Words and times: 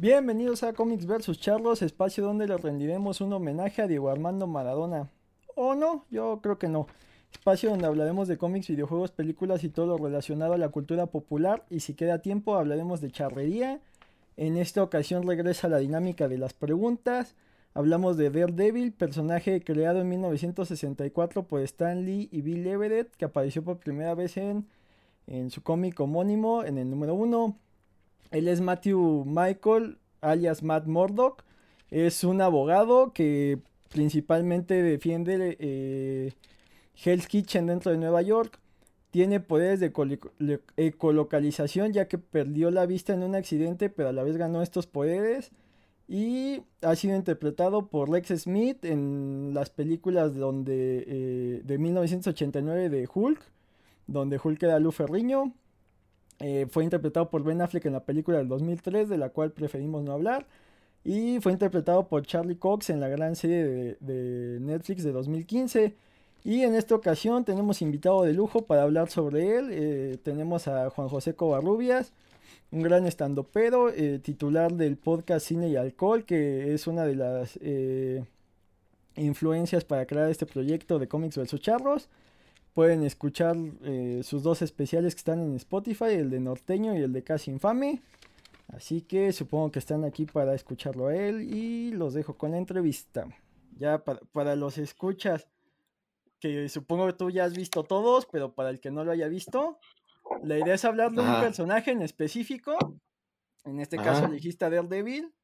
Bienvenidos 0.00 0.62
a 0.62 0.74
Comics 0.74 1.06
vs 1.06 1.40
Charlos, 1.40 1.82
espacio 1.82 2.22
donde 2.22 2.46
le 2.46 2.56
rendiremos 2.56 3.20
un 3.20 3.32
homenaje 3.32 3.82
a 3.82 3.88
Diego 3.88 4.10
Armando 4.10 4.46
Maradona. 4.46 5.10
¿O 5.56 5.74
no? 5.74 6.04
Yo 6.08 6.38
creo 6.40 6.56
que 6.56 6.68
no. 6.68 6.86
Espacio 7.32 7.70
donde 7.70 7.86
hablaremos 7.86 8.28
de 8.28 8.38
cómics, 8.38 8.68
videojuegos, 8.68 9.10
películas 9.10 9.64
y 9.64 9.70
todo 9.70 9.86
lo 9.86 9.98
relacionado 9.98 10.52
a 10.52 10.56
la 10.56 10.68
cultura 10.68 11.06
popular. 11.06 11.64
Y 11.68 11.80
si 11.80 11.94
queda 11.94 12.20
tiempo, 12.20 12.54
hablaremos 12.54 13.00
de 13.00 13.10
charrería. 13.10 13.80
En 14.36 14.56
esta 14.56 14.84
ocasión 14.84 15.26
regresa 15.26 15.68
la 15.68 15.78
dinámica 15.78 16.28
de 16.28 16.38
las 16.38 16.54
preguntas. 16.54 17.34
Hablamos 17.74 18.16
de 18.16 18.30
Daredevil, 18.30 18.92
personaje 18.92 19.64
creado 19.64 20.00
en 20.00 20.10
1964 20.10 21.42
por 21.42 21.60
Stan 21.62 22.04
Lee 22.04 22.28
y 22.30 22.42
Bill 22.42 22.68
Everett, 22.68 23.16
que 23.16 23.24
apareció 23.24 23.64
por 23.64 23.78
primera 23.78 24.14
vez 24.14 24.36
en, 24.36 24.68
en 25.26 25.50
su 25.50 25.64
cómic 25.64 25.98
homónimo, 25.98 26.62
en 26.62 26.78
el 26.78 26.88
número 26.88 27.14
1. 27.14 27.56
Él 28.30 28.48
es 28.48 28.60
Matthew 28.60 29.24
Michael, 29.26 29.98
alias 30.20 30.62
Matt 30.62 30.86
Murdock. 30.86 31.44
Es 31.90 32.24
un 32.24 32.40
abogado 32.40 33.12
que 33.12 33.58
principalmente 33.88 34.82
defiende 34.82 35.56
eh, 35.58 36.32
Hell's 37.02 37.26
Kitchen 37.26 37.66
dentro 37.66 37.92
de 37.92 37.98
Nueva 37.98 38.22
York. 38.22 38.58
Tiene 39.10 39.40
poderes 39.40 39.80
de 39.80 39.90
ecolocalización 40.76 41.92
ya 41.92 42.08
que 42.08 42.18
perdió 42.18 42.70
la 42.70 42.84
vista 42.84 43.14
en 43.14 43.22
un 43.22 43.34
accidente, 43.34 43.88
pero 43.88 44.10
a 44.10 44.12
la 44.12 44.22
vez 44.22 44.36
ganó 44.36 44.62
estos 44.62 44.86
poderes. 44.86 45.50
Y 46.08 46.62
ha 46.80 46.94
sido 46.96 47.16
interpretado 47.16 47.88
por 47.88 48.08
Lex 48.08 48.28
Smith 48.42 48.84
en 48.84 49.52
las 49.52 49.68
películas 49.68 50.34
donde, 50.34 51.04
eh, 51.06 51.62
de 51.62 51.78
1989 51.78 52.88
de 52.88 53.08
Hulk, 53.12 53.40
donde 54.06 54.40
Hulk 54.42 54.62
era 54.62 54.78
Lou 54.78 54.90
Ferriño. 54.90 55.52
Eh, 56.40 56.66
fue 56.70 56.84
interpretado 56.84 57.30
por 57.30 57.42
Ben 57.42 57.60
Affleck 57.60 57.86
en 57.86 57.92
la 57.94 58.04
película 58.04 58.38
del 58.38 58.48
2003, 58.48 59.08
de 59.08 59.18
la 59.18 59.30
cual 59.30 59.52
preferimos 59.52 60.04
no 60.04 60.12
hablar. 60.12 60.46
Y 61.04 61.40
fue 61.40 61.52
interpretado 61.52 62.06
por 62.08 62.26
Charlie 62.26 62.56
Cox 62.56 62.90
en 62.90 63.00
la 63.00 63.08
gran 63.08 63.36
serie 63.36 63.96
de, 64.00 64.58
Netflix 64.60 65.04
de 65.04 65.12
2015. 65.12 65.94
Y 66.44 66.62
en 66.62 66.74
esta 66.74 66.94
ocasión 66.94 67.44
tenemos 67.44 67.82
invitado 67.82 68.22
de 68.22 68.32
lujo 68.32 68.62
para 68.66 68.82
hablar 68.82 69.10
sobre 69.10 69.56
él. 69.56 69.68
Eh, 69.72 70.18
tenemos 70.22 70.68
a 70.68 70.90
Juan 70.90 71.08
José 71.08 71.34
Covarrubias, 71.34 72.12
un 72.70 72.82
gran 72.82 73.06
estandopero, 73.06 73.90
eh, 73.90 74.18
titular 74.18 74.72
del 74.72 74.96
podcast 74.96 75.46
Cine 75.46 75.68
y 75.68 75.76
Alcohol, 75.76 76.24
que 76.24 76.74
es 76.74 76.86
una 76.86 77.04
de 77.04 77.16
las 77.16 77.58
eh, 77.62 78.24
influencias 79.16 79.84
para 79.84 80.06
crear 80.06 80.30
este 80.30 80.46
proyecto 80.46 80.98
de 80.98 81.08
cómics 81.08 81.36
versus 81.36 81.60
charros. 81.60 82.08
Pueden 82.78 83.02
escuchar 83.02 83.56
eh, 83.82 84.20
sus 84.22 84.44
dos 84.44 84.62
especiales 84.62 85.16
que 85.16 85.18
están 85.18 85.40
en 85.40 85.56
Spotify, 85.56 86.10
el 86.10 86.30
de 86.30 86.38
Norteño 86.38 86.96
y 86.96 87.02
el 87.02 87.12
de 87.12 87.24
Casi 87.24 87.50
Infame. 87.50 88.00
Así 88.68 89.02
que 89.02 89.32
supongo 89.32 89.72
que 89.72 89.80
están 89.80 90.04
aquí 90.04 90.26
para 90.26 90.54
escucharlo 90.54 91.08
a 91.08 91.16
él 91.16 91.42
y 91.42 91.90
los 91.90 92.14
dejo 92.14 92.38
con 92.38 92.52
la 92.52 92.58
entrevista. 92.58 93.26
Ya 93.76 94.04
para, 94.04 94.54
los 94.54 94.78
escuchas, 94.78 95.48
que 96.38 96.68
supongo 96.68 97.08
que 97.08 97.14
tú 97.14 97.30
ya 97.30 97.46
has 97.46 97.56
visto 97.56 97.82
todos, 97.82 98.26
pero 98.26 98.54
para 98.54 98.70
el 98.70 98.78
que 98.78 98.92
no 98.92 99.02
lo 99.02 99.10
haya 99.10 99.26
visto, 99.26 99.80
la 100.44 100.56
idea 100.56 100.74
es 100.74 100.84
hablar 100.84 101.10
de 101.10 101.22
un 101.22 101.40
personaje 101.40 101.90
en 101.90 102.02
específico. 102.02 102.78
En 103.64 103.80
este 103.80 103.96
caso 103.96 104.26
elegiste 104.26 104.64
a 104.64 104.70
Daredevil. 104.70 105.34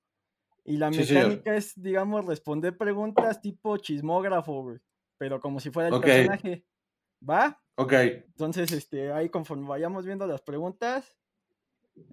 Y 0.64 0.77
la 0.77 0.88
mecánica 0.88 1.56
es, 1.56 1.72
digamos, 1.74 2.27
responder 2.27 2.78
preguntas 2.78 3.40
tipo 3.40 3.77
chismógrafo, 3.78 4.77
Pero 5.18 5.40
como 5.40 5.58
si 5.58 5.72
fuera 5.72 5.88
el 5.88 6.00
personaje. 6.00 6.64
¿Va? 7.28 7.61
Ok. 7.77 7.92
Entonces, 7.92 8.70
este, 8.72 9.12
ahí 9.12 9.28
conforme 9.28 9.67
vayamos 9.67 10.05
viendo 10.05 10.27
las 10.27 10.42
preguntas, 10.42 11.17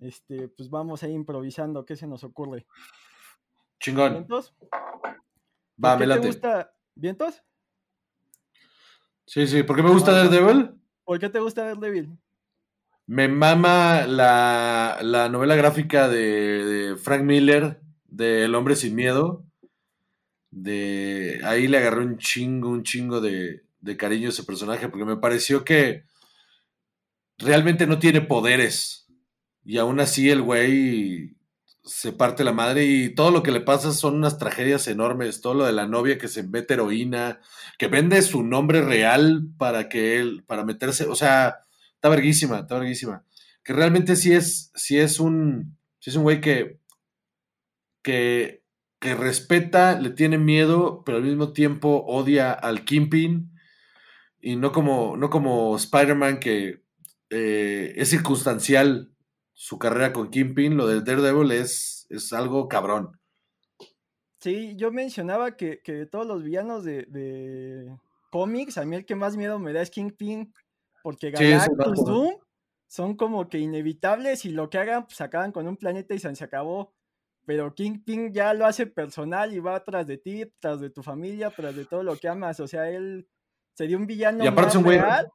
este, 0.01 0.47
pues 0.49 0.69
vamos 0.69 1.03
ahí 1.03 1.11
improvisando 1.11 1.85
qué 1.85 1.95
se 1.95 2.07
nos 2.07 2.23
ocurre. 2.23 2.65
Chingón. 3.79 4.13
¿Vientos? 4.13 4.55
Va, 5.83 5.97
¿Qué 5.97 6.07
te 6.07 6.17
gusta? 6.19 6.73
¿Vientos? 6.95 7.43
Sí, 9.25 9.47
sí, 9.47 9.63
¿por 9.63 9.75
qué 9.75 9.83
me 9.83 9.91
gusta 9.91 10.11
Daredevil? 10.11 10.71
¿Por 11.03 11.19
qué 11.19 11.29
te 11.29 11.39
gusta 11.39 11.63
Daredevil? 11.63 12.17
Me 13.07 13.27
mama 13.27 14.05
la, 14.07 14.99
la 15.01 15.29
novela 15.29 15.55
gráfica 15.55 16.07
de, 16.07 16.65
de, 16.65 16.95
Frank 16.95 17.23
Miller, 17.23 17.81
de 18.05 18.45
El 18.45 18.55
hombre 18.55 18.75
sin 18.75 18.95
miedo. 18.95 19.43
De 20.51 21.41
ahí 21.43 21.67
le 21.67 21.77
agarré 21.77 22.05
un 22.05 22.17
chingo, 22.17 22.69
un 22.69 22.83
chingo 22.83 23.21
de, 23.21 23.63
de 23.81 23.97
cariño 23.97 24.29
ese 24.29 24.43
personaje, 24.43 24.87
porque 24.87 25.05
me 25.05 25.17
pareció 25.17 25.65
que 25.65 26.05
realmente 27.37 27.87
no 27.87 27.99
tiene 27.99 28.21
poderes. 28.21 29.07
Y 29.63 29.77
aún 29.77 29.99
así 29.99 30.29
el 30.29 30.41
güey 30.41 31.35
se 31.83 32.11
parte 32.13 32.43
la 32.43 32.53
madre 32.53 32.85
y 32.85 33.15
todo 33.15 33.31
lo 33.31 33.41
que 33.41 33.51
le 33.51 33.61
pasa 33.61 33.91
son 33.91 34.15
unas 34.15 34.37
tragedias 34.37 34.87
enormes. 34.87 35.41
Todo 35.41 35.55
lo 35.55 35.65
de 35.65 35.73
la 35.73 35.87
novia 35.87 36.17
que 36.17 36.27
se 36.27 36.43
mete 36.43 36.75
heroína, 36.75 37.39
que 37.77 37.87
vende 37.87 38.21
su 38.21 38.43
nombre 38.43 38.81
real 38.81 39.47
para 39.57 39.89
que 39.89 40.19
él, 40.19 40.43
para 40.45 40.63
meterse, 40.63 41.05
o 41.05 41.15
sea, 41.15 41.65
está 41.95 42.09
verguísima, 42.09 42.59
está 42.59 42.75
verguísima. 42.75 43.25
Que 43.63 43.73
realmente 43.73 44.15
sí 44.15 44.33
es, 44.33 44.71
sí 44.75 44.97
es 44.97 45.19
un, 45.19 45.77
sí 45.99 46.11
es 46.11 46.15
un 46.15 46.23
güey 46.23 46.41
que, 46.41 46.79
que, 48.03 48.63
que 48.99 49.15
respeta, 49.15 49.99
le 49.99 50.11
tiene 50.11 50.37
miedo, 50.37 51.03
pero 51.03 51.17
al 51.17 51.23
mismo 51.23 51.53
tiempo 51.53 52.03
odia 52.07 52.51
al 52.51 52.85
Kimpin 52.85 53.50
y 54.41 54.55
no 54.55 54.71
como, 54.71 55.15
no 55.17 55.29
como 55.29 55.75
Spider-Man 55.75 56.39
que 56.39 56.83
eh, 57.29 57.93
es 57.95 58.09
circunstancial 58.09 59.11
su 59.53 59.77
carrera 59.77 60.11
con 60.11 60.29
Kingpin, 60.29 60.75
lo 60.75 60.87
de 60.87 61.01
Daredevil 61.01 61.51
es, 61.51 62.07
es 62.09 62.33
algo 62.33 62.67
cabrón. 62.67 63.19
Sí, 64.39 64.75
yo 64.75 64.91
mencionaba 64.91 65.55
que, 65.55 65.81
de 65.85 66.07
todos 66.07 66.25
los 66.25 66.43
villanos 66.43 66.83
de, 66.83 67.95
cómics, 68.31 68.79
a 68.79 68.85
mí 68.85 68.95
el 68.95 69.05
que 69.05 69.15
más 69.15 69.37
miedo 69.37 69.59
me 69.59 69.71
da 69.71 69.83
es 69.83 69.91
Kingpin, 69.91 70.51
porque 71.03 71.29
Galactus 71.29 72.03
Doom 72.03 72.35
son 72.87 73.15
como 73.15 73.47
que 73.47 73.59
inevitables 73.59 74.45
y 74.45 74.49
lo 74.49 74.69
que 74.69 74.79
hagan, 74.79 75.05
pues 75.05 75.21
acaban 75.21 75.51
con 75.51 75.67
un 75.67 75.77
planeta 75.77 76.15
y 76.15 76.19
se 76.19 76.43
acabó. 76.43 76.93
Pero 77.45 77.73
Kingpin 77.73 78.33
ya 78.33 78.53
lo 78.53 78.65
hace 78.65 78.87
personal 78.87 79.53
y 79.53 79.59
va 79.59 79.83
tras 79.83 80.07
de 80.07 80.17
ti, 80.17 80.43
tras 80.59 80.79
de 80.81 80.89
tu 80.89 81.03
familia, 81.03 81.51
tras 81.51 81.75
de 81.75 81.85
todo 81.85 82.03
lo 82.03 82.15
que 82.15 82.27
amas. 82.27 82.59
O 82.59 82.67
sea, 82.67 82.89
él 82.89 83.27
Sería 83.81 83.97
un 83.97 84.05
villano. 84.05 84.43
Y 84.43 84.47
aparte 84.47 84.69
es 84.69 84.75
un 84.75 84.83
güey. 84.83 84.99
Real. 84.99 85.31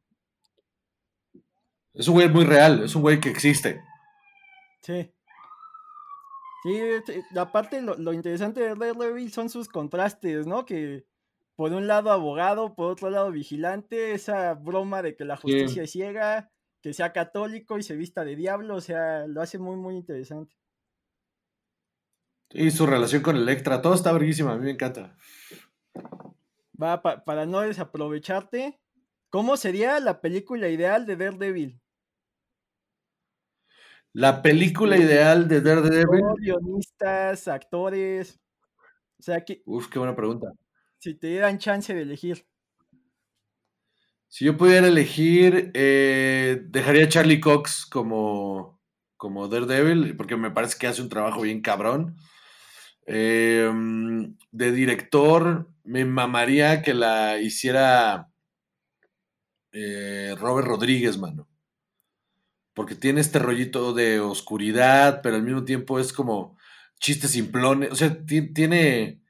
Es 1.95 2.07
un 2.07 2.15
güey 2.15 2.29
muy 2.29 2.45
real, 2.45 2.85
es 2.85 2.95
un 2.95 3.03
güey 3.03 3.19
que 3.19 3.29
existe. 3.29 3.83
Sí. 4.83 5.13
Sí, 6.63 6.81
aparte 7.37 7.83
lo, 7.83 7.97
lo 7.97 8.13
interesante 8.13 8.61
de 8.61 8.77
Daredevil 8.77 9.33
son 9.33 9.51
sus 9.51 9.69
contrastes, 9.69 10.47
¿no? 10.47 10.65
Que 10.65 11.09
por 11.57 11.73
un 11.73 11.89
lado 11.89 12.13
abogado, 12.13 12.77
por 12.77 12.93
otro 12.93 13.11
lado 13.11 13.33
vigilante, 13.33 14.13
esa 14.13 14.55
broma 14.55 15.03
de 15.03 15.17
que 15.17 15.25
la 15.25 15.37
justicia 15.37 15.83
es 15.83 15.91
ciega, 15.91 16.53
que 16.81 16.93
sea 16.93 17.13
católico 17.13 17.79
y 17.79 17.83
se 17.83 17.97
vista 17.97 18.25
de 18.25 18.37
diablo, 18.37 18.77
o 18.77 18.81
sea, 18.81 19.27
lo 19.27 19.43
hace 19.43 19.59
muy, 19.59 19.75
muy 19.75 19.97
interesante. 19.97 20.55
Y 22.51 22.71
su 22.71 22.87
relación 22.87 23.23
con 23.25 23.35
Electra, 23.35 23.83
todo 23.83 23.95
está 23.95 24.13
verguísima, 24.13 24.53
a 24.53 24.57
mí 24.57 24.67
me 24.67 24.71
encanta. 24.71 25.17
Va, 26.81 27.03
para 27.03 27.47
no 27.47 27.61
desaprovecharte. 27.61 28.79
¿Cómo 29.31 29.57
sería 29.57 29.99
la 30.01 30.21
película 30.21 30.69
ideal 30.69 31.07
de 31.07 31.17
Daredevil? 31.17 31.81
La 34.13 34.41
película 34.41 34.97
ideal 34.97 35.47
de 35.47 35.61
Daredevil. 35.61 36.23
Guionistas, 36.39 37.49
actores. 37.49 38.41
O 39.19 39.23
sea, 39.23 39.45
que. 39.45 39.63
Uf, 39.67 39.89
qué 39.89 39.99
buena 39.99 40.17
pregunta. 40.17 40.53
Si 40.99 41.15
te 41.15 41.27
dieran 41.29 41.59
chance 41.59 41.95
de 41.95 42.03
elegir. 42.03 42.47
Si 44.29 44.45
yo 44.45 44.57
pudiera 44.57 44.87
elegir, 44.87 45.71
eh, 45.75 46.63
dejaría 46.69 47.05
a 47.05 47.09
Charlie 47.09 47.41
Cox 47.41 47.87
como, 47.87 48.81
como 49.17 49.49
Daredevil, 49.49 50.17
porque 50.17 50.37
me 50.37 50.51
parece 50.51 50.79
que 50.79 50.87
hace 50.87 51.03
un 51.03 51.09
trabajo 51.09 51.43
bien 51.43 51.61
cabrón. 51.61 52.17
Em, 53.07 54.37
de 54.51 54.73
director, 54.73 55.71
me 55.87 56.05
mamaría 56.05 56.83
que 56.83 56.95
la 56.95 57.39
hiciera 57.39 58.31
eh, 59.73 60.35
Robert 60.39 60.67
Rodríguez, 60.69 61.19
mano. 61.19 61.49
Porque 62.75 62.95
tiene 62.95 63.21
este 63.21 63.39
rollito 63.39 63.95
de 63.95 64.21
oscuridad, 64.21 65.21
pero 65.23 65.37
al 65.37 65.43
mismo 65.43 65.65
tiempo 65.65 65.99
es 65.99 66.13
como 66.13 66.57
chistes 67.01 67.31
simplones. 67.31 67.91
O 67.93 67.97
sea, 67.97 68.19
tiene, 68.27 69.21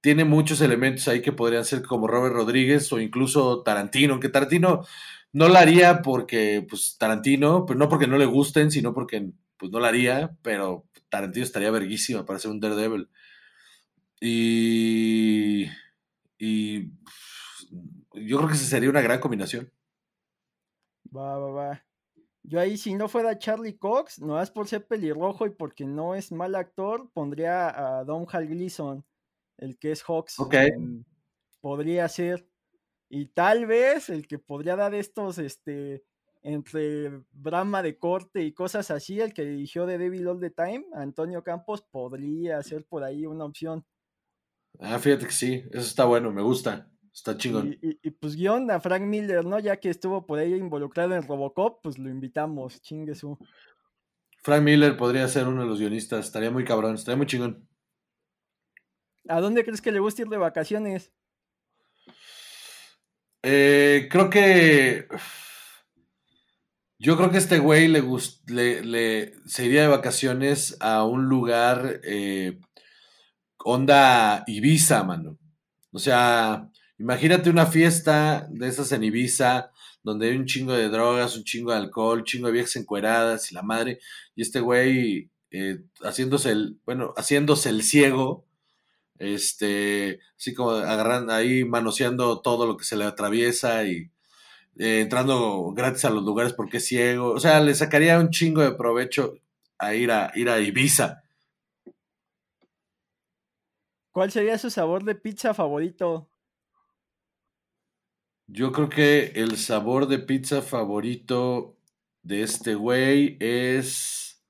tiene 0.00 0.24
muchos 0.24 0.60
elementos 0.60 1.08
ahí 1.08 1.22
que 1.22 1.32
podrían 1.32 1.64
ser 1.64 1.82
como 1.82 2.06
Robert 2.06 2.34
Rodríguez 2.34 2.92
o 2.92 3.00
incluso 3.00 3.62
Tarantino, 3.62 4.20
que 4.20 4.28
Tarantino 4.28 4.86
no 5.32 5.48
la 5.48 5.60
haría 5.60 6.02
porque, 6.02 6.66
pues, 6.68 6.96
Tarantino, 6.98 7.66
pero 7.66 7.78
no 7.78 7.88
porque 7.88 8.06
no 8.06 8.18
le 8.18 8.26
gusten, 8.26 8.70
sino 8.70 8.94
porque, 8.94 9.30
pues, 9.56 9.72
no 9.72 9.80
la 9.80 9.88
haría, 9.88 10.36
pero 10.42 10.86
Tarantino 11.08 11.44
estaría 11.44 11.70
verguísima 11.70 12.24
para 12.24 12.38
ser 12.38 12.50
un 12.50 12.60
Daredevil. 12.60 13.08
Y, 14.20 15.66
y 16.44 16.90
yo 18.14 18.38
creo 18.38 18.48
que 18.48 18.54
esa 18.54 18.64
sería 18.64 18.90
una 18.90 19.00
gran 19.00 19.20
combinación. 19.20 19.72
Va, 21.14 21.38
va, 21.38 21.50
va. 21.50 21.86
Yo 22.42 22.58
ahí, 22.58 22.76
si 22.76 22.94
no 22.94 23.08
fuera 23.08 23.38
Charlie 23.38 23.78
Cox, 23.78 24.18
no 24.18 24.42
es 24.42 24.50
por 24.50 24.66
ser 24.66 24.84
pelirrojo 24.84 25.46
y 25.46 25.50
porque 25.50 25.86
no 25.86 26.16
es 26.16 26.32
mal 26.32 26.56
actor, 26.56 27.08
pondría 27.12 27.98
a 27.98 28.04
Don 28.04 28.26
Hal 28.28 28.48
Gleason, 28.48 29.04
el 29.58 29.78
que 29.78 29.92
es 29.92 30.02
Hawks. 30.02 30.40
Ok. 30.40 30.56
podría 31.60 32.08
ser. 32.08 32.48
Y 33.08 33.26
tal 33.26 33.66
vez 33.66 34.08
el 34.08 34.26
que 34.26 34.40
podría 34.40 34.74
dar 34.74 34.96
estos, 34.96 35.38
este, 35.38 36.02
entre 36.42 37.22
drama 37.30 37.84
de 37.84 37.98
corte 37.98 38.42
y 38.42 38.52
cosas 38.52 38.90
así, 38.90 39.20
el 39.20 39.32
que 39.32 39.44
dirigió 39.44 39.86
The 39.86 39.98
Devil 39.98 40.26
All 40.26 40.40
the 40.40 40.50
Time, 40.50 40.86
Antonio 40.94 41.44
Campos, 41.44 41.82
podría 41.82 42.60
ser 42.64 42.84
por 42.84 43.04
ahí 43.04 43.26
una 43.26 43.44
opción. 43.44 43.86
Ah, 44.80 44.98
fíjate 44.98 45.26
que 45.26 45.32
sí, 45.32 45.64
eso 45.70 45.86
está 45.86 46.04
bueno, 46.04 46.32
me 46.32 46.42
gusta, 46.42 46.90
está 47.12 47.36
chingón. 47.36 47.78
Y, 47.80 48.10
pues 48.10 48.36
guion 48.36 48.70
a 48.70 48.80
Frank 48.80 49.02
Miller, 49.02 49.44
¿no? 49.44 49.58
Ya 49.58 49.76
que 49.76 49.90
estuvo 49.90 50.26
por 50.26 50.38
ahí 50.38 50.54
involucrado 50.54 51.14
en 51.14 51.26
Robocop, 51.26 51.82
pues 51.82 51.98
lo 51.98 52.08
invitamos, 52.08 52.80
chingue 52.82 53.14
su. 53.14 53.38
Frank 54.42 54.62
Miller 54.62 54.96
podría 54.96 55.28
ser 55.28 55.46
uno 55.46 55.62
de 55.62 55.68
los 55.68 55.78
guionistas, 55.78 56.26
estaría 56.26 56.50
muy 56.50 56.64
cabrón, 56.64 56.94
estaría 56.94 57.16
muy 57.16 57.26
chingón. 57.26 57.68
¿A 59.28 59.40
dónde 59.40 59.64
crees 59.64 59.80
que 59.80 59.92
le 59.92 60.00
gusta 60.00 60.22
ir 60.22 60.28
de 60.28 60.36
vacaciones? 60.36 61.12
Eh, 63.44 64.08
creo 64.10 64.30
que 64.30 65.06
yo 67.02 67.16
creo 67.16 67.30
que 67.32 67.38
este 67.38 67.58
güey 67.58 67.88
le, 67.88 68.04
le, 68.46 68.84
le, 68.84 69.34
se 69.44 69.66
iría 69.66 69.82
de 69.82 69.88
vacaciones 69.88 70.76
a 70.78 71.04
un 71.04 71.24
lugar 71.24 72.00
eh, 72.04 72.60
onda 73.64 74.44
Ibiza, 74.46 75.02
mano. 75.04 75.38
O 75.92 75.98
sea, 75.98 76.70
imagínate 76.98 77.50
una 77.50 77.66
fiesta 77.66 78.46
de 78.50 78.68
esas 78.68 78.92
en 78.92 79.04
Ibiza, 79.04 79.70
donde 80.02 80.30
hay 80.30 80.36
un 80.36 80.46
chingo 80.46 80.72
de 80.72 80.88
drogas, 80.88 81.36
un 81.36 81.44
chingo 81.44 81.70
de 81.72 81.78
alcohol, 81.78 82.20
un 82.20 82.24
chingo 82.24 82.46
de 82.48 82.54
viejas 82.54 82.76
encueradas 82.76 83.50
y 83.50 83.54
la 83.54 83.62
madre, 83.62 84.00
y 84.34 84.42
este 84.42 84.60
güey 84.60 85.30
eh, 85.50 85.80
haciéndose 86.02 86.50
el, 86.50 86.78
bueno, 86.86 87.12
haciéndose 87.16 87.68
el 87.68 87.82
ciego, 87.82 88.46
este, 89.18 90.20
así 90.36 90.54
como 90.54 90.72
agarrando 90.72 91.32
ahí, 91.32 91.64
manoseando 91.64 92.40
todo 92.40 92.66
lo 92.66 92.76
que 92.76 92.84
se 92.84 92.96
le 92.96 93.04
atraviesa 93.04 93.84
y 93.84 94.10
eh, 94.78 95.00
entrando 95.02 95.72
gratis 95.74 96.04
a 96.04 96.10
los 96.10 96.24
lugares 96.24 96.54
porque 96.54 96.78
es 96.78 96.86
ciego. 96.86 97.32
O 97.32 97.40
sea, 97.40 97.60
le 97.60 97.74
sacaría 97.74 98.18
un 98.18 98.30
chingo 98.30 98.62
de 98.62 98.72
provecho 98.72 99.34
a 99.78 99.94
ir 99.94 100.10
a, 100.10 100.32
ir 100.34 100.48
a 100.48 100.60
Ibiza. 100.60 101.22
¿Cuál 104.12 104.30
sería 104.30 104.58
su 104.58 104.70
sabor 104.70 105.04
de 105.04 105.14
pizza 105.14 105.54
favorito? 105.54 106.28
Yo 108.46 108.70
creo 108.70 108.90
que 108.90 109.32
el 109.34 109.56
sabor 109.56 110.06
de 110.06 110.18
pizza 110.18 110.60
favorito 110.60 111.78
de 112.22 112.42
este 112.42 112.74
güey 112.74 113.38
es 113.40 114.44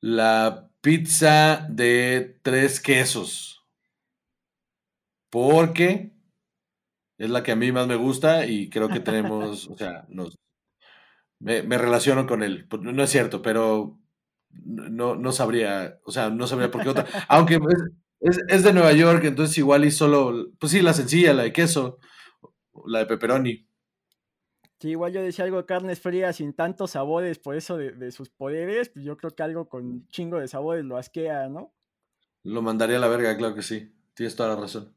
la 0.00 0.70
pizza 0.82 1.66
de 1.70 2.38
tres 2.42 2.80
quesos. 2.80 3.66
Porque 5.30 6.12
es 7.16 7.30
la 7.30 7.42
que 7.42 7.52
a 7.52 7.56
mí 7.56 7.72
más 7.72 7.86
me 7.86 7.96
gusta 7.96 8.46
y 8.46 8.68
creo 8.68 8.88
que 8.88 9.00
tenemos, 9.00 9.66
o 9.70 9.76
sea, 9.78 10.04
nos, 10.10 10.36
me, 11.38 11.62
relaciono 11.62 12.26
con 12.26 12.42
él. 12.42 12.66
Pues, 12.68 12.82
no 12.82 13.02
es 13.02 13.10
cierto, 13.10 13.40
pero 13.40 13.98
no, 14.50 15.14
no 15.14 15.32
sabría, 15.32 16.00
o 16.04 16.12
sea, 16.12 16.30
no 16.30 16.46
sabría 16.46 16.70
por 16.70 16.82
qué 16.82 16.88
otra. 16.88 17.06
Aunque 17.28 17.58
es, 18.20 18.62
de 18.62 18.72
Nueva 18.72 18.92
York, 18.92 19.24
entonces 19.24 19.56
igual 19.58 19.84
y 19.84 19.90
solo, 19.90 20.50
pues 20.58 20.72
sí, 20.72 20.82
la 20.82 20.94
sencilla, 20.94 21.34
la 21.34 21.44
de 21.44 21.52
queso, 21.52 21.98
la 22.86 23.00
de 23.00 23.06
pepperoni. 23.06 23.66
Sí, 24.80 24.90
igual 24.90 25.12
yo 25.12 25.22
decía 25.22 25.44
algo 25.44 25.56
de 25.58 25.66
carnes 25.66 26.00
frías 26.00 26.36
sin 26.36 26.52
tantos 26.52 26.92
sabores, 26.92 27.38
por 27.38 27.56
eso 27.56 27.76
de, 27.76 27.92
de, 27.92 28.12
sus 28.12 28.28
poderes, 28.28 28.90
pues 28.90 29.04
yo 29.04 29.16
creo 29.16 29.34
que 29.34 29.42
algo 29.42 29.68
con 29.68 30.06
chingo 30.08 30.38
de 30.38 30.46
sabores 30.46 30.84
lo 30.84 30.96
asquea, 30.96 31.48
¿no? 31.48 31.74
Lo 32.44 32.62
mandaría 32.62 32.96
a 32.96 33.00
la 33.00 33.08
verga, 33.08 33.36
claro 33.36 33.54
que 33.54 33.62
sí. 33.62 33.92
Tienes 34.14 34.34
toda 34.34 34.50
la 34.50 34.60
razón. 34.60 34.94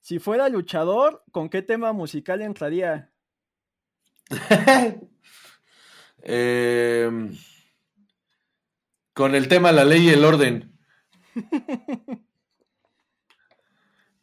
Si 0.00 0.18
fuera 0.18 0.48
luchador, 0.48 1.22
¿con 1.32 1.48
qué 1.50 1.62
tema 1.62 1.92
musical 1.92 2.40
entraría? 2.40 3.12
Em, 6.22 7.36
con 9.18 9.34
el 9.34 9.48
tema 9.48 9.72
La 9.72 9.84
ley 9.84 10.06
y 10.06 10.10
el 10.10 10.24
orden. 10.24 10.78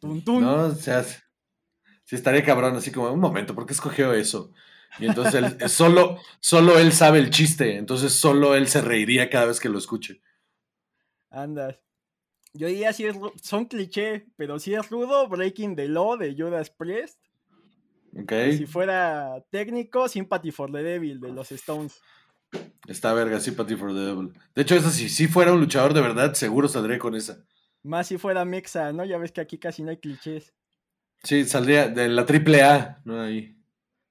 No, 0.02 0.66
o 0.66 0.74
sea, 0.74 1.02
sí 1.02 2.14
estaría 2.14 2.44
cabrón, 2.44 2.76
así 2.76 2.92
como, 2.92 3.10
un 3.10 3.18
momento, 3.18 3.56
¿por 3.56 3.66
qué 3.66 3.72
escogió 3.72 4.12
eso? 4.12 4.52
Y 5.00 5.06
entonces 5.06 5.42
solo, 5.72 6.20
solo 6.38 6.78
él 6.78 6.92
sabe 6.92 7.18
el 7.18 7.30
chiste, 7.30 7.76
entonces 7.76 8.12
solo 8.12 8.54
él 8.54 8.68
se 8.68 8.82
reiría 8.82 9.28
cada 9.28 9.46
vez 9.46 9.58
que 9.58 9.68
lo 9.68 9.78
escuche. 9.78 10.22
Andas. 11.28 11.80
Yo 12.52 12.68
diría 12.68 12.92
si 12.92 13.06
es, 13.06 13.16
son 13.42 13.64
cliché, 13.64 14.28
pero 14.36 14.60
si 14.60 14.74
es 14.74 14.88
rudo, 14.88 15.26
Breaking 15.28 15.74
the 15.74 15.88
Law 15.88 16.16
de 16.16 16.36
Judas 16.38 16.70
Priest. 16.70 17.18
Okay. 18.22 18.58
Si 18.58 18.66
fuera 18.66 19.44
técnico, 19.50 20.08
Sympathy 20.08 20.52
for 20.52 20.70
the 20.70 20.84
Devil 20.84 21.18
de 21.18 21.32
los 21.32 21.50
Stones. 21.50 22.00
Está 22.86 23.12
verga, 23.12 23.40
Sympathy 23.40 23.76
for 23.76 23.92
the 23.92 24.00
Devil. 24.00 24.32
De 24.54 24.62
hecho, 24.62 24.76
esa 24.76 24.90
si, 24.90 25.08
si 25.08 25.26
fuera 25.26 25.52
un 25.52 25.60
luchador 25.60 25.92
de 25.92 26.00
verdad, 26.00 26.34
seguro 26.34 26.68
saldría 26.68 26.98
con 26.98 27.14
esa. 27.14 27.38
Más 27.82 28.06
si 28.06 28.18
fuera 28.18 28.44
Mexa, 28.44 28.92
¿no? 28.92 29.04
Ya 29.04 29.18
ves 29.18 29.32
que 29.32 29.40
aquí 29.40 29.58
casi 29.58 29.82
no 29.82 29.90
hay 29.90 29.98
clichés. 29.98 30.54
Sí, 31.22 31.44
saldría 31.44 31.88
de 31.88 32.08
la 32.08 32.26
triple 32.26 32.62
A, 32.62 33.00
¿no? 33.04 33.20
Ahí. 33.20 33.56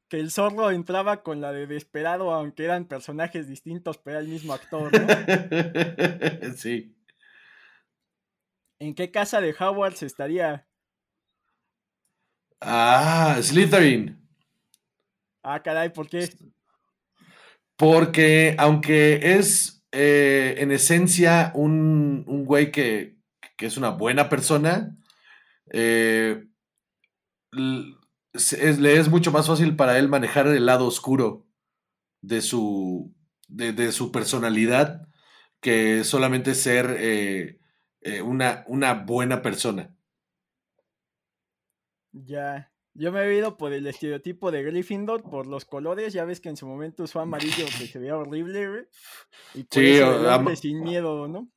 Que 0.09 0.19
el 0.19 0.31
zorro 0.31 0.71
entraba 0.71 1.23
con 1.23 1.41
la 1.41 1.51
de 1.51 1.67
Desperado, 1.67 2.31
aunque 2.31 2.65
eran 2.65 2.85
personajes 2.85 3.47
distintos, 3.47 3.97
pero 3.97 4.17
era 4.17 4.25
el 4.25 4.31
mismo 4.31 4.53
actor, 4.53 4.91
¿no? 4.91 5.07
sí. 6.57 6.95
¿En 8.79 8.93
qué 8.93 9.09
casa 9.11 9.41
de 9.41 9.55
Howard 9.57 9.95
se 9.95 10.05
estaría? 10.05 10.67
Ah, 12.59 13.39
Slytherin. 13.41 14.19
Ah, 15.43 15.61
caray, 15.61 15.89
¿por 15.89 16.09
qué? 16.09 16.29
Porque 17.77 18.56
aunque 18.57 19.38
es 19.38 19.86
eh, 19.92 20.56
en 20.60 20.72
esencia 20.72 21.51
un, 21.56 22.24
güey 22.45 22.72
que, 22.72 23.18
es 23.57 23.77
una 23.77 23.89
buena 23.89 24.30
persona, 24.30 24.95
eh, 25.72 26.45
le 27.51 28.98
es 28.98 29.10
mucho 29.10 29.32
más 29.32 29.48
fácil 29.48 29.75
para 29.75 29.98
él 29.98 30.10
manejar 30.10 30.48
el 30.48 30.65
lado 30.65 30.86
oscuro 30.86 31.48
de 32.22 32.41
su, 32.41 33.13
de, 33.48 33.91
su 33.91 34.12
personalidad 34.12 35.08
que 35.62 36.03
solamente 36.03 36.55
ser 36.55 36.96
eh, 37.00 37.60
una, 38.22 38.63
una 38.67 38.94
buena 38.94 39.41
persona. 39.41 39.96
Ya. 42.12 42.75
Yo 42.97 43.11
me 43.11 43.21
he 43.23 43.37
ido 43.37 43.57
por 43.57 43.73
el 43.73 43.85
estereotipo 43.87 44.51
de 44.51 44.63
Gryffindor, 44.63 45.21
por 45.23 45.47
los 45.47 45.65
colores. 45.65 46.13
Ya 46.13 46.23
ves 46.23 46.39
que 46.39 46.47
en 46.47 46.55
su 46.55 46.65
momento 46.65 47.03
usó 47.03 47.19
amarillo, 47.19 47.65
que 47.65 47.87
se 47.87 47.99
veía 47.99 48.17
horrible, 48.17 48.69
güey. 48.69 48.83
Y 49.53 49.63
por 49.63 49.79
sí, 49.81 49.97
eso 49.97 50.55
sin 50.55 50.81
miedo, 50.81 51.27
¿no? 51.27 51.49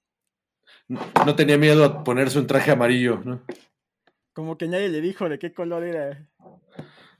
No 0.88 1.36
tenía 1.36 1.56
miedo 1.56 1.84
a 1.84 2.02
ponerse 2.02 2.40
un 2.40 2.48
traje 2.48 2.72
amarillo, 2.72 3.20
¿no? 3.24 3.40
Como 4.32 4.58
que 4.58 4.66
nadie 4.66 4.88
le 4.88 5.00
dijo 5.00 5.28
de 5.28 5.38
qué 5.38 5.52
color 5.52 5.84
era. 5.84 6.28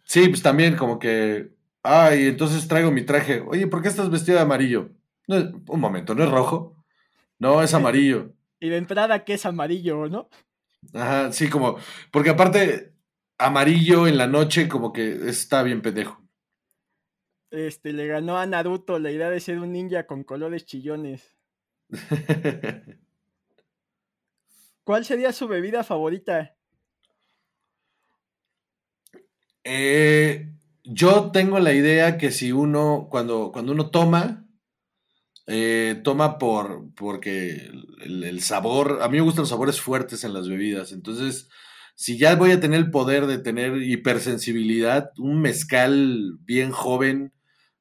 Sí, 0.02 0.28
pues 0.28 0.42
también 0.42 0.76
como 0.76 0.98
que. 0.98 1.50
Ay, 1.84 2.26
entonces 2.26 2.66
traigo 2.66 2.90
mi 2.90 3.02
traje. 3.02 3.40
Oye, 3.46 3.68
¿por 3.68 3.82
qué 3.82 3.88
estás 3.88 4.10
vestido 4.10 4.37
de 4.37 4.42
amarillo? 4.42 4.90
un 5.28 5.80
momento, 5.80 6.14
¿no 6.14 6.25
es 6.25 6.30
rojo? 6.30 6.76
No, 7.38 7.62
es 7.62 7.72
amarillo. 7.72 8.32
Y 8.60 8.70
de 8.70 8.76
entrada 8.76 9.25
que 9.25 9.34
es 9.34 9.46
amarillo, 9.46 10.08
¿no? 10.08 10.28
Ajá, 10.92 11.30
sí, 11.30 11.48
como, 11.48 11.76
porque 12.10 12.30
aparte, 12.30 12.92
amarillo 13.38 14.07
en 14.07 14.18
la 14.18 14.26
noche 14.26 14.68
como 14.68 14.92
que 14.92 15.28
está 15.28 15.62
bien 15.62 15.80
pendejo. 15.80 16.23
Este, 17.50 17.92
le 17.92 18.07
ganó 18.07 18.37
a 18.37 18.45
Naruto 18.47 18.99
la 18.99 19.11
idea 19.11 19.30
de 19.30 19.40
ser 19.40 19.59
un 19.59 19.73
ninja 19.73 20.07
con 20.07 20.23
colores 20.25 20.66
chillones. 20.66 21.35
¿Cuál 24.85 25.04
sería 25.04 25.33
su 25.33 25.49
bebida 25.49 25.83
favorita? 25.85 26.54
Eh, 29.64 30.50
yo 30.85 31.30
tengo 31.30 31.59
la 31.59 31.75
idea 31.75 32.16
que 32.16 32.30
si 32.30 32.52
uno, 32.52 33.09
cuando, 33.11 33.50
cuando 33.52 33.73
uno 33.73 33.90
toma, 33.90 34.47
eh, 35.47 36.00
toma 36.04 36.38
por 36.38 36.95
porque 36.95 37.71
el, 38.00 38.40
sabor, 38.40 39.00
a 39.02 39.09
mí 39.09 39.18
me 39.18 39.23
gustan 39.25 39.42
los 39.42 39.50
sabores 39.50 39.80
fuertes 39.80 40.25
en 40.25 40.33
las 40.33 40.49
bebidas, 40.49 40.92
entonces 40.92 41.49
si 41.99 42.17
ya 42.17 42.37
voy 42.37 42.52
a 42.52 42.61
tener 42.61 42.78
el 42.78 42.90
poder 42.93 43.26
de 43.26 43.38
tener 43.38 43.83
hipersensibilidad, 43.83 45.11
un 45.19 45.40
mezcal 45.40 46.38
bien 46.43 46.71
joven 46.71 47.33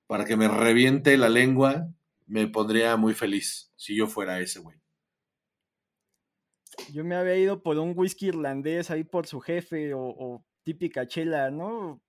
para 0.07 0.25
que 0.25 0.35
me 0.35 0.47
reviente 0.47 1.15
la 1.17 1.29
lengua, 1.29 1.87
me 2.25 2.47
pondría 2.47 2.97
muy 2.97 3.13
feliz 3.13 3.71
si 3.75 3.95
yo 3.95 4.07
fuera 4.07 4.39
ese 4.39 4.59
güey. 4.59 4.81
Yo 6.91 7.03
me 7.03 7.15
había 7.15 7.37
ido 7.37 7.61
por 7.61 7.77
un 7.77 7.93
whisky 7.95 8.27
irlandés 8.29 8.89
ahí 8.89 9.03
por 9.03 9.27
su 9.27 9.39
jefe 9.39 9.93
o, 9.93 10.01
o 10.01 10.45
típica 10.63 11.07
chela, 11.07 11.51
¿no? 11.51 12.01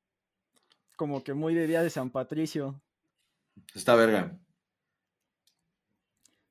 como 0.96 1.22
que 1.22 1.32
muy 1.34 1.54
de 1.54 1.68
día 1.68 1.82
de 1.82 1.90
San 1.90 2.10
Patricio. 2.10 2.82
Está 3.74 3.94
verga. 3.94 4.36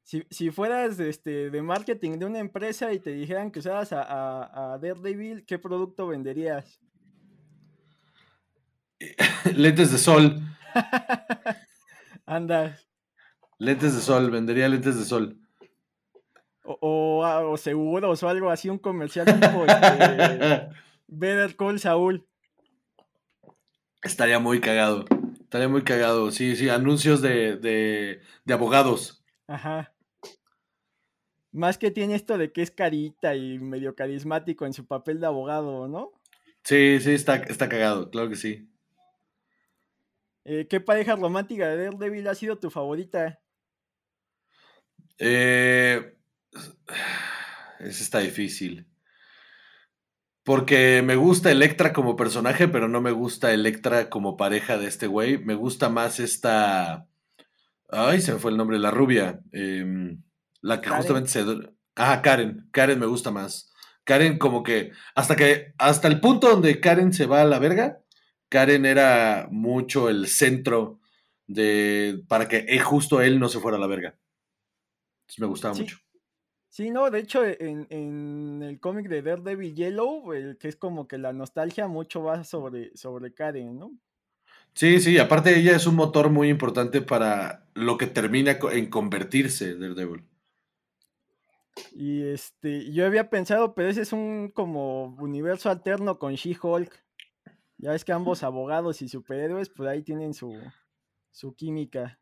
Si, 0.08 0.26
si 0.30 0.52
fueras 0.52 0.98
este, 1.02 1.50
de 1.50 1.62
marketing 1.62 2.18
de 2.18 2.26
una 2.26 2.40
empresa 2.40 2.94
y 2.94 3.00
te 3.00 3.12
dijeran 3.12 3.52
que 3.52 3.60
usaras 3.60 3.92
a, 3.92 4.04
a, 4.04 4.76
a 4.76 4.78
Daredevil, 4.78 5.46
¿qué 5.46 5.60
producto 5.60 6.08
venderías? 6.08 6.80
lentes 9.54 9.92
de 9.92 9.98
sol. 9.98 10.40
Anda. 12.26 12.80
Lentes 13.60 13.96
de 13.96 14.00
sol, 14.00 14.32
vendería 14.32 14.70
lentes 14.70 14.98
de 14.98 15.04
sol. 15.04 15.42
O, 16.64 17.26
o, 17.26 17.58
seguros 17.58 18.24
o 18.24 18.30
algo 18.30 18.50
así, 18.50 18.70
un 18.70 18.80
comercial 18.80 19.26
tipo 19.26 19.66
este, 19.66 20.70
Better 21.08 21.54
Call 21.58 21.82
Saúl. 21.82 22.26
Estaría 24.02 24.40
muy 24.40 24.62
cagado. 24.62 25.04
Estaría 25.42 25.68
muy 25.68 25.82
cagado. 25.82 26.32
Sí, 26.32 26.56
sí, 26.56 26.70
anuncios 26.70 27.22
de, 27.22 27.58
de, 27.58 28.22
de 28.46 28.54
abogados. 28.54 29.22
Ajá. 29.48 29.94
Más 31.58 31.80
que 31.80 31.90
tiene 31.90 32.14
esto 32.14 32.38
de 32.38 32.52
que 32.52 32.62
es 32.62 32.70
carita 32.70 33.36
y 33.36 33.58
medio 33.58 33.96
carismático 33.96 34.68
en 34.68 34.74
su 34.74 34.86
papel 34.86 35.20
de 35.20 35.26
abogado, 35.26 35.88
¿no? 35.88 36.12
Sí, 36.64 37.00
sí, 37.02 37.14
está, 37.14 37.38
está 37.38 37.68
cagado, 37.68 38.12
claro 38.12 38.30
que 38.30 38.36
sí. 38.36 38.70
Eh, 40.46 40.68
¿Qué 40.70 40.80
pareja 40.80 41.16
romántica 41.16 41.68
de 41.68 41.86
Daredevil 41.86 42.28
ha 42.28 42.36
sido 42.36 42.60
tu 42.60 42.70
favorita? 42.70 43.40
Eh, 45.18 46.16
eso 47.80 48.04
está 48.04 48.20
difícil. 48.20 48.86
Porque 50.44 51.02
me 51.04 51.16
gusta 51.16 51.52
Electra 51.52 51.92
como 51.92 52.16
personaje, 52.16 52.68
pero 52.68 52.88
no 52.88 53.02
me 53.02 53.12
gusta 53.12 53.52
Electra 53.52 54.12
como 54.12 54.38
pareja 54.38 54.78
de 54.78 54.86
este 54.86 55.08
güey. 55.08 55.40
Me 55.40 55.56
gusta 55.56 55.90
más 55.90 56.20
esta. 56.20 57.08
Ay, 57.90 58.22
se 58.22 58.34
me 58.34 58.40
fue 58.40 58.52
el 58.52 58.58
nombre, 58.58 58.78
la 58.78 58.92
rubia. 58.92 59.42
Em, 59.52 60.22
la 60.62 60.82
que 60.82 60.90
justamente 60.90 61.30
se. 61.30 61.46
Ah, 61.96 62.22
Karen. 62.22 62.68
Karen 62.72 63.00
me 63.00 63.06
gusta 63.06 63.32
más. 63.32 63.72
Karen, 64.04 64.38
como 64.38 64.64
que. 64.64 64.92
Hasta 65.16 65.36
que. 65.36 65.74
Hasta 65.78 66.08
el 66.08 66.20
punto 66.20 66.50
donde 66.50 66.80
Karen 66.80 67.14
se 67.14 67.26
va 67.26 67.42
a 67.42 67.46
la 67.46 67.60
verga. 67.60 68.02
Karen 68.50 68.86
era 68.86 69.48
mucho 69.52 70.10
el 70.10 70.28
centro 70.28 71.00
de. 71.48 72.24
para 72.28 72.48
que 72.48 72.66
eh, 72.68 72.80
justo 72.80 73.22
él 73.22 73.40
no 73.40 73.50
se 73.50 73.60
fuera 73.60 73.78
a 73.78 73.82
la 73.82 73.88
verga. 73.88 74.18
me 75.38 75.48
gustaba 75.48 75.74
mucho. 75.74 75.98
Sí, 76.70 76.92
no, 76.92 77.10
de 77.10 77.20
hecho, 77.20 77.44
en, 77.44 78.62
el 78.62 78.80
cómic 78.80 79.08
de 79.08 79.24
Daredevil 79.24 79.74
Yellow, 79.74 80.34
el 80.34 80.58
que 80.60 80.68
es 80.68 80.76
como 80.76 81.08
que 81.08 81.18
la 81.18 81.34
nostalgia 81.34 81.88
mucho 81.88 82.22
va 82.22 82.44
sobre, 82.44 82.96
sobre 82.96 83.34
Karen, 83.34 83.80
¿no? 83.80 83.98
Sí, 84.74 85.00
sí, 85.00 85.18
aparte 85.18 85.58
ella 85.58 85.76
es 85.76 85.88
un 85.88 85.96
motor 85.96 86.30
muy 86.30 86.50
importante 86.50 87.02
para 87.02 87.66
lo 87.74 87.98
que 87.98 88.06
termina 88.06 88.60
en 88.72 88.92
convertirse 88.92 89.76
Daredevil. 89.76 90.24
Y 91.92 92.24
este, 92.24 92.92
yo 92.92 93.06
había 93.06 93.30
pensado, 93.30 93.74
pero 93.74 93.90
ese 93.90 94.02
es 94.02 94.14
un 94.14 94.52
como 94.54 95.16
universo 95.20 95.70
alterno 95.70 96.20
con 96.20 96.34
She-Hulk. 96.34 96.92
Ya 97.78 97.92
ves 97.92 98.06
que 98.06 98.14
ambos 98.14 98.44
abogados 98.44 99.02
y 99.02 99.10
superhéroes, 99.10 99.70
pues 99.70 99.90
ahí 99.90 100.04
tienen 100.04 100.34
su, 100.34 100.54
su 101.32 101.56
química. 101.56 102.20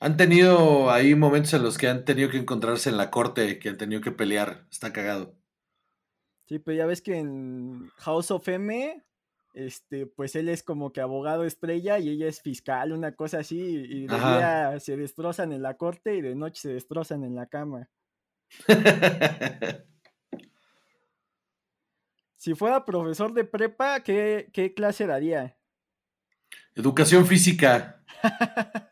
Han 0.00 0.16
tenido 0.16 0.90
ahí 0.90 1.14
momentos 1.14 1.52
en 1.52 1.62
los 1.62 1.76
que 1.76 1.88
han 1.88 2.04
tenido 2.04 2.30
que 2.30 2.38
encontrarse 2.38 2.88
en 2.88 2.96
la 2.96 3.10
corte, 3.10 3.58
que 3.58 3.68
han 3.68 3.76
tenido 3.76 4.00
que 4.00 4.12
pelear. 4.12 4.66
Está 4.70 4.92
cagado. 4.92 5.34
Sí, 6.46 6.58
pero 6.58 6.76
ya 6.78 6.86
ves 6.86 7.02
que 7.02 7.18
en 7.18 7.90
House 7.96 8.30
of 8.30 8.48
M, 8.48 9.04
este, 9.52 10.06
pues 10.06 10.34
él 10.36 10.48
es 10.48 10.62
como 10.62 10.92
que 10.92 11.00
abogado 11.00 11.44
estrella 11.44 11.98
y 11.98 12.08
ella 12.08 12.28
es 12.28 12.40
fiscal, 12.40 12.92
una 12.92 13.14
cosa 13.14 13.40
así, 13.40 13.60
y 13.60 14.06
de 14.06 14.16
día 14.16 14.80
se 14.80 14.96
destrozan 14.96 15.52
en 15.52 15.62
la 15.62 15.76
corte 15.76 16.16
y 16.16 16.22
de 16.22 16.34
noche 16.34 16.62
se 16.62 16.72
destrozan 16.72 17.24
en 17.24 17.34
la 17.34 17.46
cama. 17.46 17.88
si 22.36 22.54
fuera 22.54 22.84
profesor 22.84 23.32
de 23.32 23.44
prepa, 23.44 24.00
¿qué, 24.00 24.50
qué 24.52 24.74
clase 24.74 25.06
daría? 25.06 25.56
Educación 26.74 27.26
física. 27.26 28.02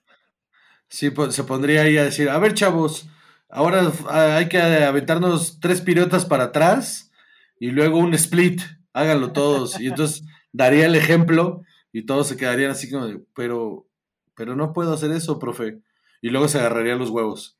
Sí, 0.91 1.13
se 1.31 1.45
pondría 1.45 1.83
ahí 1.83 1.99
a 1.99 2.05
decir, 2.05 2.31
a 2.31 2.39
ver 2.39 2.55
chavos, 2.55 3.11
ahora 3.51 3.93
hay 4.09 4.49
que 4.49 4.59
aventarnos 4.59 5.61
tres 5.61 5.83
piruetas 5.83 6.25
para 6.25 6.45
atrás 6.45 7.13
y 7.61 7.71
luego 7.73 7.99
un 7.99 8.15
split, 8.15 8.63
háganlo 8.95 9.33
todos. 9.33 9.79
Y 9.79 9.89
entonces 9.89 10.25
daría 10.51 10.87
el 10.87 10.95
ejemplo 10.95 11.63
y 11.93 12.07
todos 12.07 12.29
se 12.29 12.39
quedarían 12.39 12.71
así 12.71 12.91
como, 12.91 13.07
pero, 13.35 13.87
pero 14.35 14.57
no 14.57 14.73
puedo 14.73 14.95
hacer 14.95 15.11
eso, 15.11 15.39
profe. 15.39 15.83
Y 16.23 16.31
luego 16.31 16.49
se 16.49 16.59
agarraría 16.59 16.97
los 16.97 17.11
huevos. 17.11 17.59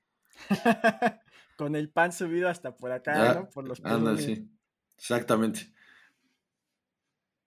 Con 1.59 1.75
el 1.75 1.91
pan 1.91 2.13
subido 2.13 2.49
hasta 2.49 2.77
por 2.77 2.93
acá, 2.93 3.35
¿no? 3.35 3.51
Por 3.51 3.67
los 3.67 3.85
Anda, 3.85 4.17
sí. 4.17 4.49
Exactamente. 4.97 5.73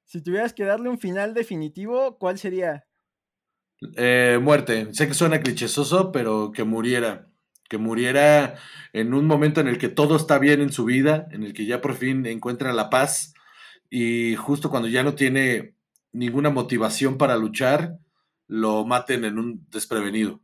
Si 0.03 0.21
tuvieras 0.21 0.53
que 0.53 0.65
darle 0.65 0.89
un 0.89 0.99
final 0.99 1.33
definitivo, 1.33 2.17
¿cuál 2.17 2.37
sería? 2.37 2.85
Eh, 3.95 4.37
muerte. 4.41 4.93
Sé 4.93 5.07
que 5.07 5.13
suena 5.13 5.39
clichésoso, 5.39 6.11
pero 6.11 6.51
que 6.51 6.65
muriera. 6.65 7.29
Que 7.69 7.77
muriera 7.77 8.55
en 8.91 9.13
un 9.13 9.25
momento 9.25 9.61
en 9.61 9.69
el 9.69 9.77
que 9.77 9.87
todo 9.87 10.17
está 10.17 10.37
bien 10.39 10.59
en 10.59 10.73
su 10.73 10.83
vida, 10.83 11.29
en 11.31 11.43
el 11.43 11.53
que 11.53 11.65
ya 11.65 11.79
por 11.79 11.95
fin 11.95 12.25
encuentra 12.25 12.73
la 12.73 12.89
paz 12.89 13.33
y 13.89 14.35
justo 14.35 14.69
cuando 14.69 14.89
ya 14.89 15.03
no 15.03 15.15
tiene 15.15 15.75
ninguna 16.11 16.49
motivación 16.49 17.17
para 17.17 17.37
luchar, 17.37 17.97
lo 18.47 18.85
maten 18.85 19.23
en 19.23 19.39
un 19.39 19.65
desprevenido. 19.69 20.41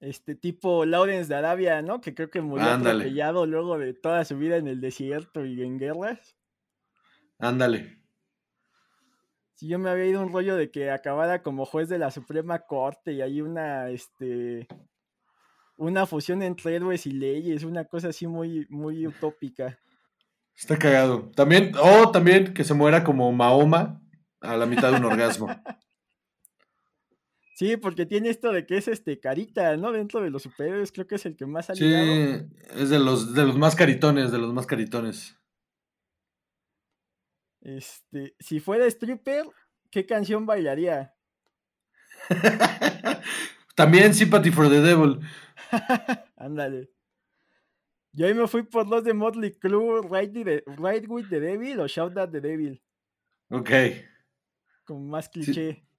Este 0.00 0.34
tipo 0.34 0.86
Lawrence 0.86 1.28
de 1.28 1.36
Arabia, 1.36 1.82
¿no? 1.82 2.00
Que 2.00 2.14
creo 2.14 2.30
que 2.30 2.40
murió 2.40 2.66
atropellado 2.66 3.44
luego 3.44 3.78
de 3.78 3.92
toda 3.92 4.24
su 4.24 4.38
vida 4.38 4.56
en 4.56 4.66
el 4.66 4.80
desierto 4.80 5.44
y 5.44 5.62
en 5.62 5.78
guerras. 5.78 6.36
Ándale. 7.38 8.00
Si 9.54 9.68
yo 9.68 9.78
me 9.78 9.90
había 9.90 10.06
ido 10.06 10.22
un 10.22 10.32
rollo 10.32 10.56
de 10.56 10.70
que 10.70 10.90
acabara 10.90 11.42
como 11.42 11.66
juez 11.66 11.90
de 11.90 11.98
la 11.98 12.10
Suprema 12.10 12.60
Corte 12.60 13.12
y 13.12 13.20
hay 13.20 13.42
una, 13.42 13.90
este, 13.90 14.66
una 15.76 16.06
fusión 16.06 16.42
entre 16.42 16.76
héroes 16.76 17.04
y 17.04 17.10
leyes, 17.10 17.64
una 17.64 17.84
cosa 17.84 18.08
así 18.08 18.26
muy, 18.26 18.66
muy 18.70 19.06
utópica. 19.06 19.78
Está 20.56 20.78
cagado. 20.78 21.30
También, 21.36 21.72
o 21.78 22.10
también 22.10 22.54
que 22.54 22.64
se 22.64 22.72
muera 22.72 23.04
como 23.04 23.30
Mahoma 23.32 24.00
a 24.40 24.56
la 24.56 24.64
mitad 24.64 24.92
de 24.92 24.96
un 24.96 25.04
orgasmo. 25.04 25.48
Sí, 27.60 27.76
porque 27.76 28.06
tiene 28.06 28.30
esto 28.30 28.52
de 28.52 28.64
que 28.64 28.78
es 28.78 28.88
este 28.88 29.20
carita, 29.20 29.76
¿no? 29.76 29.92
Dentro 29.92 30.22
de 30.22 30.30
los 30.30 30.44
superhéroes 30.44 30.92
creo 30.92 31.06
que 31.06 31.16
es 31.16 31.26
el 31.26 31.36
que 31.36 31.44
más 31.44 31.68
ha 31.68 31.74
Sí, 31.74 31.84
es 31.84 32.88
de 32.88 32.98
los, 32.98 33.34
de 33.34 33.44
los 33.44 33.58
más 33.58 33.76
caritones, 33.76 34.32
de 34.32 34.38
los 34.38 34.54
más 34.54 34.64
caritones. 34.64 35.38
Este, 37.60 38.34
si 38.40 38.60
fuera 38.60 38.86
stripper, 38.86 39.44
¿qué 39.90 40.06
canción 40.06 40.46
bailaría? 40.46 41.14
También 43.74 44.14
Sympathy 44.14 44.50
for 44.50 44.70
the 44.70 44.80
Devil. 44.80 45.20
Ándale. 46.36 46.90
Yo 48.12 48.26
ahí 48.26 48.32
me 48.32 48.48
fui 48.48 48.62
por 48.62 48.88
los 48.88 49.04
de 49.04 49.12
Motley 49.12 49.52
Crue, 49.52 50.00
Ride, 50.00 51.06
with 51.08 51.28
the 51.28 51.40
Devil 51.40 51.80
o 51.80 51.86
Shout 51.86 52.16
at 52.16 52.30
the 52.30 52.40
Devil. 52.40 52.82
Ok. 53.50 53.70
Como 54.86 55.00
más 55.08 55.28
cliché. 55.28 55.74
Sí, 55.74 55.89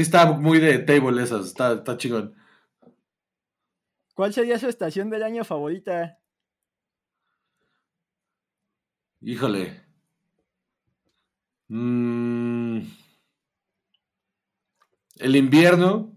está 0.00 0.32
muy 0.32 0.58
de 0.58 0.78
table 0.78 1.22
esas, 1.22 1.46
está, 1.46 1.74
está 1.74 1.96
chingón. 1.96 2.34
¿Cuál 4.14 4.32
sería 4.32 4.58
su 4.58 4.68
estación 4.68 5.10
del 5.10 5.24
año 5.24 5.44
favorita? 5.44 6.18
Híjole. 9.20 9.82
Mm, 11.68 12.80
el 15.16 15.36
invierno, 15.36 16.16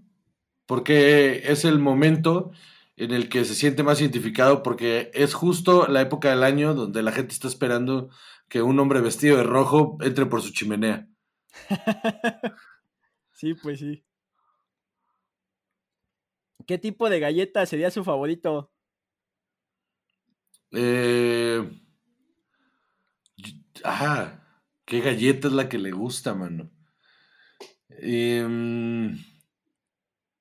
porque 0.66 1.51
es 1.51 1.66
el 1.66 1.80
momento 1.80 2.51
en 2.98 3.12
el 3.12 3.30
que 3.30 3.46
se 3.46 3.56
siente 3.56 3.84
más 3.84 4.01
identificado, 4.01 4.63
porque 4.63 5.12
es 5.13 5.34
justo 5.34 5.88
la 5.88 6.01
época 6.01 6.30
del 6.30 6.44
año 6.44 6.74
donde 6.74 7.04
la 7.04 7.12
gente 7.12 7.34
está 7.34 7.48
esperando 7.48 8.10
que 8.50 8.62
un 8.62 8.80
hombre 8.80 9.01
vestido 9.01 9.38
de 9.38 9.44
rojo 9.44 9.98
entre 10.01 10.25
por 10.25 10.42
su 10.42 10.51
chimenea. 10.51 11.08
sí, 13.38 13.53
pues 13.53 13.79
sí. 13.79 14.03
¿Qué 16.65 16.77
tipo 16.77 17.10
de 17.10 17.20
galleta 17.20 17.65
sería 17.65 17.91
su 17.91 18.03
favorito? 18.03 18.74
Eh... 20.72 21.70
Ajá. 23.84 24.44
¿Qué 24.86 25.01
galleta 25.01 25.48
es 25.48 25.53
la 25.53 25.70
que 25.70 25.77
le 25.77 25.91
gusta, 25.91 26.34
mano? 26.34 26.72
Em, 27.89 29.17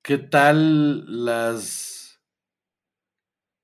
¿Qué 0.01 0.17
tal 0.17 1.25
las... 1.25 2.21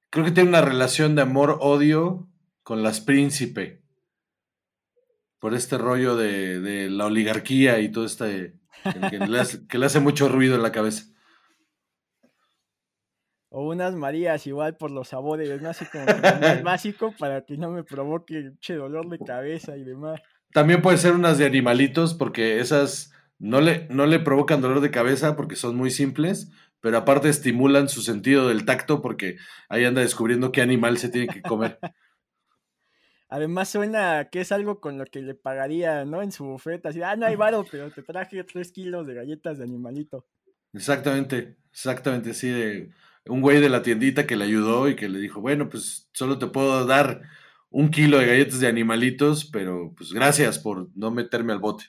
Creo 0.10 0.26
que 0.26 0.32
tiene 0.32 0.50
una 0.50 0.62
relación 0.62 1.16
de 1.16 1.24
amor-odio 1.24 2.30
con 2.64 2.84
las 2.84 3.02
príncipe. 3.02 3.82
por 5.40 5.54
este 5.54 5.78
rollo 5.78 6.16
de, 6.16 6.90
la 6.90 7.08
oligarquía 7.08 7.82
y 7.82 7.92
todo 7.92 8.06
este 8.06 8.63
que 9.10 9.78
le, 9.78 9.86
hace, 9.86 10.00
mucho 10.00 10.30
ruido 10.30 10.56
en 10.56 10.64
la 10.64 10.72
cabeza. 10.72 11.06
O 13.50 13.70
unas 13.70 13.94
Marías 13.94 14.48
igual 14.48 14.78
por 14.78 14.92
los 14.92 15.10
sabores, 15.10 15.62
¿no? 15.62 15.70
Así 15.70 15.86
como 15.86 16.06
más 16.06 16.64
básico 16.64 17.14
para 17.18 17.46
que 17.46 17.58
no 17.58 17.70
me 17.70 17.84
provoque 17.84 18.50
mucho 18.50 18.76
dolor 18.76 19.10
de 19.10 19.20
cabeza 19.20 19.78
y 19.78 19.84
demás. 19.84 20.20
También 20.54 20.82
puede 20.82 20.98
ser 20.98 21.14
unas 21.14 21.38
de 21.38 21.46
animalitos, 21.46 22.14
porque 22.14 22.60
esas 22.60 23.12
no 23.40 23.62
le, 23.62 23.88
no 23.90 24.06
le 24.06 24.20
provocan 24.20 24.62
dolor 24.62 24.82
de 24.82 24.92
cabeza 24.92 25.36
porque 25.36 25.56
son 25.56 25.76
muy 25.76 25.92
simples, 25.92 26.52
pero 26.80 26.98
aparte 26.98 27.30
estimulan 27.30 27.90
su 27.90 28.02
sentido 28.02 28.48
del 28.48 28.66
tacto 28.66 29.02
porque 29.02 29.38
ahí 29.70 29.86
anda 29.86 30.02
descubriendo 30.02 30.52
qué 30.52 30.62
animal 30.62 30.98
se 30.98 31.10
tiene 31.10 31.28
que 31.28 31.42
comer. 31.42 31.80
Además 33.34 33.70
suena 33.70 34.30
que 34.30 34.42
es 34.42 34.52
algo 34.52 34.80
con 34.80 35.00
lo 35.00 35.06
que 35.06 35.20
le 35.20 35.34
pagaría, 35.34 36.06
¿no? 36.06 36.22
En 36.22 36.32
su 36.32 36.46
bufeta, 36.46 36.90
así, 36.90 37.02
ah, 37.02 37.16
no 37.16 37.26
hay 37.26 37.36
varo, 37.36 37.66
pero 37.72 37.90
te 37.90 38.04
traje 38.04 38.44
tres 38.44 38.72
kilos 38.72 39.08
de 39.08 39.16
galletas 39.16 39.58
de 39.58 39.64
animalito. 39.64 40.28
Exactamente, 40.72 41.58
exactamente, 41.72 42.36
sí, 42.36 42.50
de 42.50 42.92
un 43.26 43.42
güey 43.42 43.60
de 43.60 43.70
la 43.70 43.82
tiendita 43.82 44.28
que 44.28 44.36
le 44.36 44.44
ayudó 44.44 44.88
y 44.88 44.96
que 44.96 45.10
le 45.10 45.18
dijo, 45.18 45.42
bueno, 45.42 45.68
pues 45.68 46.08
solo 46.14 46.38
te 46.38 46.46
puedo 46.46 46.86
dar 46.86 47.24
un 47.72 47.90
kilo 47.90 48.20
de 48.20 48.28
galletas 48.28 48.60
de 48.60 48.68
animalitos, 48.68 49.46
pero 49.46 49.96
pues 49.98 50.14
gracias 50.14 50.60
por 50.60 50.96
no 50.96 51.10
meterme 51.10 51.54
al 51.54 51.60
bote. 51.60 51.86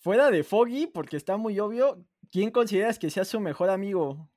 Fuera 0.00 0.30
de 0.30 0.44
Foggy, 0.44 0.86
porque 0.86 1.16
está 1.16 1.38
muy 1.38 1.58
obvio, 1.60 2.04
¿quién 2.30 2.50
consideras 2.50 2.98
que 2.98 3.08
sea 3.08 3.24
su 3.24 3.40
mejor 3.40 3.70
amigo? 3.70 4.28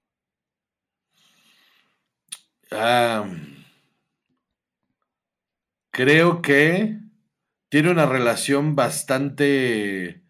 Ah, 2.71 3.29
creo 5.97 6.43
que 6.43 6.99
tiene 7.69 7.89
una 7.89 8.05
relación 8.05 8.75
bastante 8.75 10.23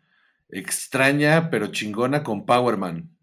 extraña, 0.47 1.49
pero 1.49 1.73
chingona 1.73 2.23
con 2.23 2.45
Powerman. 2.45 3.13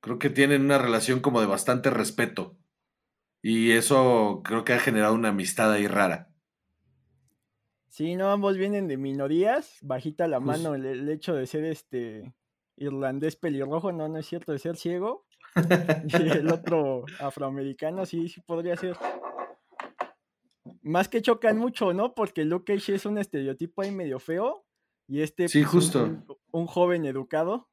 Creo 0.00 0.18
que 0.18 0.30
tienen 0.30 0.62
una 0.62 0.78
relación 0.78 1.20
como 1.20 1.42
de 1.42 1.46
bastante 1.46 1.90
respeto. 1.90 2.56
Y 3.42 3.72
eso 3.72 4.40
creo 4.42 4.64
que 4.64 4.72
ha 4.72 4.78
generado 4.78 5.12
una 5.12 5.28
amistad 5.28 5.70
ahí 5.70 5.86
rara. 5.86 6.30
Sí, 7.88 8.16
no, 8.16 8.30
ambos 8.30 8.56
vienen 8.56 8.88
de 8.88 8.96
minorías, 8.96 9.76
bajita 9.82 10.28
la 10.28 10.40
mano 10.40 10.74
el, 10.74 11.06
hecho 11.10 11.34
de 11.34 11.46
ser 11.46 11.64
este 11.64 12.32
irlandés 12.76 13.36
pelirrojo, 13.36 13.92
no, 13.92 14.08
no 14.08 14.18
es 14.18 14.26
cierto, 14.26 14.52
de 14.52 14.58
ser 14.58 14.76
ciego. 14.76 15.26
y 16.06 16.30
el 16.30 16.50
otro 16.50 17.04
afroamericano, 17.18 18.06
sí, 18.06 18.30
sí 18.30 18.40
podría 18.40 18.76
ser. 18.78 18.96
Más 20.82 21.08
que 21.08 21.22
chocan 21.22 21.58
mucho, 21.58 21.92
¿no? 21.92 22.14
Porque 22.14 22.44
Luke 22.44 22.72
Cage 22.72 22.94
es 22.94 23.06
un 23.06 23.18
estereotipo 23.18 23.82
ahí 23.82 23.90
medio 23.90 24.18
feo. 24.18 24.64
Y 25.06 25.22
este 25.22 25.48
sí, 25.48 25.60
pues, 25.60 25.70
justo. 25.70 26.24
Un, 26.52 26.66
joven 26.66 27.04
educado. 27.04 27.68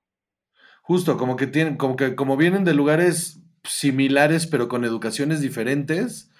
Justo, 0.81 1.17
como 1.17 1.35
que 1.35 1.47
tienen, 1.47 1.77
como 1.77 1.95
que 1.95 2.15
como 2.15 2.35
vienen 2.35 2.63
de 2.63 2.73
lugares 2.73 3.41
similares, 3.63 4.47
pero 4.47 4.67
con 4.67 4.85
educaciones 4.85 5.41
diferentes, 5.41 6.31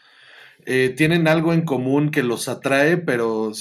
eh, 0.65 0.93
tienen 0.95 1.27
algo 1.27 1.53
en 1.53 1.65
común 1.65 2.09
que 2.09 2.23
los 2.23 2.47
atrae, 2.47 2.97
pero 2.97 3.51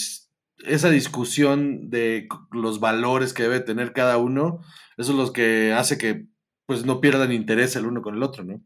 esa 0.65 0.91
discusión 0.91 1.91
de 1.91 2.29
los 2.51 2.81
valores 2.81 3.35
que 3.35 3.43
debe 3.43 3.61
tener 3.61 3.93
cada 3.93 4.17
uno, 4.17 4.61
eso 4.97 5.13
es 5.13 5.19
lo 5.19 5.33
que 5.33 5.73
hace 5.73 5.99
que 5.99 6.27
pues 6.67 6.85
no 6.85 7.01
pierdan 7.01 7.33
interés 7.33 7.77
el 7.77 7.87
uno 7.87 8.03
con 8.03 8.17
el 8.17 8.23
otro, 8.23 8.45
¿no? 8.45 8.63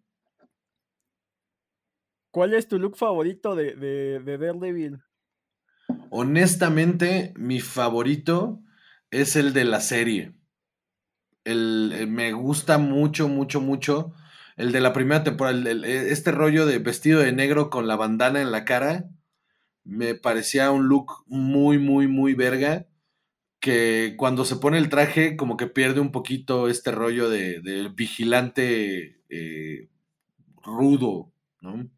¿Cuál 2.31 2.55
es 2.55 2.69
tu 2.69 2.79
look 2.79 2.97
favorito 2.97 3.55
de, 3.55 3.75
de, 3.75 4.21
de 4.21 4.39
Daredevil? 4.39 5.03
Honestamente, 6.11 7.33
mi 7.37 7.61
favorito 7.61 8.63
es 9.11 9.37
el 9.37 9.53
de 9.53 9.65
la 9.65 9.81
serie. 9.81 10.35
El, 11.45 11.93
eh, 11.95 12.07
me 12.07 12.33
gusta 12.33 12.79
mucho, 12.79 13.29
mucho, 13.29 13.61
mucho 13.61 14.15
el 14.57 14.73
de 14.73 14.81
la 14.81 14.93
primera 14.93 15.25
temporada, 15.25 15.71
e, 15.71 16.11
este 16.11 16.33
rollo 16.33 16.67
de 16.67 16.79
vestido 16.79 17.21
de 17.21 17.33
negro 17.33 17.71
con 17.71 17.89
la 17.89 17.97
bandana 17.97 18.43
en 18.43 18.53
la 18.53 18.65
cara, 18.65 19.09
me 19.85 20.15
parecía 20.15 20.71
un 20.71 20.87
look 20.89 21.25
muy, 21.27 21.79
muy, 21.79 22.07
muy 22.07 22.35
verga. 22.35 22.87
Que 23.59 24.15
cuando 24.17 24.47
se 24.47 24.57
pone 24.57 24.79
el 24.79 24.89
traje, 24.89 25.37
como 25.37 25.57
que 25.59 25.67
pierde 25.67 26.01
un 26.01 26.13
poquito 26.13 26.69
este 26.69 26.93
rollo 26.93 27.29
de, 27.29 27.91
vigilante 27.95 29.23
eh, 29.29 29.91
rudo, 30.63 31.33
¿no? 31.61 31.91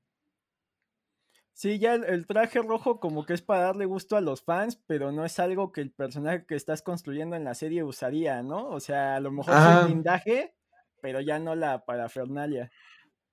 Sí, 1.54 1.78
ya 1.78 1.94
el, 1.94 2.26
traje 2.26 2.60
rojo 2.62 2.98
como 2.98 3.26
que 3.26 3.34
es 3.34 3.42
para 3.42 3.64
darle 3.64 3.84
gusto 3.84 4.16
a 4.16 4.20
los 4.20 4.42
fans, 4.42 4.80
pero 4.86 5.12
no 5.12 5.24
es 5.24 5.38
algo 5.38 5.70
que 5.70 5.82
el 5.82 5.90
personaje 5.90 6.46
que 6.46 6.54
estás 6.54 6.82
construyendo 6.82 7.36
en 7.36 7.44
la 7.44 7.54
serie 7.54 7.84
usaría, 7.84 8.42
¿no? 8.42 8.68
O 8.68 8.80
sea, 8.80 9.16
a 9.16 9.20
lo 9.20 9.30
mejor 9.30 9.54
es 9.54 9.82
un 9.82 9.86
blindaje, 9.86 10.54
pero 11.02 11.20
ya 11.20 11.38
no 11.38 11.54
la 11.54 11.84
parafernalia. 11.84 12.70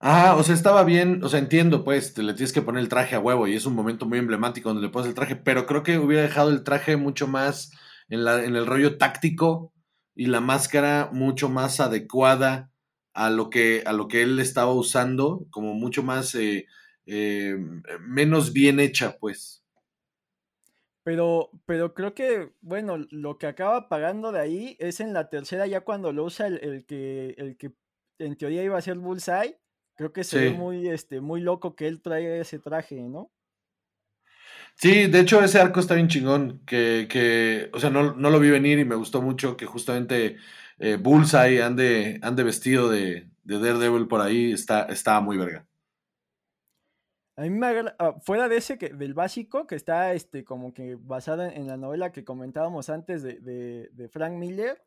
Ah, 0.01 0.35
o 0.37 0.43
sea, 0.43 0.55
estaba 0.55 0.83
bien, 0.83 1.23
o 1.23 1.29
sea, 1.29 1.39
entiendo, 1.39 1.83
pues, 1.83 2.13
te 2.13 2.23
le 2.23 2.33
tienes 2.33 2.53
que 2.53 2.61
poner 2.61 2.81
el 2.81 2.89
traje 2.89 3.15
a 3.15 3.19
huevo 3.19 3.47
y 3.47 3.55
es 3.55 3.65
un 3.65 3.75
momento 3.75 4.05
muy 4.05 4.17
emblemático 4.19 4.69
donde 4.69 4.81
le 4.81 4.89
pones 4.89 5.09
el 5.09 5.15
traje, 5.15 5.35
pero 5.35 5.65
creo 5.65 5.83
que 5.83 5.97
hubiera 5.97 6.23
dejado 6.23 6.49
el 6.51 6.63
traje 6.63 6.95
mucho 6.95 7.27
más 7.27 7.71
en, 8.07 8.23
la, 8.23 8.43
en 8.43 8.55
el 8.55 8.65
rollo 8.65 8.97
táctico 8.97 9.73
y 10.15 10.27
la 10.27 10.39
máscara 10.39 11.09
mucho 11.11 11.49
más 11.49 11.81
adecuada 11.81 12.71
a 13.13 13.29
lo 13.29 13.49
que, 13.49 13.83
a 13.85 13.91
lo 13.91 14.07
que 14.07 14.21
él 14.21 14.39
estaba 14.39 14.73
usando, 14.73 15.45
como 15.49 15.73
mucho 15.73 16.01
más, 16.01 16.33
eh, 16.35 16.65
eh, 17.09 17.57
menos 18.01 18.53
bien 18.53 18.79
hecha, 18.79 19.17
pues. 19.19 19.63
Pero, 21.03 21.49
pero 21.65 21.93
creo 21.93 22.13
que, 22.13 22.51
bueno, 22.61 22.97
lo 23.09 23.37
que 23.37 23.47
acaba 23.47 23.89
pagando 23.89 24.31
de 24.31 24.39
ahí 24.39 24.77
es 24.79 24.99
en 24.99 25.13
la 25.13 25.29
tercera, 25.29 25.65
ya 25.65 25.81
cuando 25.81 26.11
lo 26.11 26.25
usa 26.25 26.47
el, 26.47 26.85
que, 26.85 27.33
el 27.37 27.57
que 27.57 27.73
en 28.19 28.35
teoría 28.35 28.63
iba 28.63 28.77
a 28.77 28.81
ser 28.81 28.97
Bullseye. 28.97 29.57
Creo 29.95 30.13
que 30.13 30.23
se 30.23 30.39
ve 30.39 30.51
muy, 30.51 30.87
este, 30.87 31.19
muy 31.19 31.41
loco 31.41 31.75
que 31.75 31.87
él 31.87 32.01
traiga 32.01 32.35
ese 32.35 32.59
traje, 32.59 33.01
¿no? 33.01 33.31
Sí, 34.75 35.07
de 35.07 35.19
hecho 35.19 35.43
ese 35.43 35.59
arco 35.59 35.81
está 35.81 35.95
bien 35.95 36.07
chingón, 36.07 36.61
que, 36.65 37.07
que 37.09 37.69
o 37.73 37.79
sea, 37.79 37.89
no, 37.89 38.13
lo 38.13 38.39
vi 38.39 38.49
venir 38.49 38.79
y 38.79 38.85
me 38.85 38.95
gustó 38.95 39.21
mucho 39.21 39.57
que 39.57 39.65
justamente 39.65 40.37
eh, 40.77 40.95
Bullseye 40.95 41.61
ande, 41.61 42.19
ande 42.21 42.43
vestido 42.43 42.87
de, 42.89 43.29
de 43.43 43.59
Daredevil 43.59 44.07
por 44.07 44.21
ahí, 44.21 44.53
está, 44.53 44.83
estaba 44.83 45.19
muy 45.19 45.37
verga. 45.37 45.65
A 47.39 47.43
mí 47.43 47.51
me 47.51 47.67
agrada, 47.67 47.95
ah, 47.99 48.15
fuera 48.19 48.49
de 48.49 48.57
ese, 48.57 48.77
que, 48.77 48.89
del 48.89 49.13
básico, 49.13 49.65
que 49.65 49.75
está 49.75 50.11
este, 50.11 50.43
como 50.43 50.73
que 50.73 50.97
basado 50.99 51.43
en, 51.43 51.67
la 51.67 51.77
novela 51.77 52.11
que 52.11 52.25
comentábamos 52.25 52.89
antes 52.89 53.23
de, 53.23 54.09
Frank 54.11 54.33
Miller, 54.33 54.83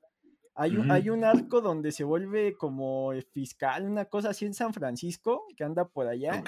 hay, 0.54 0.76
un, 0.76 0.90
hay 0.90 1.08
un 1.08 1.24
arco 1.24 1.62
donde 1.62 1.92
se 1.92 2.04
vuelve 2.04 2.54
como 2.58 3.10
fiscal, 3.32 3.84
una 3.88 4.04
cosa 4.04 4.30
así 4.30 4.44
en 4.44 4.52
San 4.52 4.74
Francisco, 4.74 5.46
que 5.56 5.64
anda 5.64 5.88
por 5.88 6.08
allá. 6.08 6.44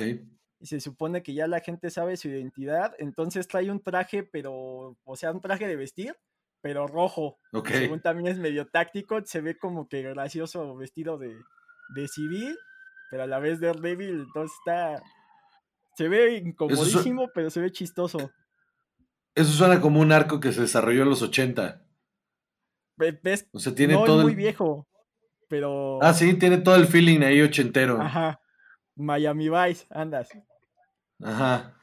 Y 0.60 0.66
se 0.66 0.78
supone 0.78 1.22
que 1.22 1.32
ya 1.32 1.46
la 1.46 1.60
gente 1.60 1.88
sabe 1.88 2.18
su 2.18 2.28
identidad, 2.28 2.94
entonces 2.98 3.48
trae 3.48 3.70
un 3.70 3.80
traje, 3.80 4.24
pero, 4.24 4.98
o 5.04 5.16
sea, 5.16 5.32
un 5.32 5.40
traje 5.40 5.66
de 5.66 5.76
vestir, 5.76 6.14
pero 6.60 6.86
rojo. 6.86 7.38
Según 7.66 8.02
también 8.02 8.26
es 8.26 8.38
medio 8.38 8.66
táctico, 8.66 9.24
se 9.24 9.40
ve 9.40 9.56
como 9.56 9.88
que 9.88 10.02
gracioso 10.02 10.76
vestido 10.76 11.16
de, 11.16 11.34
de 11.94 12.08
civil, 12.08 12.58
pero 13.10 13.22
a 13.22 13.26
la 13.26 13.38
vez 13.38 13.58
de 13.58 13.68
Daredevil, 13.68 14.20
entonces 14.26 14.54
está, 14.58 15.02
se 15.96 16.08
ve 16.08 16.36
incomodísimo, 16.38 17.28
pero 17.34 17.50
se 17.50 17.60
ve 17.60 17.70
chistoso. 17.70 18.30
Eso 19.34 19.52
suena 19.52 19.80
como 19.80 20.00
un 20.00 20.12
arco 20.12 20.40
que 20.40 20.52
se 20.52 20.62
desarrolló 20.62 21.02
en 21.02 21.10
los 21.10 21.22
80. 21.22 21.82
¿Ves? 22.96 23.48
O 23.52 23.58
sea, 23.58 23.74
tiene 23.74 23.94
todo. 23.94 24.20
Es 24.20 24.24
muy 24.24 24.34
viejo, 24.34 24.86
pero. 25.48 26.00
Ah, 26.02 26.14
sí, 26.14 26.34
tiene 26.34 26.58
todo 26.58 26.76
el 26.76 26.86
feeling 26.86 27.20
ahí 27.22 27.42
ochentero. 27.42 28.00
Ajá. 28.00 28.40
Miami 28.94 29.48
Vice, 29.48 29.86
andas. 29.90 30.28
Ajá. 31.20 31.74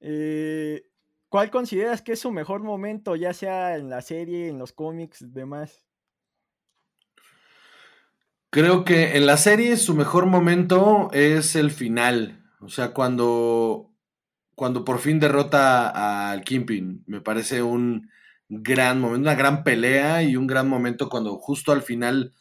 Eh, 0.00 0.86
¿Cuál 1.28 1.50
consideras 1.50 2.00
que 2.00 2.12
es 2.12 2.20
su 2.20 2.30
mejor 2.30 2.62
momento, 2.62 3.14
ya 3.16 3.34
sea 3.34 3.76
en 3.76 3.90
la 3.90 4.00
serie, 4.00 4.48
en 4.48 4.58
los 4.58 4.72
cómics, 4.72 5.32
demás? 5.34 5.87
Creo 8.50 8.84
que 8.84 9.16
en 9.16 9.26
la 9.26 9.36
serie 9.36 9.76
su 9.76 9.94
mejor 9.94 10.26
momento 10.26 11.10
es 11.12 11.54
el 11.54 11.70
final. 11.70 12.42
O 12.60 12.70
sea, 12.70 12.92
cuando, 12.94 13.92
cuando 14.54 14.84
por 14.84 15.00
fin 15.00 15.20
derrota 15.20 16.30
al 16.30 16.42
Kimpin. 16.44 17.04
Me 17.06 17.20
parece 17.20 17.62
un 17.62 18.10
gran 18.48 19.00
momento, 19.00 19.20
una 19.20 19.34
gran 19.34 19.64
pelea 19.64 20.22
y 20.22 20.36
un 20.36 20.46
gran 20.46 20.66
momento 20.68 21.10
cuando 21.10 21.36
justo 21.38 21.72
al 21.72 21.82
final 21.82 22.32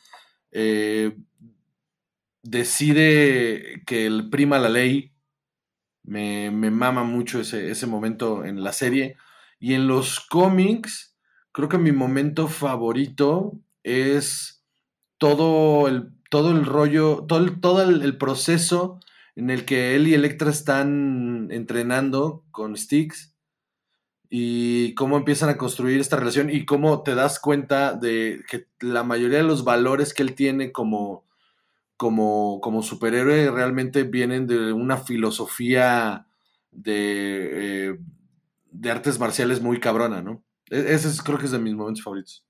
eh, 0.52 1.18
decide 2.44 3.84
que 3.86 4.06
él 4.06 4.30
prima 4.30 4.60
la 4.60 4.70
ley. 4.70 5.12
Me, 6.04 6.52
me 6.52 6.72
mama 6.72 7.04
mucho 7.04 7.42
ese, 7.42 7.70
ese 7.70 7.86
momento 7.86 8.46
en 8.46 8.64
la 8.64 8.72
serie. 8.72 9.18
Y 9.60 9.74
en 9.74 9.88
los 9.88 10.22
cómics, 10.22 11.18
creo 11.52 11.68
que 11.68 11.78
mi 11.78 11.92
momento 11.92 12.48
favorito 12.48 13.60
es 13.84 14.57
todo 15.18 15.88
el, 15.88 16.12
todo 16.30 16.52
el 16.52 16.66
rollo, 16.66 17.26
todo 17.28 17.40
el, 17.40 17.60
todo 17.60 17.82
el, 17.84 18.18
proceso 18.18 19.00
en 19.36 19.50
el 19.50 19.66
que 19.66 19.96
él 19.96 20.08
y 20.08 20.14
Electra 20.14 20.50
están 20.50 21.50
entrenando 21.52 22.44
con 22.52 22.76
Sticks 22.76 23.34
y 24.30 24.94
cómo 24.96 25.18
empiezan 25.18 25.50
a 25.50 25.58
construir 25.58 26.00
esta 26.00 26.18
relación 26.18 26.50
y 26.50 26.66
cómo 26.66 27.04
te 27.04 27.16
das 27.16 27.40
cuenta 27.40 27.94
de 27.94 28.44
que 28.50 28.68
la 28.80 29.04
mayoría 29.04 29.38
de 29.38 29.44
los 29.44 29.64
valores 29.64 30.14
que 30.14 30.24
él 30.24 30.36
tiene 30.36 30.72
como, 30.72 31.26
como, 31.96 32.60
como 32.62 32.84
superhéroe 32.84 33.50
realmente 33.52 34.04
vienen 34.04 34.48
de 34.48 34.74
una 34.74 34.98
filosofía 34.98 36.28
de, 36.72 37.90
eh, 37.90 38.00
de 38.72 38.92
artes 38.92 39.20
marciales 39.20 39.62
muy 39.62 39.80
cabrona, 39.80 40.22
¿no? 40.22 40.44
E-, 40.70 40.94
ese 40.94 41.08
es, 41.08 41.22
creo 41.22 41.38
que 41.38 41.46
es 41.46 41.52
de 41.52 41.60
mis 41.60 41.74
momentos 41.74 42.04
favoritos. 42.04 42.46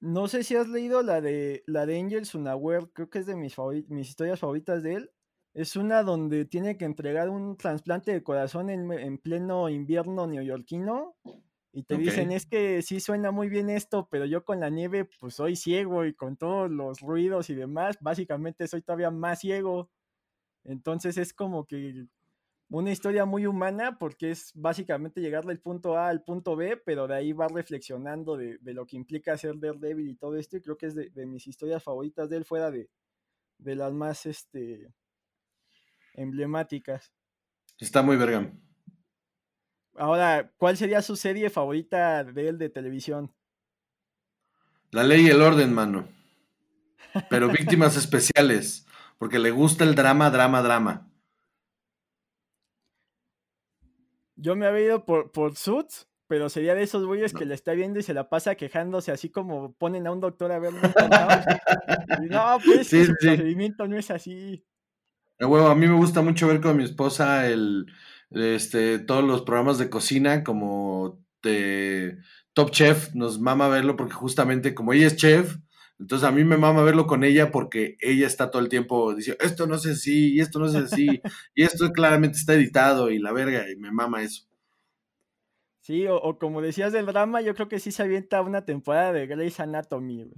No 0.00 0.28
sé 0.28 0.44
si 0.44 0.54
has 0.54 0.68
leído 0.68 1.02
la 1.02 1.20
de 1.20 1.64
la 1.66 1.84
de 1.84 1.98
Angel 1.98 2.24
Sunaware, 2.24 2.88
creo 2.92 3.10
que 3.10 3.18
es 3.18 3.26
de 3.26 3.34
mis, 3.34 3.56
mis 3.88 4.08
historias 4.08 4.38
favoritas 4.38 4.82
de 4.82 4.94
él. 4.94 5.10
Es 5.54 5.74
una 5.74 6.04
donde 6.04 6.44
tiene 6.44 6.76
que 6.76 6.84
entregar 6.84 7.28
un 7.30 7.56
trasplante 7.56 8.12
de 8.12 8.22
corazón 8.22 8.70
en, 8.70 9.18
pleno 9.18 9.68
invierno 9.68 10.26
neoyorquino. 10.26 11.16
Y 11.72 11.82
te 11.82 11.96
dicen, 11.96 12.32
es 12.32 12.46
que 12.46 12.80
sí 12.82 13.00
suena 13.00 13.30
muy 13.32 13.48
bien 13.48 13.70
esto, 13.70 14.08
pero 14.10 14.24
yo 14.24 14.44
con 14.44 14.60
la 14.60 14.70
nieve 14.70 15.08
pues 15.20 15.34
soy 15.34 15.56
ciego 15.56 16.04
y 16.04 16.14
con 16.14 16.36
todos 16.36 16.70
los 16.70 17.00
ruidos 17.00 17.50
y 17.50 17.54
demás, 17.54 17.98
básicamente 18.00 18.68
soy 18.68 18.82
todavía 18.82 19.10
más 19.10 19.40
ciego. 19.40 19.90
Entonces 20.64 21.18
es 21.18 21.32
como 21.32 21.66
que 21.66 22.06
una 22.70 22.92
historia 22.92 23.24
muy 23.24 23.46
humana 23.46 23.98
porque 23.98 24.30
es 24.30 24.52
básicamente 24.54 25.20
llegar 25.20 25.44
del 25.44 25.60
punto 25.60 25.96
A 25.96 26.08
al 26.08 26.22
punto 26.22 26.54
B, 26.54 26.76
pero 26.76 27.06
de 27.06 27.14
ahí 27.14 27.32
va 27.32 27.48
reflexionando 27.48 28.36
de, 28.36 28.58
lo 28.62 28.86
que 28.86 28.96
implica 28.96 29.38
ser 29.38 29.58
Daredevil 29.58 30.08
y 30.08 30.16
todo 30.16 30.36
esto, 30.36 30.56
y 30.56 30.60
creo 30.60 30.76
que 30.76 30.86
es 30.86 30.94
de, 30.94 31.26
mis 31.26 31.46
historias 31.46 31.82
favoritas 31.82 32.28
de 32.28 32.36
él, 32.36 32.44
fuera 32.44 32.70
de, 32.70 32.90
de, 33.58 33.74
las 33.74 33.92
más 33.92 34.26
este, 34.26 34.92
emblemáticas. 36.14 37.12
Está 37.78 38.02
muy 38.02 38.16
verga. 38.16 38.52
Ahora, 39.94 40.52
¿cuál 40.58 40.76
sería 40.76 41.00
su 41.00 41.16
serie 41.16 41.50
favorita 41.50 42.22
de 42.22 42.48
él 42.48 42.58
de 42.58 42.68
televisión? 42.68 43.34
La 44.90 45.04
ley 45.04 45.26
y 45.26 45.30
el 45.30 45.42
orden, 45.42 45.72
mano. 45.72 46.06
Pero 47.30 47.48
víctimas 47.48 47.96
especiales, 47.96 48.86
porque 49.18 49.38
le 49.38 49.50
gusta 49.50 49.84
el 49.84 49.94
drama, 49.94 50.30
drama, 50.30 50.62
drama. 50.62 51.07
Yo 54.40 54.56
me 54.56 54.66
había 54.66 54.84
ido 54.84 55.04
por, 55.04 55.32
por 55.32 55.56
Suits, 55.56 56.08
pero 56.28 56.48
sería 56.48 56.74
de 56.74 56.82
esos 56.82 57.04
güeyes 57.04 57.32
que 57.32 57.46
le 57.46 57.54
está 57.54 57.72
viendo 57.72 57.98
y 57.98 58.02
se 58.02 58.14
la 58.14 58.28
pasa 58.28 58.54
quejándose, 58.54 59.10
así 59.10 59.30
como 59.30 59.72
ponen 59.72 60.06
a 60.06 60.12
un 60.12 60.20
doctor 60.20 60.52
a 60.52 60.58
ver. 60.58 60.72
no, 62.30 62.58
pues 62.64 62.92
el 62.92 63.16
procedimiento 63.16 63.88
no 63.88 63.96
es 63.98 64.10
así. 64.10 64.64
a 65.40 65.74
mí 65.74 65.86
me 65.86 65.94
gusta 65.94 66.22
mucho 66.22 66.46
ver 66.46 66.60
con 66.60 66.76
mi 66.76 66.84
esposa 66.84 67.48
el, 67.48 67.86
este, 68.30 68.98
todos 68.98 69.24
los 69.24 69.42
programas 69.42 69.78
de 69.78 69.90
cocina, 69.90 70.44
como 70.44 71.24
de 71.42 72.18
Top 72.52 72.70
Chef, 72.70 73.14
nos 73.14 73.40
mama 73.40 73.68
verlo 73.68 73.96
porque 73.96 74.14
justamente 74.14 74.74
como 74.74 74.92
ella 74.92 75.06
es 75.06 75.16
chef, 75.16 75.56
entonces 75.98 76.28
a 76.28 76.32
mí 76.32 76.44
me 76.44 76.56
mama 76.56 76.82
verlo 76.82 77.06
con 77.06 77.24
ella 77.24 77.50
porque 77.50 77.96
ella 78.00 78.26
está 78.26 78.50
todo 78.50 78.62
el 78.62 78.68
tiempo 78.68 79.14
diciendo, 79.14 79.42
esto 79.44 79.66
no 79.66 79.78
sé 79.78 79.96
si, 79.96 80.34
y 80.34 80.40
esto 80.40 80.60
no 80.60 80.68
sé 80.68 80.86
si, 80.88 81.20
y 81.54 81.62
esto 81.62 81.90
claramente 81.90 82.38
está 82.38 82.54
editado 82.54 83.10
y 83.10 83.18
la 83.18 83.32
verga, 83.32 83.68
y 83.70 83.76
me 83.76 83.90
mama 83.90 84.22
eso. 84.22 84.44
Sí, 85.80 86.06
o, 86.06 86.38
como 86.38 86.60
decías 86.60 86.92
del 86.92 87.06
drama, 87.06 87.40
yo 87.40 87.54
creo 87.54 87.68
que 87.68 87.80
sí 87.80 87.90
se 87.90 88.02
avienta 88.02 88.42
una 88.42 88.64
temporada 88.64 89.12
de 89.12 89.26
Grey's 89.26 89.58
Anatomy. 89.58 90.30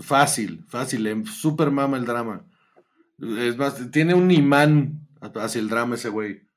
Fácil, 0.00 0.64
fácil, 0.68 1.06
em, 1.06 1.26
super 1.26 1.70
mama 1.70 1.96
el 1.96 2.06
drama. 2.06 2.46
Es 3.18 3.56
más, 3.58 3.90
tiene 3.90 4.14
un 4.14 4.30
imán 4.30 5.08
hacia 5.20 5.60
el 5.60 5.68
drama 5.68 5.96
ese 5.96 6.08
güey. 6.08 6.48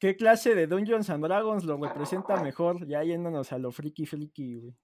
¿Qué 0.00 0.16
clase 0.16 0.54
de 0.54 0.66
Dungeons 0.66 1.10
and 1.10 1.22
Dragons 1.22 1.64
lo 1.64 1.76
representa 1.76 2.42
mejor? 2.42 2.86
Ya 2.88 3.04
yéndonos 3.04 3.52
a 3.52 3.58
lo 3.58 3.70
friki 3.70 4.06
friki, 4.06 4.56
güey. 4.56 4.74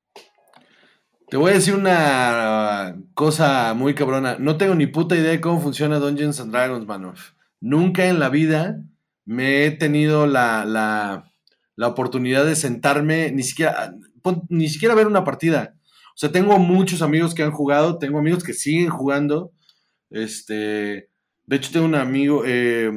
Te 1.29 1.37
voy 1.37 1.51
a 1.51 1.55
decir 1.55 1.75
una 1.75 2.97
cosa 3.15 3.75
muy 3.75 3.95
cabrona. 3.95 4.37
No 4.39 4.57
tengo 4.57 4.77
ni 4.77 4.87
puta 4.87 5.17
idea 5.17 5.33
de 5.33 5.41
cómo 5.41 5.61
funciona 5.61 5.99
Dungeons 5.99 6.39
and 6.39 6.53
Dragons, 6.53 6.87
mano. 6.87 7.15
Nunca 7.61 8.07
en 8.07 8.21
la 8.21 8.29
vida 8.29 8.81
me 9.25 9.67
he 9.67 9.73
tenido 9.73 10.29
la, 10.29 10.65
la, 10.65 11.89
oportunidad 11.89 12.45
de 12.47 12.55
sentarme, 12.55 13.33
ni 13.33 13.43
siquiera, 13.43 13.93
ni 14.49 14.69
siquiera 14.69 14.95
ver 14.95 15.09
una 15.09 15.25
partida. 15.25 15.75
O 16.15 16.17
sea, 16.19 16.31
tengo 16.31 16.59
muchos 16.61 17.03
amigos 17.03 17.35
que 17.35 17.43
han 17.43 17.51
jugado, 17.51 17.99
tengo 17.99 18.21
amigos 18.21 18.45
que 18.45 18.55
siguen 18.55 18.91
jugando. 18.91 19.51
Este, 20.11 21.11
de 21.45 21.57
hecho, 21.57 21.73
tengo 21.73 21.87
un 21.87 21.97
amigo, 21.97 22.45
eh, 22.47 22.89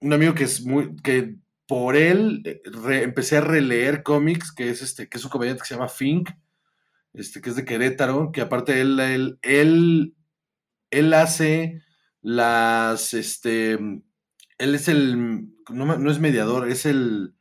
un 0.00 0.12
amigo 0.14 0.34
que 0.34 0.44
es 0.44 0.64
muy, 0.64 0.96
que 1.02 1.36
por 1.66 1.94
él 1.94 2.42
eh, 2.46 2.62
empecé 3.02 3.36
a 3.36 3.42
releer 3.42 4.02
cómics, 4.02 4.50
que 4.50 4.70
es 4.70 4.80
este, 4.80 5.08
que 5.10 5.18
es 5.18 5.24
un 5.24 5.30
comediante 5.30 5.60
que 5.60 5.68
se 5.68 5.74
llama 5.74 5.88
Fink 5.88 6.30
este, 7.16 7.40
que 7.40 7.50
es 7.50 7.56
de 7.56 7.64
Querétaro, 7.64 8.30
que 8.30 8.42
aparte 8.42 8.80
él, 8.80 9.00
él, 9.00 9.38
él, 9.42 10.14
él 10.90 11.14
hace 11.14 11.82
las, 12.20 13.14
este, 13.14 13.72
él 13.72 14.74
es 14.74 14.88
el, 14.88 15.48
no, 15.70 16.10
es 16.10 16.18
mediador, 16.20 16.68
es 16.68 16.84
el, 16.84 17.34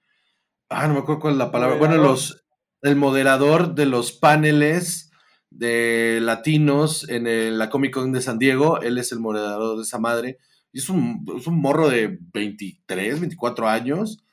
ah, 0.70 0.88
no 0.88 0.94
me 0.94 1.00
acuerdo 1.02 1.22
cuál 1.22 1.34
es 1.34 1.40
la 1.40 1.52
palabra, 1.52 1.78
bueno, 1.78 1.98
los, 1.98 2.46
el 2.82 2.96
moderador 2.96 3.76
de 3.76 3.86
los 3.86 4.14
paneles 4.14 5.12
de 5.50 6.20
latinos 6.22 7.08
en 7.10 7.58
la 7.58 7.70
Comic 7.70 7.94
Con 7.94 8.14
de 8.14 8.22
San 8.22 8.40
Diego, 8.40 8.82
él 8.82 8.98
es 8.98 9.12
el 9.12 9.20
moderador 9.20 9.78
de 9.78 9.84
esa 9.84 10.00
madre, 10.00 10.38
y 10.72 10.80
es 10.80 10.90
un, 10.90 11.26
es 11.38 11.48
un 11.48 11.60
morro 11.60 11.90
de 11.90 12.18
23, 12.34 13.20
24 13.20 13.68
años, 13.68 14.24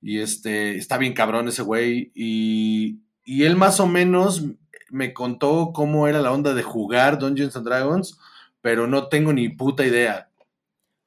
y 0.00 0.20
este, 0.20 0.76
está 0.76 0.96
bien 0.96 1.12
cabrón 1.12 1.48
ese 1.48 1.62
güey, 1.62 2.12
y, 2.14 3.00
y 3.24 3.42
él 3.42 3.56
más 3.56 3.80
o 3.80 3.86
menos 3.86 4.44
me 4.90 5.12
contó 5.12 5.72
cómo 5.74 6.08
era 6.08 6.20
la 6.20 6.32
onda 6.32 6.54
de 6.54 6.62
jugar 6.62 7.18
Dungeons 7.18 7.56
and 7.56 7.66
Dragons, 7.66 8.18
pero 8.60 8.86
no 8.86 9.08
tengo 9.08 9.32
ni 9.32 9.48
puta 9.48 9.84
idea. 9.84 10.30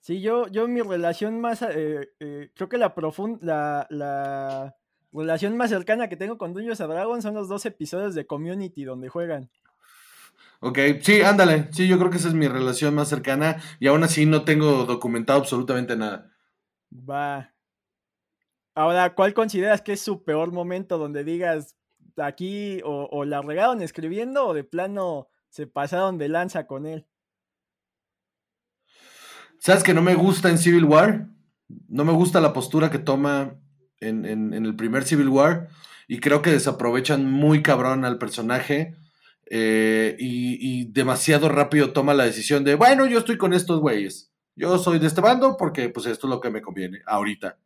Sí, 0.01 0.21
yo, 0.21 0.47
yo 0.47 0.67
mi 0.67 0.81
relación 0.81 1.39
más, 1.39 1.61
eh, 1.61 2.13
eh, 2.19 2.51
creo 2.55 2.69
que 2.69 2.77
la 2.77 2.95
profunda, 2.95 3.85
la, 3.89 4.75
relación 5.11 5.57
más 5.57 5.69
cercana 5.69 6.07
que 6.07 6.17
tengo 6.17 6.37
con 6.37 6.53
Dungeons 6.53 6.81
and 6.81 6.93
Dragons 6.93 7.23
son 7.23 7.33
los 7.33 7.47
dos 7.47 7.65
episodios 7.65 8.15
de 8.15 8.25
Community 8.25 8.83
donde 8.83 9.09
juegan. 9.09 9.49
Ok, 10.61 10.79
sí, 11.01 11.21
ándale, 11.21 11.69
sí, 11.71 11.87
yo 11.87 11.97
creo 11.97 12.09
que 12.09 12.17
esa 12.17 12.27
es 12.27 12.33
mi 12.33 12.47
relación 12.47 12.93
más 12.93 13.07
cercana 13.07 13.61
y 13.79 13.87
aún 13.87 14.03
así 14.03 14.25
no 14.25 14.43
tengo 14.43 14.85
documentado 14.85 15.39
absolutamente 15.39 15.95
nada. 15.95 16.31
Va. 16.91 17.53
Ahora, 18.75 19.15
¿cuál 19.15 19.33
consideras 19.33 19.81
que 19.81 19.93
es 19.93 20.01
su 20.01 20.23
peor 20.23 20.51
momento 20.51 20.97
donde 20.97 21.23
digas, 21.23 21.75
aquí 22.27 22.81
o, 22.83 23.25
la 23.25 23.41
regaron 23.41 23.81
escribiendo 23.81 24.47
o 24.47 24.53
de 24.53 24.63
plano 24.63 25.27
se 25.49 25.67
pasaron 25.67 26.17
de 26.17 26.29
lanza 26.29 26.67
con 26.67 26.85
él. 26.85 27.07
¿Sabes 29.59 29.83
que 29.83 29.93
no 29.93 30.01
me 30.01 30.15
gusta 30.15 30.49
en 30.49 30.57
Civil 30.57 30.85
War? 30.85 31.27
No 31.87 32.05
me 32.05 32.13
gusta 32.13 32.39
la 32.39 32.53
postura 32.53 32.89
que 32.89 32.99
toma 32.99 33.59
en, 33.99 34.25
el 34.53 34.75
primer 34.75 35.03
Civil 35.03 35.29
War 35.29 35.67
y 36.07 36.19
creo 36.19 36.41
que 36.41 36.51
desaprovechan 36.51 37.25
muy 37.25 37.61
cabrón 37.61 38.05
al 38.05 38.17
personaje 38.17 38.95
eh, 39.49 40.15
y, 40.19 40.57
y, 40.59 40.85
demasiado 40.91 41.49
rápido 41.49 41.91
toma 41.91 42.13
la 42.13 42.23
decisión 42.25 42.63
de, 42.63 42.75
bueno, 42.75 43.07
yo 43.07 43.19
estoy 43.19 43.37
con 43.37 43.53
estos 43.53 43.79
güeyes. 43.79 44.31
Yo 44.55 44.77
soy 44.77 44.99
de 44.99 45.07
este 45.07 45.21
bando 45.21 45.57
porque 45.57 45.89
pues 45.89 46.05
esto 46.05 46.27
es 46.27 46.31
lo 46.31 46.39
que 46.39 46.51
me 46.51 46.61
conviene 46.61 47.01
ahorita. 47.05 47.57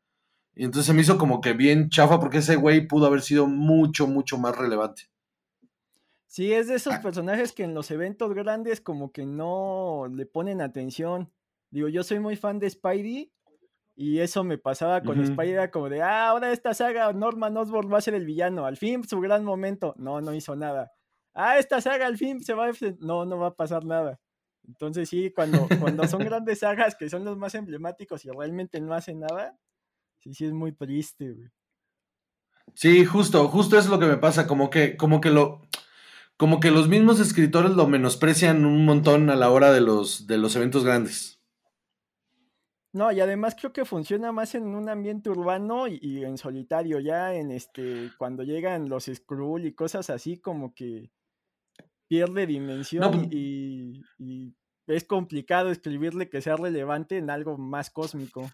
Y 0.56 0.66
entonces 0.66 0.86
se 0.88 0.94
me 0.94 1.02
hizo 1.02 1.18
como 1.18 1.42
que 1.42 1.54
bien 1.54 1.90
chafa 1.90 2.20
porque 2.20 2.40
ese 2.40 2.56
güey 2.56 2.88
pudo 2.88 3.08
haber 3.08 3.22
sido 3.22 3.48
mucho, 3.48 4.08
mucho 4.08 4.38
más 4.38 4.56
relevante. 4.56 5.04
Sí, 6.28 6.52
es 6.52 6.68
de 6.68 6.76
esos 6.76 6.96
ah. 6.96 7.02
personajes 7.02 7.54
que 7.54 7.64
en 7.64 7.74
los 7.74 7.92
eventos 7.92 8.34
grandes 8.34 8.82
como 8.82 9.12
que 9.12 9.26
no 9.26 10.08
le 10.12 10.26
ponen 10.26 10.62
atención. 10.62 11.32
Digo, 11.70 11.90
yo 11.90 12.04
soy 12.04 12.20
muy 12.20 12.36
fan 12.36 12.60
de 12.60 12.70
Spidey 12.70 13.32
y 13.96 14.20
eso 14.20 14.44
me 14.44 14.58
pasaba 14.58 15.02
con 15.02 15.24
Spidey, 15.26 15.70
como 15.70 15.90
de, 15.90 16.02
ah, 16.02 16.30
ahora 16.30 16.52
esta 16.52 16.74
saga 16.74 17.12
Norman 17.14 17.56
Osborn 17.56 17.92
va 17.92 18.00
a 18.00 18.02
ser 18.02 18.16
el 18.16 18.26
villano, 18.26 18.66
al 18.66 18.78
fin 18.78 19.04
su 19.04 19.20
gran 19.20 19.44
momento. 19.44 19.94
No, 19.98 20.22
no 20.22 20.34
hizo 20.34 20.56
nada. 20.56 20.92
Ah, 21.36 21.58
esta 21.58 21.82
saga 21.82 22.08
al 22.08 22.18
fin 22.18 22.44
se 22.44 22.54
va 22.54 22.68
a... 22.68 22.72
No, 23.00 23.26
no 23.26 23.38
va 23.38 23.48
a 23.48 23.56
pasar 23.56 23.86
nada. 23.86 24.20
Entonces 24.68 25.10
sí, 25.10 25.32
cuando, 25.32 25.68
cuando 25.80 26.08
son 26.08 26.20
grandes 26.26 26.60
sagas 26.60 26.96
que 26.96 27.10
son 27.10 27.26
los 27.26 27.38
más 27.38 27.54
emblemáticos 27.56 28.26
y 28.26 28.30
realmente 28.30 28.80
no 28.82 28.94
hacen 28.94 29.20
nada, 29.20 29.58
Sí, 30.24 30.34
sí, 30.34 30.46
es 30.46 30.54
muy 30.54 30.72
triste, 30.72 31.34
güey. 31.34 31.50
Sí, 32.76 33.04
justo, 33.04 33.50
justo 33.50 33.78
es 33.78 33.88
lo 33.88 34.00
que 34.00 34.06
me 34.06 34.16
pasa, 34.16 34.48
como 34.48 34.70
que, 34.70 34.96
como 34.96 35.20
que 35.20 35.30
lo, 35.30 35.62
como 36.38 36.62
que 36.62 36.72
los 36.72 36.88
mismos 36.88 37.20
escritores 37.20 37.72
lo 37.72 37.88
menosprecian 37.88 38.66
un 38.66 38.86
montón 38.86 39.30
a 39.30 39.36
la 39.36 39.52
hora 39.52 39.74
de 39.74 39.82
los, 39.82 40.26
de 40.26 40.38
los 40.38 40.56
eventos 40.56 40.86
grandes. 40.86 41.42
No, 42.94 43.12
y 43.12 43.20
además 43.20 43.56
creo 43.60 43.74
que 43.74 43.86
funciona 43.86 44.32
más 44.32 44.56
en 44.56 44.64
un 44.76 44.88
ambiente 44.88 45.30
urbano 45.30 45.88
y, 45.88 46.24
en 46.24 46.38
solitario, 46.38 47.00
ya 47.00 47.34
en 47.34 47.52
este, 47.52 48.12
cuando 48.18 48.44
llegan 48.44 48.88
los 48.88 49.06
Skrull 49.14 49.66
y 49.66 49.74
cosas 49.74 50.10
así, 50.10 50.38
como 50.38 50.74
que 50.74 51.12
pierde 52.08 52.48
dimensión 52.48 53.12
pues 53.12 53.28
y, 53.32 54.56
es 54.86 55.04
complicado 55.06 55.70
escribirle 55.70 56.30
que 56.30 56.42
sea 56.42 56.56
relevante 56.56 57.18
en 57.18 57.30
algo 57.30 57.58
más 57.58 57.90
cósmico. 57.90 58.50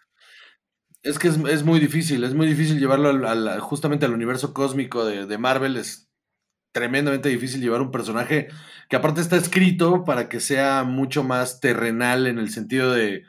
Es 1.02 1.18
que 1.18 1.30
es, 1.30 1.64
muy 1.64 1.80
difícil, 1.80 2.24
es 2.24 2.34
muy 2.34 2.48
difícil 2.48 2.78
llevarlo 2.80 3.10
al, 3.10 3.60
justamente 3.62 4.06
al 4.06 4.14
universo 4.14 4.54
cósmico 4.54 5.06
de, 5.06 5.26
de, 5.26 5.38
Marvel. 5.38 5.78
Es 5.78 6.10
tremendamente 6.74 7.30
difícil 7.30 7.62
llevar 7.62 7.82
un 7.82 7.92
personaje 7.92 8.50
que 8.90 8.96
aparte 8.96 9.22
está 9.22 9.38
escrito 9.38 10.04
para 10.04 10.28
que 10.28 10.40
sea 10.40 10.84
mucho 10.84 11.24
más 11.24 11.62
terrenal 11.62 12.28
en 12.28 12.38
el 12.38 12.50
sentido 12.50 12.92
de, 12.92 13.24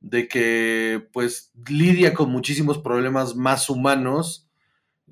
de 0.00 0.28
que 0.28 1.08
pues 1.12 1.50
lidia 1.68 2.14
con 2.14 2.30
muchísimos 2.30 2.78
problemas 2.78 3.34
más 3.34 3.68
humanos 3.68 4.48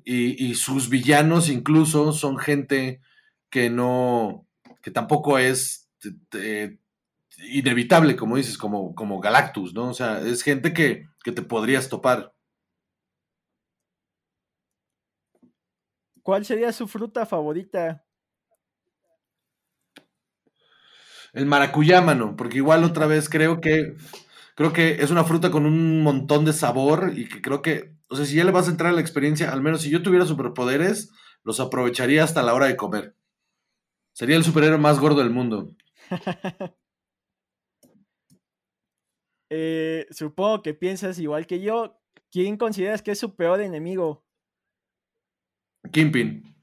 y, 0.05 0.43
y 0.45 0.55
sus 0.55 0.89
villanos 0.89 1.49
incluso 1.49 2.13
son 2.13 2.37
gente 2.37 3.01
que 3.49 3.69
no, 3.69 4.45
que 4.81 4.91
tampoco 4.91 5.39
es 5.39 5.89
inevitable, 7.51 8.15
como 8.15 8.37
dices, 8.37 8.57
como, 8.57 8.93
como 8.95 9.19
Galactus, 9.19 9.73
¿no? 9.73 9.89
O 9.89 9.93
sea, 9.93 10.19
es 10.21 10.43
gente 10.43 10.73
que, 10.73 11.07
que 11.25 11.31
te 11.31 11.41
podrías 11.41 11.89
topar. 11.89 12.35
¿Cuál 16.21 16.45
sería 16.45 16.71
su 16.71 16.87
fruta 16.87 17.25
favorita? 17.25 18.05
El 21.33 21.47
maracuyá, 21.47 22.01
mano, 22.01 22.35
porque 22.35 22.57
igual 22.57 22.83
otra 22.83 23.07
vez 23.07 23.27
creo 23.27 23.59
que 23.59 23.97
creo 24.53 24.71
que 24.71 25.01
es 25.01 25.09
una 25.09 25.23
fruta 25.23 25.49
con 25.49 25.65
un 25.65 26.03
montón 26.03 26.45
de 26.45 26.53
sabor 26.53 27.13
y 27.15 27.27
que 27.27 27.41
creo 27.41 27.63
que, 27.63 27.95
o 28.07 28.15
sea, 28.15 28.25
si 28.25 28.35
ya 28.35 28.43
le 28.43 28.51
vas 28.51 28.67
a 28.67 28.71
entrar 28.71 28.91
a 28.91 28.95
la 28.95 29.01
experiencia, 29.01 29.51
al 29.51 29.63
menos 29.63 29.81
si 29.81 29.89
yo 29.89 30.03
tuviera 30.03 30.27
superpoderes, 30.27 31.11
los 31.43 31.59
aprovecharía 31.59 32.23
hasta 32.23 32.43
la 32.43 32.53
hora 32.53 32.67
de 32.67 32.77
comer. 32.77 33.15
Sería 34.13 34.37
el 34.37 34.43
superhéroe 34.43 34.77
más 34.77 34.99
gordo 34.99 35.17
del 35.17 35.31
mundo. 35.31 35.75
Eh, 39.49 40.07
supongo 40.11 40.61
que 40.61 40.73
piensas 40.73 41.19
igual 41.19 41.47
que 41.47 41.61
yo. 41.61 41.99
¿Quién 42.31 42.57
consideras 42.57 43.01
que 43.01 43.11
es 43.11 43.19
su 43.19 43.35
peor 43.35 43.61
enemigo? 43.61 44.25
Kimpin. 45.91 46.55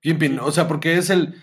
Kimpin, 0.00 0.38
o 0.40 0.50
sea, 0.50 0.68
porque 0.68 0.96
es 0.96 1.10
el, 1.10 1.34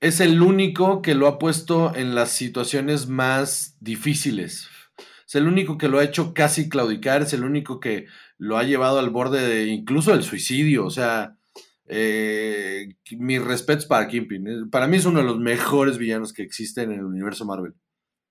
es 0.00 0.20
el 0.20 0.40
único 0.42 1.02
que 1.02 1.14
lo 1.14 1.26
ha 1.26 1.38
puesto 1.38 1.94
en 1.94 2.14
las 2.14 2.30
situaciones 2.30 3.08
más 3.08 3.76
difíciles. 3.80 4.68
Es 5.26 5.34
el 5.34 5.48
único 5.48 5.78
que 5.78 5.88
lo 5.88 5.98
ha 5.98 6.04
hecho 6.04 6.34
casi 6.34 6.68
claudicar, 6.68 7.22
es 7.22 7.32
el 7.32 7.44
único 7.44 7.80
que 7.80 8.06
lo 8.36 8.58
ha 8.58 8.64
llevado 8.64 8.98
al 8.98 9.10
borde 9.10 9.40
de 9.46 9.66
incluso 9.66 10.12
el 10.12 10.22
suicidio. 10.22 10.84
O 10.84 10.90
sea, 10.90 11.36
eh, 11.86 12.94
mis 13.18 13.42
respetos 13.42 13.86
para 13.86 14.06
Kimpin. 14.08 14.70
Para 14.70 14.86
mí 14.86 14.96
es 14.96 15.06
uno 15.06 15.20
de 15.20 15.26
los 15.26 15.38
mejores 15.38 15.98
villanos 15.98 16.32
que 16.32 16.42
existen 16.42 16.92
en 16.92 17.00
el 17.00 17.04
universo 17.04 17.44
Marvel. 17.44 17.74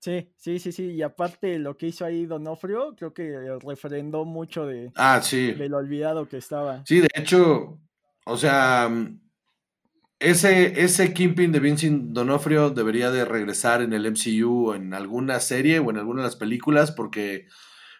Sí, 0.04 0.28
sí, 0.36 0.58
sí, 0.58 0.70
sí. 0.70 0.90
Y 0.90 1.00
aparte 1.00 1.58
lo 1.58 1.78
que 1.78 1.86
hizo 1.86 2.04
ahí 2.04 2.26
Donofrio, 2.26 2.94
creo 2.94 3.14
que 3.14 3.56
refrendó 3.66 4.26
mucho 4.26 4.66
de, 4.66 4.92
ah, 4.96 5.22
sí. 5.22 5.52
de 5.52 5.66
lo 5.70 5.78
olvidado 5.78 6.28
que 6.28 6.36
estaba. 6.36 6.84
Sí, 6.84 7.00
de 7.00 7.08
hecho, 7.14 7.80
o 8.26 8.36
sea, 8.36 8.90
ese, 10.18 10.78
ese 10.82 11.14
Kingpin 11.14 11.52
de 11.52 11.60
Vincent 11.60 12.12
Donofrio 12.12 12.68
debería 12.68 13.10
de 13.10 13.24
regresar 13.24 13.80
en 13.80 13.94
el 13.94 14.04
MCU 14.04 14.74
en 14.74 14.92
alguna 14.92 15.40
serie 15.40 15.78
o 15.78 15.88
en 15.88 15.96
alguna 15.96 16.20
de 16.20 16.28
las 16.28 16.36
películas 16.36 16.92
porque 16.92 17.46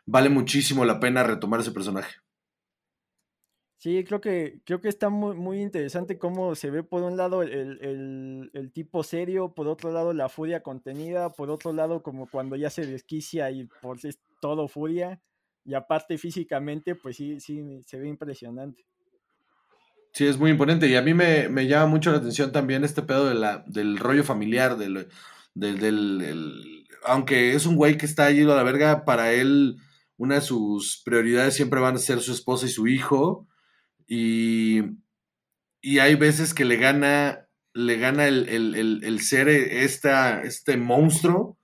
vale 0.04 0.28
muchísimo 0.28 0.84
la 0.84 1.00
pena 1.00 1.22
retomar 1.22 1.60
ese 1.60 1.72
personaje. 1.72 2.16
Sí, 3.84 4.02
creo 4.02 4.18
que, 4.18 4.60
creo 4.64 4.80
que 4.80 4.88
está 4.88 5.10
muy, 5.10 5.36
muy 5.36 5.60
interesante 5.60 6.16
cómo 6.18 6.54
se 6.54 6.70
ve 6.70 6.82
por 6.82 7.02
un 7.02 7.18
lado 7.18 7.42
el, 7.42 8.70
tipo 8.72 9.02
serio, 9.02 9.52
por 9.52 9.68
otro 9.68 9.92
lado 9.92 10.14
la 10.14 10.30
furia 10.30 10.62
contenida, 10.62 11.28
por 11.28 11.50
otro 11.50 11.74
lado 11.74 12.02
como 12.02 12.26
cuando 12.26 12.56
ya 12.56 12.70
se 12.70 12.86
desquicia 12.86 13.50
y 13.50 13.68
por 13.82 13.98
es 14.06 14.18
todo 14.40 14.68
furia, 14.68 15.20
y 15.66 15.74
aparte 15.74 16.16
físicamente, 16.16 16.94
pues 16.94 17.16
sí, 17.16 17.40
sí, 17.40 17.82
se 17.86 17.98
ve 17.98 18.08
impresionante. 18.08 18.86
Sí, 20.14 20.24
es 20.28 20.38
muy 20.38 20.52
imponente, 20.52 20.88
y 20.88 20.94
a 20.94 21.02
mí 21.02 21.12
me, 21.12 21.66
llama 21.66 21.84
mucho 21.84 22.10
la 22.10 22.16
atención 22.16 22.52
también 22.52 22.84
este 22.84 23.02
pedo 23.02 23.28
de 23.28 23.34
la, 23.34 23.64
del 23.66 23.98
rollo 23.98 24.24
familiar, 24.24 24.78
del, 24.78 25.08
del, 25.52 26.86
aunque 27.04 27.52
es 27.52 27.66
un 27.66 27.76
güey 27.76 27.98
que 27.98 28.06
está 28.06 28.30
ido 28.30 28.54
a 28.54 28.56
la 28.56 28.62
verga, 28.62 29.04
para 29.04 29.34
él 29.34 29.76
una 30.16 30.36
de 30.36 30.40
sus 30.40 31.02
prioridades 31.04 31.52
siempre 31.52 31.80
van 31.80 31.96
a 31.96 31.98
ser 31.98 32.20
su 32.20 32.32
esposa 32.32 32.64
y 32.64 32.70
su 32.70 32.86
hijo, 32.86 33.46
y, 34.06 34.82
y 35.80 35.98
hay 35.98 36.14
veces 36.14 36.54
que 36.54 36.64
le 36.64 36.76
gana, 36.76 37.48
le 37.72 37.96
gana 37.96 38.26
el, 38.26 39.20
ser 39.20 39.48
esta, 39.48 40.42
este 40.42 40.76
monstruo. 40.76 41.58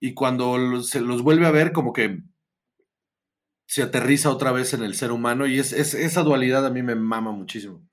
Y 0.00 0.14
cuando 0.14 0.82
se 0.82 1.00
los 1.00 1.22
vuelve 1.22 1.46
a 1.46 1.50
ver, 1.50 1.72
como 1.72 1.92
que 1.92 2.22
se 3.66 3.82
aterriza 3.82 4.30
otra 4.30 4.52
vez 4.52 4.74
en 4.74 4.82
el 4.82 4.94
ser 4.94 5.10
humano. 5.10 5.46
Y 5.46 5.58
es, 5.58 5.72
esa 5.72 6.22
dualidad 6.22 6.66
a 6.66 6.70
mí 6.70 6.82
me 6.82 6.94
mama 6.94 7.32
muchísimo. 7.32 7.86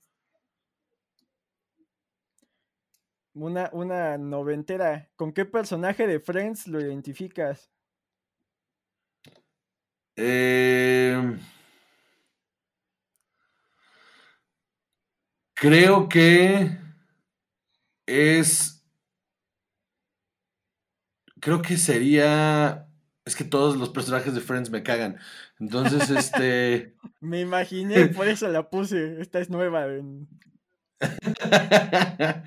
Una, 3.33 3.69
una 3.73 4.17
noventera. 4.17 5.09
¿Con 5.15 5.33
qué 5.33 5.45
personaje 5.45 6.07
de 6.07 6.19
Friends 6.19 6.67
lo 6.67 6.79
identificas? 6.79 7.71
Eh. 10.15 10.94
Creo 15.65 16.07
que 16.09 16.77
es. 18.05 18.85
Creo 21.39 21.63
que 21.63 21.77
sería. 21.77 22.87
Es 23.25 23.35
que 23.35 23.45
todos 23.45 23.75
los 23.75 23.89
personajes 23.89 24.35
de 24.35 24.41
Friends 24.41 24.69
me 24.69 24.83
cagan. 24.83 25.17
Entonces, 25.59 26.11
este. 26.11 26.93
me 27.19 27.41
imaginé, 27.41 28.05
por 28.15 28.27
eso 28.27 28.47
la 28.49 28.69
puse. 28.69 29.19
Esta 29.19 29.39
es 29.39 29.49
nueva. 29.49 29.87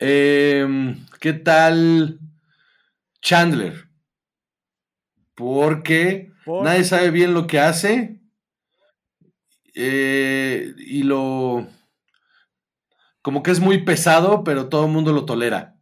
Em, 0.00 1.06
¿Qué 1.20 1.34
tal 1.34 2.18
Chandler? 3.20 3.86
Porque 5.36 6.32
nadie 6.46 6.82
sabe 6.82 7.12
bien 7.12 7.32
lo 7.32 7.46
que 7.46 7.60
hace. 7.60 8.18
Eh, 9.72 10.74
y 10.78 11.04
lo 11.04 11.68
como 13.22 13.42
que 13.42 13.50
es 13.50 13.60
muy 13.60 13.84
pesado, 13.84 14.44
pero 14.44 14.68
todo 14.68 14.86
el 14.86 14.92
mundo 14.92 15.12
lo 15.12 15.24
tolera. 15.24 15.76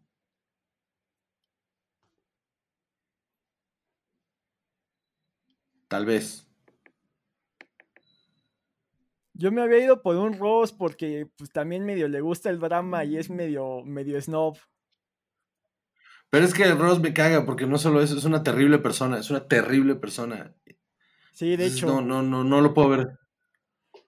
Tal 5.88 6.04
vez. 6.04 6.46
Yo 9.32 9.52
me 9.52 9.62
había 9.62 9.78
ido 9.78 10.02
por 10.02 10.16
un 10.16 10.38
Ross 10.38 10.72
porque 10.72 11.28
pues, 11.36 11.50
también 11.50 11.86
medio 11.86 12.08
le 12.08 12.20
gusta 12.20 12.50
el 12.50 12.58
drama 12.58 13.04
y 13.04 13.16
es 13.16 13.30
medio, 13.30 13.82
medio 13.84 14.20
snob. 14.20 14.58
Pero 16.30 16.44
es 16.44 16.52
que 16.52 16.64
el 16.64 16.78
Ross 16.78 17.00
me 17.00 17.14
caga 17.14 17.46
porque 17.46 17.66
no 17.66 17.78
solo 17.78 18.02
eso, 18.02 18.18
es 18.18 18.24
una 18.24 18.42
terrible 18.42 18.78
persona, 18.78 19.18
es 19.18 19.30
una 19.30 19.46
terrible 19.46 19.94
persona. 19.94 20.54
Sí, 21.32 21.56
de 21.56 21.66
hecho. 21.66 21.86
No, 21.86 22.00
no, 22.02 22.22
no, 22.22 22.44
no 22.44 22.60
lo 22.60 22.74
puedo 22.74 22.90
ver. 22.90 23.18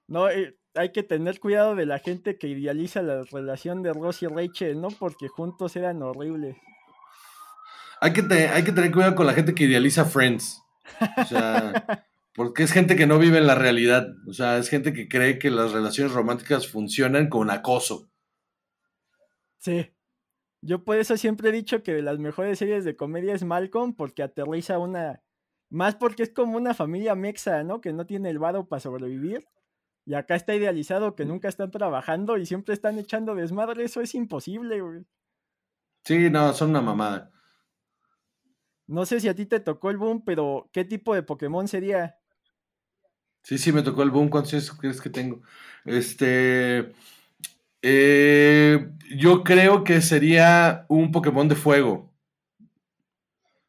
No, 0.09 0.29
eh, 0.29 0.59
hay 0.81 0.93
que 0.93 1.03
tener 1.03 1.41
cuidado 1.41 1.75
de 1.75 1.85
la 1.85 1.99
gente 1.99 2.39
que 2.39 2.49
idealiza 2.49 3.03
la 3.03 3.23
relación 3.25 3.83
de 3.83 3.93
Ross 3.93 4.23
y 4.23 4.27
Rachel, 4.27 4.81
¿no? 4.81 4.89
Porque 4.89 5.29
juntos 5.29 5.77
eran 5.77 6.03
horribles. 6.03 6.57
Hay 8.01 8.15
que, 8.15 8.23
hay 8.23 8.65
que 8.65 8.73
tener 8.73 8.91
cuidado 8.91 9.15
con 9.15 9.27
la 9.27 9.35
gente 9.35 9.55
que 9.55 9.65
idealiza 9.65 10.07
Friends. 10.07 10.63
O 11.19 11.25
sea, 11.27 12.07
porque 12.35 12.63
es 12.63 12.73
gente 12.73 12.97
que 12.97 13.07
no 13.07 13.19
vive 13.19 13.37
en 13.37 13.47
la 13.47 13.55
realidad. 13.55 14.09
O 14.27 14.33
sea, 14.33 14.57
es 14.57 14.71
gente 14.71 14.95
que 14.95 15.07
cree 15.07 15.39
que 15.39 15.51
las 15.51 15.73
relaciones 15.73 16.15
románticas 16.15 16.67
funcionan 16.67 17.29
con 17.29 17.51
acoso. 17.51 18.11
Sí. 19.59 19.91
Yo 20.63 20.83
por 20.83 20.97
eso 20.97 21.19
siempre 21.19 21.51
he 21.51 21.53
dicho 21.53 21.83
que 21.83 21.93
de 21.93 22.03
las 22.03 22.19
mejores 22.19 22.59
series 22.59 22.87
de 22.87 22.97
comedia 22.97 23.35
es 23.35 23.45
Malcolm, 23.45 23.95
porque 23.95 24.23
aterriza 24.23 24.79
una. 24.79 25.23
Más 25.69 25.95
porque 25.95 26.23
es 26.23 26.31
como 26.31 26.57
una 26.57 26.73
familia 26.73 27.15
mexa, 27.15 27.65
¿no? 27.65 27.83
Que 27.83 27.93
no 27.93 28.07
tiene 28.07 28.31
el 28.31 28.39
vado 28.39 28.67
para 28.67 28.81
sobrevivir 28.81 29.47
y 30.11 30.15
acá 30.15 30.35
está 30.35 30.57
idealizado 30.57 31.15
que 31.15 31.25
nunca 31.25 31.49
están 31.49 31.71
trabajando 31.71 32.37
y 32.37 32.45
siempre 32.45 32.75
están 32.75 32.99
echando 32.99 33.37
desmadre. 33.37 33.85
Eso 33.85 34.01
es 34.01 34.17
imposible, 34.17 34.81
güey. 34.81 35.07
Sí, 36.05 36.29
no, 36.31 36.53
son 36.53 36.71
una 36.71 36.81
mamada. 36.81 37.31
No 38.89 39.07
sé 39.07 39.21
si 39.21 39.29
a 39.29 39.37
ti 39.37 39.47
te 39.47 39.61
tocó 39.61 39.89
el 39.89 39.99
boom, 39.99 40.25
pero 40.25 40.69
¿qué 40.73 40.85
tipo 40.85 41.15
de 41.15 41.23
Pokémon 41.23 41.69
sería? 41.69 42.19
Sí, 43.45 43.57
sí, 43.57 43.71
me 43.71 43.85
tocó 43.85 44.03
el 44.03 44.11
boom. 44.11 44.31
¿Cuántos 44.31 44.73
crees 44.73 45.01
que 45.01 45.11
tengo? 45.11 45.43
Este. 45.85 46.93
Eh, 47.81 48.91
yo 49.17 49.45
creo 49.45 49.85
que 49.85 50.01
sería 50.01 50.87
un 50.89 51.13
Pokémon 51.13 51.47
de 51.47 51.55
fuego. 51.55 52.13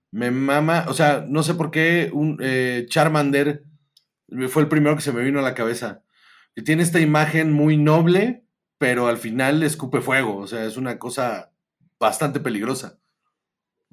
Me 0.10 0.32
mama, 0.32 0.86
o 0.88 0.95
sea, 0.95 1.23
no 1.30 1.43
sé 1.43 1.54
por 1.54 1.69
qué 1.69 2.10
un 2.12 2.39
eh, 2.41 2.88
Charmander 2.89 3.63
fue 4.49 4.63
el 4.63 4.69
primero 4.69 4.95
que 4.95 5.04
se 5.04 5.13
me 5.13 5.21
vino 5.21 5.38
a 5.38 5.43
la 5.43 5.54
cabeza 5.54 6.01
que 6.56 6.62
tiene 6.62 6.84
esta 6.84 7.00
imagen 7.00 7.52
muy 7.54 7.78
noble, 7.78 8.44
pero 8.78 9.08
al 9.08 9.18
final 9.18 9.64
escupe 9.64 10.02
fuego, 10.02 10.38
o 10.38 10.48
sea, 10.48 10.66
es 10.66 10.78
una 10.78 11.00
cosa 11.00 11.52
bastante 12.00 12.40
peligrosa. 12.40 13.00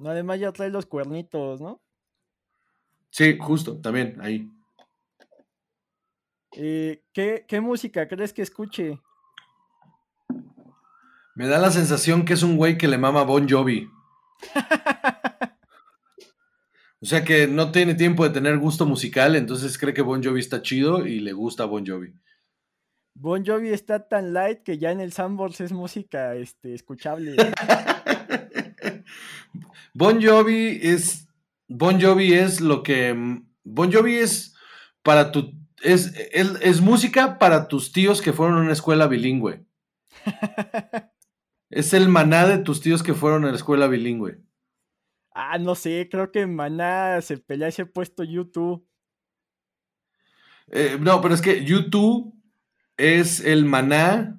Además 0.03 0.39
ya 0.39 0.51
trae 0.51 0.69
los 0.69 0.85
cuernitos, 0.85 1.61
¿no? 1.61 1.81
Sí, 3.09 3.37
justo, 3.39 3.79
también, 3.79 4.17
ahí. 4.21 4.49
Eh, 6.53 7.03
¿qué, 7.13 7.45
¿Qué 7.47 7.61
música 7.61 8.07
crees 8.07 8.33
que 8.33 8.41
escuche? 8.41 8.99
Me 11.35 11.47
da 11.47 11.59
la 11.59 11.71
sensación 11.71 12.25
que 12.25 12.33
es 12.33 12.43
un 12.43 12.57
güey 12.57 12.77
que 12.77 12.87
le 12.87 12.97
mama 12.97 13.23
Bon 13.23 13.47
Jovi. 13.47 13.89
O 17.01 17.05
sea 17.05 17.23
que 17.23 17.47
no 17.47 17.71
tiene 17.71 17.95
tiempo 17.95 18.25
de 18.25 18.31
tener 18.31 18.57
gusto 18.57 18.85
musical, 18.85 19.37
entonces 19.37 19.77
cree 19.77 19.93
que 19.93 20.01
Bon 20.01 20.21
Jovi 20.21 20.41
está 20.41 20.61
chido 20.61 21.07
y 21.07 21.21
le 21.21 21.31
gusta 21.31 21.63
Bon 21.63 21.85
Jovi. 21.85 22.13
Bon 23.21 23.43
Jovi 23.43 23.67
está 23.69 24.07
tan 24.07 24.33
light 24.33 24.63
que 24.63 24.77
ya 24.77 24.91
en 24.91 25.01
el 25.01 25.11
Sandbox 25.11 25.59
es 25.59 25.73
música 25.73 26.35
este, 26.35 26.73
escuchable. 26.73 27.35
bon 29.93 30.23
Jovi 30.23 30.79
es. 30.81 31.27
Bon 31.67 32.01
Jovi 32.01 32.33
es 32.33 32.61
lo 32.61 32.81
que. 32.81 33.13
Bon 33.65 33.91
Jovi 33.91 34.15
es 34.15 34.55
para 35.03 35.33
tu. 35.33 35.51
Es, 35.81 36.13
es, 36.31 36.53
es 36.61 36.79
música 36.79 37.39
para 37.39 37.67
tus 37.67 37.91
tíos 37.91 38.21
que 38.21 38.31
fueron 38.31 38.57
a 38.57 38.61
una 38.61 38.71
escuela 38.71 39.07
bilingüe. 39.07 39.65
es 41.69 41.93
el 41.93 42.07
maná 42.07 42.47
de 42.47 42.59
tus 42.59 42.79
tíos 42.79 43.03
que 43.03 43.13
fueron 43.13 43.43
a 43.43 43.49
la 43.49 43.57
escuela 43.57 43.87
bilingüe. 43.87 44.39
Ah, 45.33 45.57
no 45.57 45.75
sé, 45.75 46.07
creo 46.09 46.31
que 46.31 46.47
Maná 46.47 47.21
se 47.21 47.37
pelea 47.37 47.67
ese 47.67 47.85
puesto 47.85 48.23
YouTube. 48.23 48.85
Eh, 50.67 50.97
no, 50.99 51.21
pero 51.21 51.33
es 51.33 51.41
que 51.41 51.63
YouTube 51.65 52.38
es 52.99 53.39
el 53.39 53.65
maná 53.65 54.37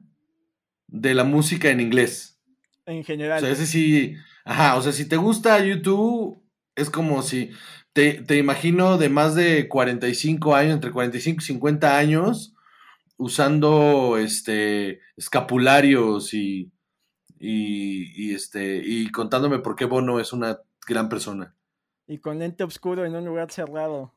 de 0.87 1.15
la 1.15 1.25
música 1.25 1.71
en 1.71 1.81
inglés. 1.81 2.39
En 2.85 3.03
general. 3.03 3.39
O 3.39 3.41
sea, 3.41 3.51
ese 3.51 3.67
sí. 3.67 4.15
Ajá, 4.45 4.77
o 4.77 4.83
sea, 4.83 4.93
si 4.93 5.09
te 5.09 5.17
gusta 5.17 5.65
YouTube, 5.65 6.41
es 6.77 6.91
como 6.91 7.23
si. 7.23 7.51
Te, 7.93 8.23
te 8.23 8.37
imagino 8.37 8.99
de 8.99 9.09
más 9.09 9.35
de 9.35 9.67
45 9.67 10.55
años, 10.55 10.75
entre 10.75 10.93
45 10.93 11.41
y 11.41 11.45
50 11.45 11.99
años, 11.99 12.55
usando 13.17 14.17
este 14.17 15.01
escapularios 15.17 16.33
y, 16.35 16.71
y, 17.39 18.29
y, 18.29 18.35
este 18.35 18.81
y 18.85 19.11
contándome 19.11 19.59
por 19.59 19.75
qué 19.75 19.87
Bono 19.87 20.21
es 20.21 20.33
una 20.33 20.61
gran 20.87 21.09
persona. 21.09 21.57
Y 22.07 22.19
con 22.19 22.39
lente 22.39 22.63
oscuro 22.63 23.05
en 23.05 23.17
un 23.17 23.25
lugar 23.25 23.51
cerrado. 23.51 24.15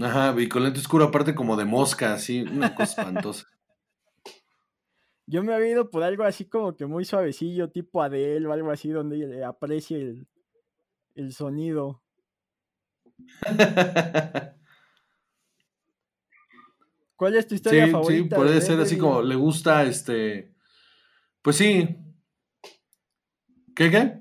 Ajá, 0.00 0.34
y 0.40 0.48
con 0.48 0.62
lente 0.62 0.80
oscuro 0.80 1.06
aparte 1.06 1.34
como 1.34 1.56
de 1.56 1.64
mosca, 1.66 2.14
así, 2.14 2.42
una 2.42 2.74
cosa 2.74 3.02
espantosa. 3.02 3.46
Yo 5.26 5.42
me 5.42 5.52
había 5.54 5.70
ido 5.70 5.90
por 5.90 6.04
algo 6.04 6.22
así 6.22 6.44
como 6.44 6.76
que 6.76 6.86
muy 6.86 7.04
suavecillo, 7.04 7.70
tipo 7.70 8.02
Adele 8.02 8.46
o 8.46 8.52
algo 8.52 8.70
así, 8.70 8.90
donde 8.90 9.44
aprecie 9.44 10.00
el, 10.00 10.28
el 11.16 11.32
sonido. 11.32 12.02
¿Cuál 17.16 17.34
es 17.34 17.48
tu 17.48 17.54
historia 17.54 17.86
sí, 17.86 17.92
favorita? 17.92 18.36
Sí, 18.36 18.42
puede 18.42 18.60
ser 18.60 18.78
así 18.78 18.98
como 18.98 19.22
le 19.22 19.34
gusta 19.34 19.82
este. 19.84 20.54
Pues 21.42 21.56
sí. 21.56 21.96
¿Qué 23.74 23.90
qué? 23.90 24.18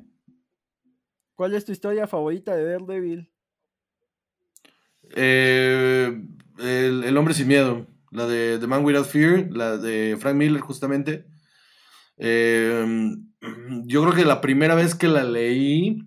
¿Cuál 1.35 1.53
es 1.53 1.65
tu 1.65 1.73
historia 1.73 2.07
favorita 2.07 2.55
de 2.55 2.63
Daredevil? 2.63 3.29
Eh, 5.15 6.19
el, 6.59 7.03
el, 7.03 7.17
hombre 7.17 7.33
sin 7.33 7.47
miedo. 7.47 7.85
La 8.15 8.25
de 8.27 8.57
The 8.59 8.67
Man 8.67 8.85
Without 8.85 9.07
Fear, 9.07 9.49
la 9.51 9.77
de 9.77 10.15
Frank 10.17 10.37
Miller, 10.37 10.61
justamente. 10.61 11.25
Eh, 12.17 12.85
yo 13.85 14.01
creo 14.03 14.13
que 14.13 14.23
la 14.23 14.39
primera 14.39 14.73
vez 14.73 14.95
que 14.95 15.09
la 15.09 15.25
leí 15.25 15.99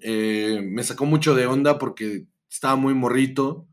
eh, 0.00 0.60
me 0.62 0.84
sacó 0.84 1.06
mucho 1.06 1.34
de 1.34 1.46
onda 1.46 1.76
porque 1.78 2.26
estaba 2.48 2.76
muy 2.76 2.94
morrito. 2.94 3.66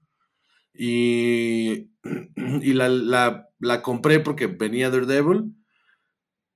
Y, 0.73 1.91
y 2.61 2.73
la, 2.73 2.89
la, 2.89 3.49
la, 3.59 3.81
compré 3.83 4.19
porque 4.19 4.47
venía 4.47 4.89
Daredevil. 4.89 5.53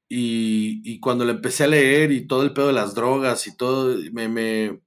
Y, 0.10 0.82
y, 0.84 1.00
cuando 1.00 1.24
la 1.24 1.34
empecé 1.34 1.66
a 1.66 1.68
leer 1.68 2.12
y 2.12 2.26
todo 2.26 2.42
el 2.42 2.54
pedo 2.54 2.68
de 2.68 2.74
las 2.74 2.96
drogas 2.96 3.46
y 3.46 3.56
todo, 3.56 3.96
me, 4.12 4.28
me, 4.28 4.82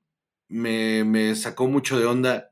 me, 0.48 1.04
me 1.04 1.36
sacó 1.36 1.68
mucho 1.68 1.96
de 1.96 2.06
onda 2.06 2.50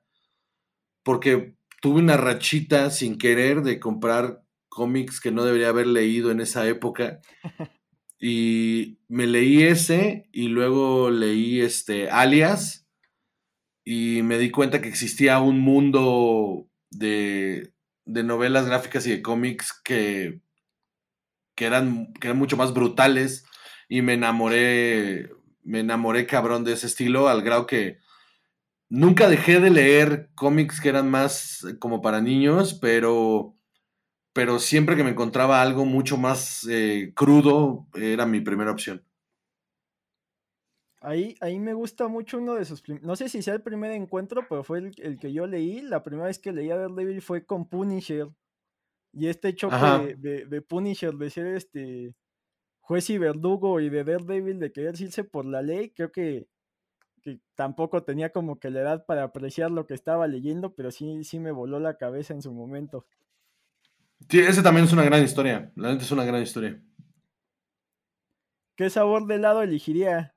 porque 1.02 1.56
tuve 1.80 2.00
una 2.00 2.16
rachita 2.16 2.90
sin 2.90 3.18
querer 3.18 3.62
de 3.62 3.80
comprar 3.80 4.44
cómics 4.68 5.20
que 5.20 5.32
no 5.32 5.44
debería 5.44 5.68
haber 5.68 5.86
leído 5.86 6.30
en 6.30 6.40
esa 6.40 6.66
época. 6.68 7.20
Y 8.22 8.98
me 9.08 9.26
leí 9.26 9.62
ese 9.62 10.28
y 10.30 10.48
luego 10.48 11.10
leí 11.10 11.62
este 11.62 12.10
Alias 12.10 12.86
y 13.82 14.20
me 14.22 14.38
di 14.38 14.50
cuenta 14.50 14.82
que 14.82 14.90
existía 14.90 15.40
un 15.40 15.58
mundo 15.58 16.68
de, 16.90 17.72
de 18.04 18.22
novelas 18.22 18.66
gráficas 18.66 19.06
y 19.06 19.10
de 19.10 19.22
cómics 19.22 19.72
que, 19.82 20.42
que, 21.54 21.64
eran, 21.64 22.12
que 22.12 22.28
eran 22.28 22.36
mucho 22.36 22.58
más 22.58 22.74
brutales 22.74 23.46
y 23.88 24.02
me 24.02 24.12
enamoré, 24.12 25.30
me 25.62 25.80
enamoré 25.80 26.26
cabrón 26.26 26.62
de 26.62 26.74
ese 26.74 26.88
estilo 26.88 27.26
al 27.28 27.40
grado 27.40 27.66
que 27.66 28.00
nunca 28.90 29.29
dejé 29.29 29.61
de 29.61 29.70
leer 29.70 30.29
cómics 30.35 30.81
que 30.81 30.90
eran 30.90 31.09
más 31.09 31.64
como 31.79 32.03
para 32.03 32.20
niños, 32.20 32.74
pero, 32.74 33.57
pero 34.35 34.59
siempre 34.59 34.96
que 34.96 35.05
me 35.05 35.11
encontraba 35.11 35.62
algo 35.62 35.87
mucho 35.87 36.18
más 36.18 36.66
eh, 36.68 37.12
crudo, 37.14 37.87
era 37.94 38.26
mi 38.26 38.40
primera 38.40 38.72
opción. 38.72 39.03
Ahí, 41.03 41.35
ahí 41.40 41.59
me 41.59 41.72
gusta 41.72 42.09
mucho 42.09 42.37
uno 42.37 42.57
de 42.57 42.66
sus... 42.66 42.83
No 43.00 43.16
sé 43.16 43.31
si 43.31 43.40
sea 43.40 43.55
el 43.55 43.62
primer 43.62 43.92
encuentro, 43.92 44.44
pero 44.46 44.62
fue 44.62 44.81
el, 44.81 44.92
el, 44.98 45.18
que 45.18 45.33
yo 45.33 45.46
leí. 45.46 45.81
La 45.81 46.03
primera 46.03 46.26
vez 46.26 46.38
que 46.38 46.53
leí 46.53 46.70
a 46.70 46.76
Daredevil 46.76 47.22
fue 47.22 47.46
con 47.46 47.66
Punisher. 47.66 48.29
Y 49.12 49.29
este 49.29 49.55
choque 49.55 49.76
de, 49.76 50.14
de, 50.16 50.44
de, 50.44 50.62
Punisher, 50.62 51.14
de 51.14 51.31
ser 51.31 51.46
este 51.46 52.14
juez 52.81 53.09
y 53.09 53.16
verdugo 53.16 53.81
y 53.81 53.88
de 53.88 54.05
Daredevil, 54.05 54.61
de 54.61 54.72
querer 54.72 55.00
irse 55.00 55.24
por 55.24 55.46
la 55.46 55.62
ley, 55.62 55.90
creo 55.90 56.12
que 56.12 56.48
que 57.20 57.40
tampoco 57.54 58.02
tenía 58.02 58.30
como 58.30 58.59
que 58.59 58.70
la 58.70 58.80
edad 58.80 59.06
para 59.06 59.24
apreciar 59.24 59.70
lo 59.70 59.87
que 59.87 59.94
estaba 59.94 60.26
leyendo, 60.26 60.74
pero 60.74 60.90
sí, 60.90 61.24
sí 61.24 61.38
me 61.38 61.52
voló 61.52 61.80
la 61.80 61.96
cabeza 61.96 62.35
en 62.35 62.42
su 62.42 62.52
momento. 62.52 63.06
Sí, 64.28 64.40
ese 64.40 64.62
también 64.62 64.87
es 64.87 64.92
una 64.92 65.04
gran 65.04 65.22
historia. 65.22 65.72
La 65.76 65.90
neta 65.90 66.04
es 66.04 66.11
una 66.12 66.24
gran 66.24 66.42
historia. 66.42 66.80
¿Qué 68.76 68.90
sabor 68.90 69.26
de 69.26 69.37
helado 69.37 69.62
elegiría? 69.62 70.35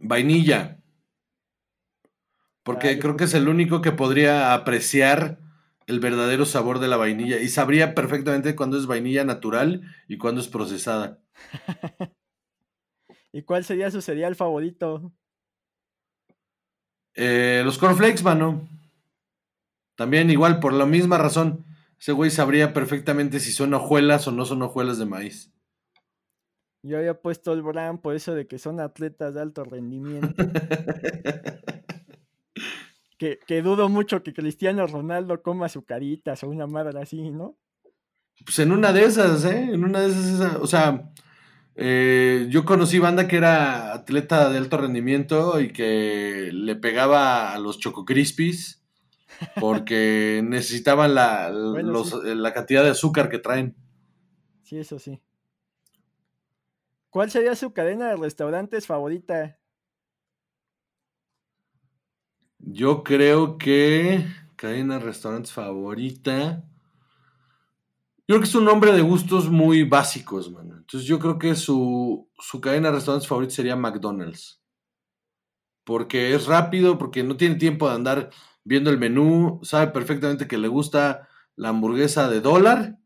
Vainilla. 0.00 0.78
Porque 2.62 2.88
Ay, 2.88 2.98
creo 2.98 3.16
que 3.16 3.24
es 3.24 3.34
el 3.34 3.48
único 3.48 3.80
que 3.82 3.92
podría 3.92 4.54
apreciar 4.54 5.38
el 5.86 6.00
verdadero 6.00 6.44
sabor 6.44 6.78
de 6.78 6.88
la 6.88 6.96
vainilla. 6.96 7.40
Y 7.40 7.48
sabría 7.48 7.94
perfectamente 7.94 8.54
cuándo 8.54 8.78
es 8.78 8.86
vainilla 8.86 9.24
natural 9.24 9.82
y 10.08 10.18
cuándo 10.18 10.40
es 10.40 10.48
procesada. 10.48 11.18
¿Y 13.32 13.42
cuál 13.42 13.64
sería 13.64 13.90
su 13.90 14.00
cereal 14.02 14.36
favorito? 14.36 15.12
Eh, 17.14 17.62
los 17.64 17.78
cornflakes, 17.78 18.22
mano. 18.22 18.68
También 19.96 20.30
igual, 20.30 20.60
por 20.60 20.72
la 20.72 20.86
misma 20.86 21.18
razón. 21.18 21.64
Ese 22.00 22.12
güey 22.12 22.30
sabría 22.30 22.72
perfectamente 22.72 23.38
si 23.38 23.52
son 23.52 23.74
hojuelas 23.74 24.26
o 24.26 24.32
no 24.32 24.44
son 24.44 24.62
hojuelas 24.62 24.98
de 24.98 25.06
maíz. 25.06 25.52
Yo 26.82 26.98
había 26.98 27.20
puesto 27.20 27.52
el 27.52 27.62
Bran 27.62 27.98
por 27.98 28.16
eso 28.16 28.34
de 28.34 28.48
que 28.48 28.58
son 28.58 28.80
atletas 28.80 29.34
de 29.34 29.40
alto 29.40 29.62
rendimiento. 29.62 30.34
que, 33.18 33.38
que, 33.46 33.62
dudo 33.62 33.88
mucho 33.88 34.24
que 34.24 34.34
Cristiano 34.34 34.84
Ronaldo 34.88 35.42
coma 35.42 35.66
azucaritas 35.66 36.42
o 36.42 36.48
una 36.48 36.66
madre 36.66 37.00
así, 37.00 37.30
¿no? 37.30 37.56
Pues 38.44 38.58
en 38.58 38.72
una 38.72 38.92
de 38.92 39.04
esas, 39.04 39.44
¿eh? 39.44 39.70
En 39.72 39.84
una 39.84 40.00
de 40.00 40.08
esas, 40.08 40.26
esa, 40.26 40.58
o 40.58 40.66
sea, 40.66 41.12
eh, 41.74 42.46
yo 42.50 42.64
conocí 42.64 42.98
banda 42.98 43.26
que 43.28 43.36
era 43.36 43.94
atleta 43.94 44.50
de 44.50 44.58
alto 44.58 44.76
rendimiento 44.76 45.60
y 45.60 45.72
que 45.72 46.50
le 46.52 46.76
pegaba 46.76 47.54
a 47.54 47.58
los 47.58 47.78
Choco 47.78 48.04
Crispies 48.04 48.82
porque 49.60 50.42
necesitaban 50.44 51.14
la, 51.14 51.50
bueno, 51.50 51.92
los, 51.92 52.10
sí. 52.10 52.16
la 52.34 52.52
cantidad 52.52 52.82
de 52.84 52.90
azúcar 52.90 53.28
que 53.28 53.38
traen. 53.38 53.74
Sí, 54.62 54.78
eso 54.78 54.98
sí. 54.98 55.20
¿Cuál 57.10 57.30
sería 57.30 57.54
su 57.54 57.72
cadena 57.72 58.08
de 58.08 58.16
restaurantes 58.16 58.86
favorita? 58.86 59.58
Yo 62.58 63.02
creo 63.02 63.58
que 63.58 64.24
cadena 64.56 64.98
de 64.98 65.04
restaurantes 65.04 65.52
favorita. 65.52 66.64
Yo 68.28 68.34
creo 68.34 68.40
que 68.40 68.48
es 68.48 68.54
un 68.54 68.68
hombre 68.68 68.92
de 68.92 69.02
gustos 69.02 69.50
muy 69.50 69.82
básicos, 69.82 70.50
mano. 70.50 70.76
Entonces 70.76 71.08
yo 71.08 71.18
creo 71.18 71.38
que 71.38 71.54
su, 71.56 72.30
su 72.38 72.60
cadena 72.60 72.88
de 72.88 72.96
restaurantes 72.96 73.28
favorita 73.28 73.54
sería 73.54 73.76
McDonald's. 73.76 74.62
Porque 75.84 76.34
es 76.34 76.46
rápido, 76.46 76.98
porque 76.98 77.24
no 77.24 77.36
tiene 77.36 77.56
tiempo 77.56 77.88
de 77.88 77.96
andar 77.96 78.30
viendo 78.64 78.90
el 78.90 78.98
menú, 78.98 79.60
sabe 79.64 79.88
perfectamente 79.88 80.46
que 80.46 80.58
le 80.58 80.68
gusta 80.68 81.28
la 81.56 81.70
hamburguesa 81.70 82.28
de 82.28 82.40
dólar 82.40 82.98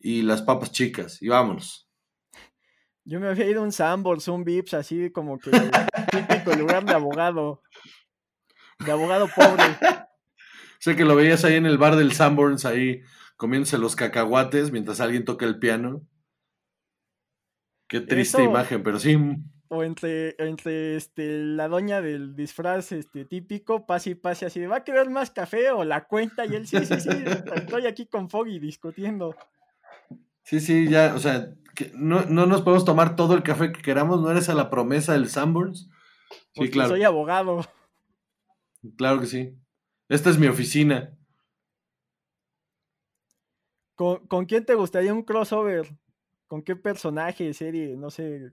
y 0.00 0.22
las 0.22 0.42
papas 0.42 0.72
chicas. 0.72 1.22
Y 1.22 1.28
vámonos. 1.28 1.88
Yo 3.04 3.20
me 3.20 3.28
había 3.28 3.46
ido 3.46 3.60
a 3.60 3.64
un 3.64 3.72
Sambors, 3.72 4.28
un 4.28 4.44
Vips, 4.44 4.74
así 4.74 5.10
como 5.10 5.38
que 5.38 5.50
típico 6.10 6.54
lugar 6.54 6.84
de 6.84 6.94
abogado. 6.94 7.62
De 8.78 8.90
abogado 8.90 9.28
pobre. 9.28 9.64
Sé 10.80 10.96
que 10.96 11.04
lo 11.04 11.14
veías 11.14 11.44
ahí 11.44 11.54
en 11.54 11.66
el 11.66 11.78
bar 11.78 11.96
del 11.96 12.12
Sanborns, 12.12 12.64
ahí 12.64 13.02
comiéndose 13.36 13.78
los 13.78 13.96
cacahuates 13.96 14.70
mientras 14.72 15.00
alguien 15.00 15.24
toca 15.24 15.44
el 15.46 15.58
piano. 15.58 16.02
Qué 17.88 18.00
triste 18.00 18.38
Eso- 18.42 18.50
imagen, 18.50 18.82
pero 18.82 18.98
sí. 18.98 19.16
O 19.68 19.82
entre, 19.82 20.36
entre 20.38 20.94
este, 20.96 21.38
la 21.42 21.68
doña 21.68 22.00
del 22.00 22.36
disfraz 22.36 22.92
este, 22.92 23.24
típico, 23.24 23.86
pase 23.86 24.10
y 24.10 24.14
pase 24.14 24.46
así 24.46 24.60
de, 24.60 24.66
¿va 24.68 24.76
a 24.76 24.84
querer 24.84 25.10
más 25.10 25.30
café 25.30 25.70
o 25.70 25.84
la 25.84 26.04
cuenta? 26.04 26.44
Y 26.46 26.54
él, 26.54 26.66
sí, 26.66 26.76
sí, 26.84 27.00
sí, 27.00 27.08
estoy 27.56 27.86
aquí 27.86 28.06
con 28.06 28.28
Foggy 28.30 28.58
discutiendo. 28.60 29.34
Sí, 30.44 30.60
sí, 30.60 30.88
ya, 30.88 31.14
o 31.14 31.18
sea, 31.18 31.54
que 31.74 31.90
no, 31.94 32.22
no 32.26 32.46
nos 32.46 32.62
podemos 32.62 32.84
tomar 32.84 33.16
todo 33.16 33.34
el 33.34 33.42
café 33.42 33.72
que 33.72 33.82
queramos, 33.82 34.20
¿no 34.20 34.30
eres 34.30 34.48
a 34.48 34.54
la 34.54 34.70
promesa 34.70 35.14
del 35.14 35.28
Sanborns? 35.28 35.88
Sí, 36.30 36.36
Porque 36.54 36.70
claro, 36.70 36.90
soy 36.90 37.02
abogado. 37.02 37.62
claro 38.96 39.20
que 39.20 39.26
sí. 39.26 39.56
Esta 40.08 40.30
es 40.30 40.38
mi 40.38 40.46
oficina. 40.46 41.16
¿Con, 43.94 44.46
quién 44.46 44.64
te 44.64 44.74
gustaría 44.74 45.14
un 45.14 45.22
crossover? 45.22 45.94
¿Con 46.46 46.62
qué 46.62 46.74
personaje, 46.76 47.54
serie? 47.54 47.96
No 47.96 48.10
sé. 48.10 48.52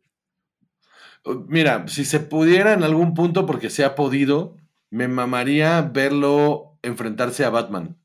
Mira, 1.48 1.88
si 1.88 2.06
se 2.06 2.20
pudiera 2.20 2.74
en 2.74 2.84
algún 2.84 3.14
punto, 3.14 3.46
porque 3.46 3.70
se 3.70 3.84
ha 3.84 3.96
podido, 3.96 4.58
me 4.90 5.08
mamaría 5.08 5.82
verlo 5.82 6.78
enfrentarse 6.84 7.44
a 7.44 7.50
Batman. 7.50 7.98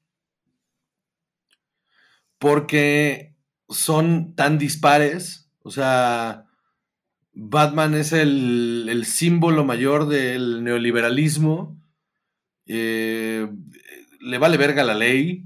Porque 2.39 3.37
son 3.69 4.35
tan 4.35 4.59
dispares. 4.59 5.51
O 5.63 5.71
sea, 5.71 6.47
Batman 7.33 7.95
es 7.95 8.13
el, 8.13 8.87
el 8.89 9.05
símbolo 9.05 9.65
mayor 9.65 10.09
del 10.09 10.65
neoliberalismo. 10.65 11.79
eh, 12.67 13.49
le 14.21 14.39
vale 14.39 14.57
verga 14.57 14.85
la 14.85 14.95
ley. 14.95 15.46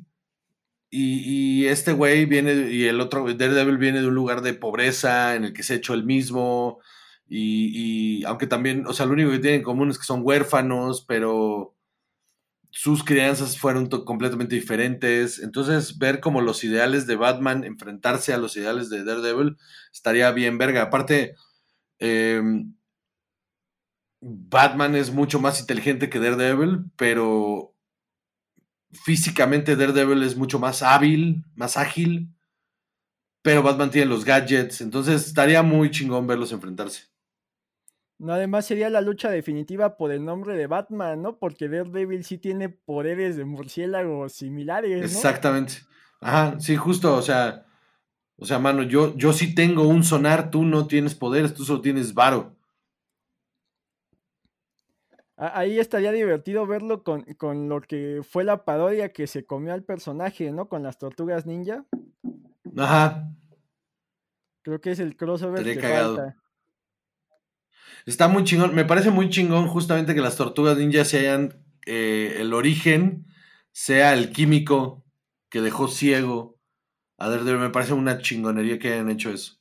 Y, 0.91 1.67
este 1.67 1.93
güey 1.93 2.27
viene, 2.27 2.71
y 2.73 2.87
el 2.87 3.01
otro, 3.01 3.33
Daredevil 3.33 3.79
viene 3.79 4.01
de 4.01 4.09
un 4.09 4.15
lugar 4.15 4.43
de 4.43 4.55
pobreza 4.55 5.37
en 5.37 5.45
el 5.45 5.53
que 5.53 5.63
se 5.63 5.75
ha 5.75 5.77
hecho 5.77 5.95
el 5.95 6.05
mismo. 6.05 6.81
Y, 7.29 8.25
aunque 8.25 8.47
también, 8.49 8.87
o 8.87 8.93
sea, 8.93 9.07
lo 9.07 9.13
único 9.13 9.31
que 9.31 9.39
tienen 9.39 9.61
en 9.61 9.65
común 9.65 9.91
es 9.91 9.99
que 9.99 10.05
son 10.05 10.23
huérfanos, 10.25 11.05
pero 11.07 11.77
sus 12.71 13.05
crianzas 13.05 13.59
fueron 13.59 13.89
completamente 13.89 14.57
diferentes. 14.57 15.39
Entonces, 15.41 15.99
ver 15.99 16.21
como 16.21 16.41
los 16.41 16.65
ideales 16.65 17.07
de 17.07 17.17
Batman 17.17 17.65
enfrentarse 17.65 18.33
a 18.35 18.39
los 18.39 18.57
ideales 18.57 18.91
de 18.91 19.05
Daredevil 19.05 19.57
estaría 19.93 20.31
bien 20.33 20.59
verga. 20.59 20.83
Aparte, 20.83 21.37
eh, 22.01 22.43
Batman 24.21 24.97
es 24.97 25.13
mucho 25.13 25.41
más 25.41 25.61
inteligente 25.61 26.11
que 26.11 26.19
Daredevil, 26.21 26.85
pero 26.97 27.75
físicamente 28.93 29.77
Daredevil 29.77 30.23
es 30.23 30.37
mucho 30.37 30.59
más 30.59 30.83
hábil, 30.83 31.45
más 31.55 31.77
ágil. 31.77 32.29
Pero 33.43 33.63
Batman 33.63 33.91
tiene 33.91 34.11
los 34.11 34.25
gadgets, 34.25 34.83
entonces 34.83 35.27
estaría 35.27 35.63
muy 35.63 35.91
chingón 35.91 36.27
verlos 36.27 36.53
enfrentarse. 36.53 37.05
No, 38.19 38.35
además 38.35 38.67
sería 38.67 38.91
la 38.91 39.01
lucha 39.01 39.31
definitiva 39.31 39.97
por 39.97 40.13
el 40.13 40.23
nombre 40.23 40.55
de 40.55 40.67
Batman, 40.67 41.23
¿no? 41.23 41.39
Porque 41.39 41.71
Daredevil 41.71 42.23
sí 42.23 42.37
tiene 42.37 42.69
poderes 42.69 43.37
de 43.37 43.47
murciélago 43.47 44.29
similares, 44.29 44.99
¿no? 44.99 45.07
Exactamente. 45.07 45.75
Ajá, 46.21 46.61
sí, 46.61 46.77
justo, 46.77 47.17
o 47.17 47.23
sea, 47.23 47.65
o 48.37 48.45
sea, 48.45 48.59
mano, 48.59 48.83
yo, 48.83 49.17
yo 49.17 49.33
sí 49.33 49.55
tengo 49.55 49.85
un 49.85 50.05
sonar, 50.05 50.51
tú 50.51 50.65
no 50.65 50.87
tienes 50.87 51.15
poderes, 51.15 51.55
tú 51.55 51.65
solo 51.65 51.81
tienes 51.81 52.13
varo. 52.13 52.57
Ahí 55.41 55.79
estaría 55.79 56.13
divertido 56.13 56.67
verlo 56.67 57.03
con, 57.03 57.23
con 57.39 57.69
lo 57.69 57.81
que 57.81 58.21
fue 58.23 58.45
la 58.45 58.65
parodia 58.65 59.13
que 59.13 59.27
se 59.27 59.47
comió 59.47 59.73
al 59.73 59.85
personaje, 59.85 60.53
¿no? 60.53 60.69
Con 60.69 60.83
las 60.83 60.99
tortugas 60.99 61.47
ninja. 61.47 61.87
Ajá, 62.77 63.31
Creo 64.63 64.81
que 64.81 64.91
es 64.91 64.99
el 64.99 65.17
crossover 65.17 65.65
que 65.65 65.79
cagado. 65.79 66.17
falta. 66.17 66.37
está 68.07 68.29
muy 68.29 68.45
chingón, 68.45 68.75
me 68.75 68.85
parece 68.85 69.11
muy 69.11 69.31
chingón 69.31 69.69
justamente 69.69 70.15
que 70.15 70.21
las 70.21 70.37
tortugas 70.37 70.77
ninjas 70.77 71.09
se 71.09 71.21
hayan, 71.21 71.65
eh, 71.87 72.37
el 72.39 72.53
origen 72.53 73.27
sea 73.73 74.13
el 74.13 74.33
químico 74.33 75.05
que 75.49 75.61
dejó 75.61 75.89
ciego 75.89 76.59
a 77.19 77.29
Daredevil, 77.29 77.61
me 77.61 77.71
parece 77.71 77.95
una 77.95 78.19
chingonería 78.19 78.79
que 78.79 78.93
hayan 78.93 79.11
hecho 79.11 79.31
eso. 79.31 79.60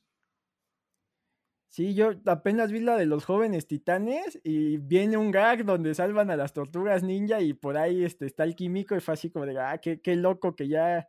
Sí, 1.70 1.94
yo 1.94 2.10
apenas 2.26 2.72
vi 2.72 2.80
la 2.80 2.96
de 2.96 3.06
los 3.06 3.24
jóvenes 3.24 3.68
titanes 3.68 4.40
y 4.42 4.78
viene 4.78 5.16
un 5.16 5.30
gag 5.30 5.64
donde 5.64 5.94
salvan 5.94 6.28
a 6.32 6.36
las 6.36 6.52
tortugas 6.52 7.04
ninja 7.04 7.40
y 7.40 7.52
por 7.52 7.76
ahí 7.76 8.04
este, 8.04 8.26
está 8.26 8.42
el 8.42 8.56
químico 8.56 8.96
y 8.96 9.00
fue 9.00 9.14
así 9.14 9.30
como 9.30 9.46
de, 9.46 9.56
ah, 9.56 9.78
qué, 9.78 10.00
qué 10.00 10.16
loco 10.16 10.56
que 10.56 10.66
ya 10.66 11.08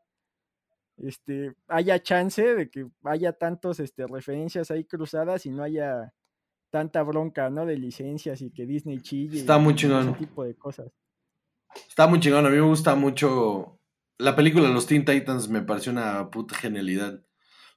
este, 0.97 1.55
haya 1.67 2.03
chance 2.03 2.43
de 2.43 2.69
que 2.69 2.87
haya 3.05 3.33
tantos 3.33 3.79
este, 3.79 4.05
referencias 4.05 4.69
ahí 4.69 4.85
cruzadas 4.85 5.47
y 5.47 5.49
no 5.49 5.63
haya 5.63 6.13
tanta 6.69 7.01
bronca, 7.01 7.49
¿no? 7.49 7.65
De 7.65 7.75
licencias 7.75 8.39
y 8.43 8.51
que 8.51 8.67
Disney 8.67 9.01
chille. 9.01 9.39
Está 9.39 9.57
y 9.57 9.61
muy 9.61 9.73
ese 9.73 10.13
tipo 10.19 10.43
de 10.43 10.53
cosas. 10.53 10.91
Está 11.89 12.05
muy 12.05 12.19
chingón, 12.19 12.45
a 12.45 12.49
mí 12.49 12.57
me 12.57 12.61
gusta 12.61 12.93
mucho. 12.93 13.79
La 14.19 14.35
película 14.35 14.67
de 14.67 14.75
los 14.75 14.85
Teen 14.85 15.05
Titans 15.05 15.49
me 15.49 15.63
pareció 15.63 15.91
una 15.91 16.29
puta 16.29 16.53
genialidad. 16.53 17.19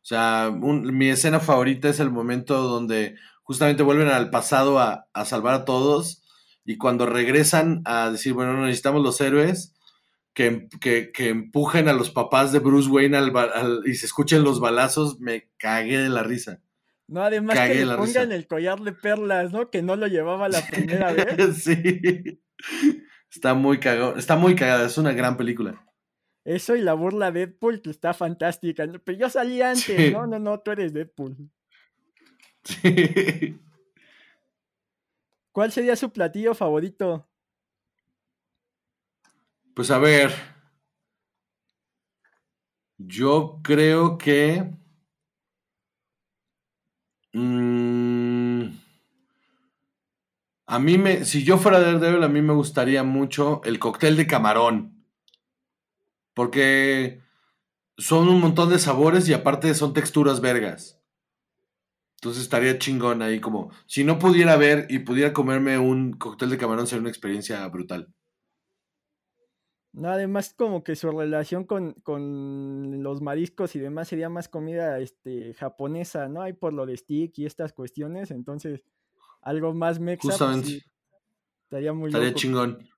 O 0.05 0.07
sea, 0.07 0.53
un- 0.55 0.97
mi 0.97 1.09
escena 1.09 1.41
favorita 1.41 1.89
es 1.89 1.99
el 1.99 2.11
momento 2.11 2.63
donde 2.63 3.17
justamente 3.43 3.83
vuelven 3.83 4.09
al 4.09 4.29
pasado 4.29 4.79
a, 4.79 5.07
a 5.15 5.25
salvar 5.25 5.55
a 5.55 5.65
todos 5.65 6.23
y 6.65 6.77
cuando 6.77 7.07
regresan 7.07 7.81
a 7.87 8.11
decir, 8.11 8.35
bueno, 8.35 8.53
no 8.53 8.67
necesitamos 8.67 9.03
los 9.03 9.19
héroes, 9.23 9.75
que, 10.35 10.69
que- 10.81 11.11
que 11.13 11.29
empujen 11.31 11.89
a 11.89 11.95
los 11.95 12.11
papás 12.11 12.53
de 12.53 12.59
Bruce 12.59 12.91
Wayne 12.91 13.17
al 13.17 13.35
al- 13.37 13.81
y 13.87 13.95
se 13.95 14.05
escuchen 14.07 14.45
los 14.45 14.61
balazos, 14.61 15.21
me 15.21 15.49
cagué 15.59 15.99
de 15.99 16.09
la 16.11 16.23
risa. 16.23 16.61
No, 17.07 17.23
además 17.23 17.57
Cagué 17.57 17.75
que 17.75 17.87
le 17.87 17.95
pongan 17.97 18.07
risa. 18.07 18.23
el 18.35 18.47
collar 18.47 18.81
de 18.81 18.93
perlas, 18.93 19.53
¿no? 19.53 19.71
Que 19.71 19.83
no 19.83 19.97
lo 19.97 20.07
llevaba 20.07 20.49
la 20.49 20.67
primera 20.67 21.13
vez. 21.13 21.63
sí. 21.63 22.41
Está 23.31 23.55
muy 23.55 23.79
cagado, 23.79 24.17
está 24.17 24.37
muy 24.37 24.55
cagada, 24.55 24.87
es 24.87 24.97
una 24.99 25.13
gran 25.13 25.37
película. 25.37 25.83
Eso 26.45 26.76
y 26.76 26.82
la 26.82 26.92
burla 26.92 27.32
de 27.32 27.47
Deadpool 27.47 27.80
que 27.80 27.90
está 27.90 28.12
fantástica. 28.12 28.86
Pero 29.03 29.18
yo 29.18 29.30
salí 29.30 29.62
antes. 29.62 29.84
Sí. 29.84 30.12
No, 30.12 30.26
no, 30.26 30.38
no, 30.38 30.61
tú 30.61 30.72
eres 30.72 30.92
Deadpool. 30.92 31.51
Sí. 32.64 33.59
¿Cuál 35.53 35.72
sería 35.72 35.97
su 35.97 36.11
platillo 36.11 36.55
favorito? 36.55 37.28
Pues 39.74 39.90
a 39.90 39.99
ver. 39.99 40.32
Yo 42.99 43.61
creo 43.62 44.18
que. 44.18 44.70
mm, 47.32 48.64
a 50.66 50.78
mí 50.78 50.99
me. 50.99 51.24
Si 51.24 51.42
yo 51.42 51.59
fuera 51.59 51.80
Daredevil, 51.80 52.22
a 52.22 52.28
mí 52.28 52.40
me 52.40 52.53
gustaría 52.53 53.03
mucho 53.03 53.62
el 53.64 53.78
cóctel 53.78 54.16
de 54.16 54.26
camarón. 54.26 54.93
Porque 56.35 57.20
son 57.99 58.28
un 58.28 58.41
montón 58.41 58.70
de 58.70 58.78
sabores 58.78 59.28
y 59.28 59.35
aparte 59.35 59.74
son 59.74 59.95
texturas 59.95 60.41
vergas. 60.41 61.01
Entonces 62.16 62.43
estaría 62.43 62.78
chingón 62.80 63.22
ahí 63.22 63.41
como. 63.41 63.70
Si 63.87 64.03
no 64.03 64.18
pudiera 64.18 64.57
ver 64.57 64.87
y 64.91 65.01
pudiera 65.01 65.32
comerme 65.32 65.78
un 65.78 66.12
cóctel 66.14 66.51
de 66.51 66.59
camarón, 66.59 66.87
sería 66.89 67.03
una 67.03 67.11
experiencia 67.11 67.64
brutal. 67.68 68.12
No, 69.93 70.09
además 70.11 70.53
como 70.55 70.82
que 70.82 70.97
su 70.97 71.11
relación 71.12 71.64
con, 71.64 71.93
con 72.03 73.03
los 73.05 73.20
mariscos 73.22 73.76
y 73.76 73.78
demás 73.78 74.09
sería 74.09 74.28
más 74.28 74.49
comida 74.49 74.99
este, 74.99 75.55
japonesa, 75.55 76.28
¿no? 76.28 76.43
Hay 76.43 76.53
por 76.53 76.72
lo 76.72 76.85
de 76.85 76.97
stick 76.97 77.39
y 77.39 77.47
estas 77.47 77.72
cuestiones, 77.72 78.32
entonces 78.32 78.82
algo 79.43 79.72
más 79.74 80.01
mexa, 80.01 80.39
pues 80.39 80.39
Justamente. 80.39 80.68
sí, 80.68 80.82
estaría 81.64 81.93
muy 81.93 82.11
Estaría 82.11 82.28
loco. 82.28 82.39
chingón. 82.39 82.89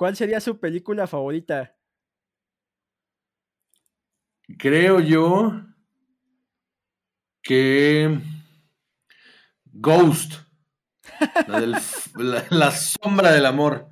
¿Cuál 0.00 0.16
sería 0.16 0.40
su 0.40 0.58
película 0.58 1.06
favorita? 1.06 1.76
Creo 4.56 4.98
yo 4.98 5.60
que 7.42 8.18
Ghost, 9.66 10.36
la, 11.46 11.60
del 11.60 11.74
f- 11.74 12.10
la- 12.14 12.46
la 12.48 12.70
sombra 12.70 13.30
del 13.30 13.44
amor, 13.44 13.90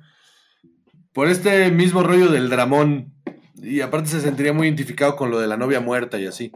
por 1.13 1.27
este 1.27 1.69
mismo 1.69 2.01
rollo 2.01 2.31
del 2.31 2.49
dramón, 2.49 3.13
y 3.57 3.81
aparte 3.81 4.09
se 4.09 4.21
sentiría 4.21 4.51
muy 4.51 4.65
identificado 4.65 5.15
con 5.15 5.29
lo 5.29 5.39
de 5.39 5.45
la 5.45 5.57
novia 5.57 5.79
muerta 5.79 6.19
y 6.19 6.25
así. 6.25 6.51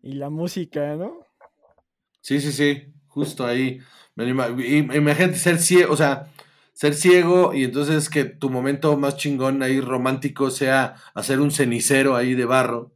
Y 0.00 0.12
la 0.12 0.30
música, 0.30 0.94
¿no? 0.94 1.26
Sí, 2.20 2.40
sí, 2.40 2.52
sí, 2.52 2.94
justo 3.08 3.44
ahí. 3.44 3.80
Imagínate 4.14 5.34
ser 5.34 5.58
ciego, 5.58 5.92
o 5.92 5.96
sea, 5.96 6.32
ser 6.76 6.92
ciego 6.92 7.54
y 7.54 7.64
entonces 7.64 8.10
que 8.10 8.26
tu 8.26 8.50
momento 8.50 8.94
más 8.98 9.16
chingón 9.16 9.62
ahí 9.62 9.80
romántico 9.80 10.50
sea 10.50 10.96
hacer 11.14 11.40
un 11.40 11.50
cenicero 11.50 12.14
ahí 12.14 12.34
de 12.34 12.44
barro. 12.44 12.92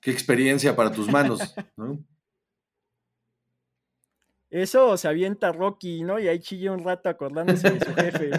qué 0.00 0.10
experiencia 0.10 0.74
para 0.74 0.90
tus 0.90 1.06
manos, 1.12 1.40
¿no? 1.76 2.02
Eso 4.48 4.96
se 4.96 5.08
avienta 5.08 5.52
Rocky, 5.52 6.02
¿no? 6.02 6.18
Y 6.18 6.26
ahí 6.26 6.40
chilla 6.40 6.72
un 6.72 6.82
rato 6.82 7.10
acordándose 7.10 7.70
de 7.70 7.80
su 7.80 7.94
jefe. 7.94 8.30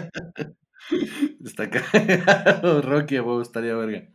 Está 1.44 1.70
cagado, 1.70 2.82
Rocky, 2.82 3.20
me 3.20 3.42
estaría 3.42 3.76
verga. 3.76 4.08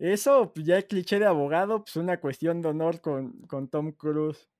Eso, 0.00 0.52
pues 0.52 0.66
ya 0.66 0.76
el 0.76 0.86
cliché 0.86 1.20
de 1.20 1.26
abogado, 1.26 1.84
pues 1.84 1.94
una 1.94 2.18
cuestión 2.18 2.62
de 2.62 2.68
honor 2.68 3.00
con, 3.00 3.42
con 3.42 3.68
Tom 3.68 3.92
Cruise. 3.92 4.50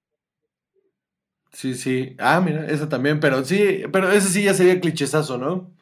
Sí, 1.52 1.74
sí. 1.74 2.16
Ah, 2.18 2.40
mira, 2.40 2.66
eso 2.66 2.88
también, 2.88 3.20
pero 3.20 3.44
sí, 3.44 3.82
pero 3.92 4.10
ese 4.10 4.28
sí 4.28 4.44
ya 4.44 4.54
sería 4.54 4.80
clichesazo, 4.80 5.38
¿no? 5.38 5.74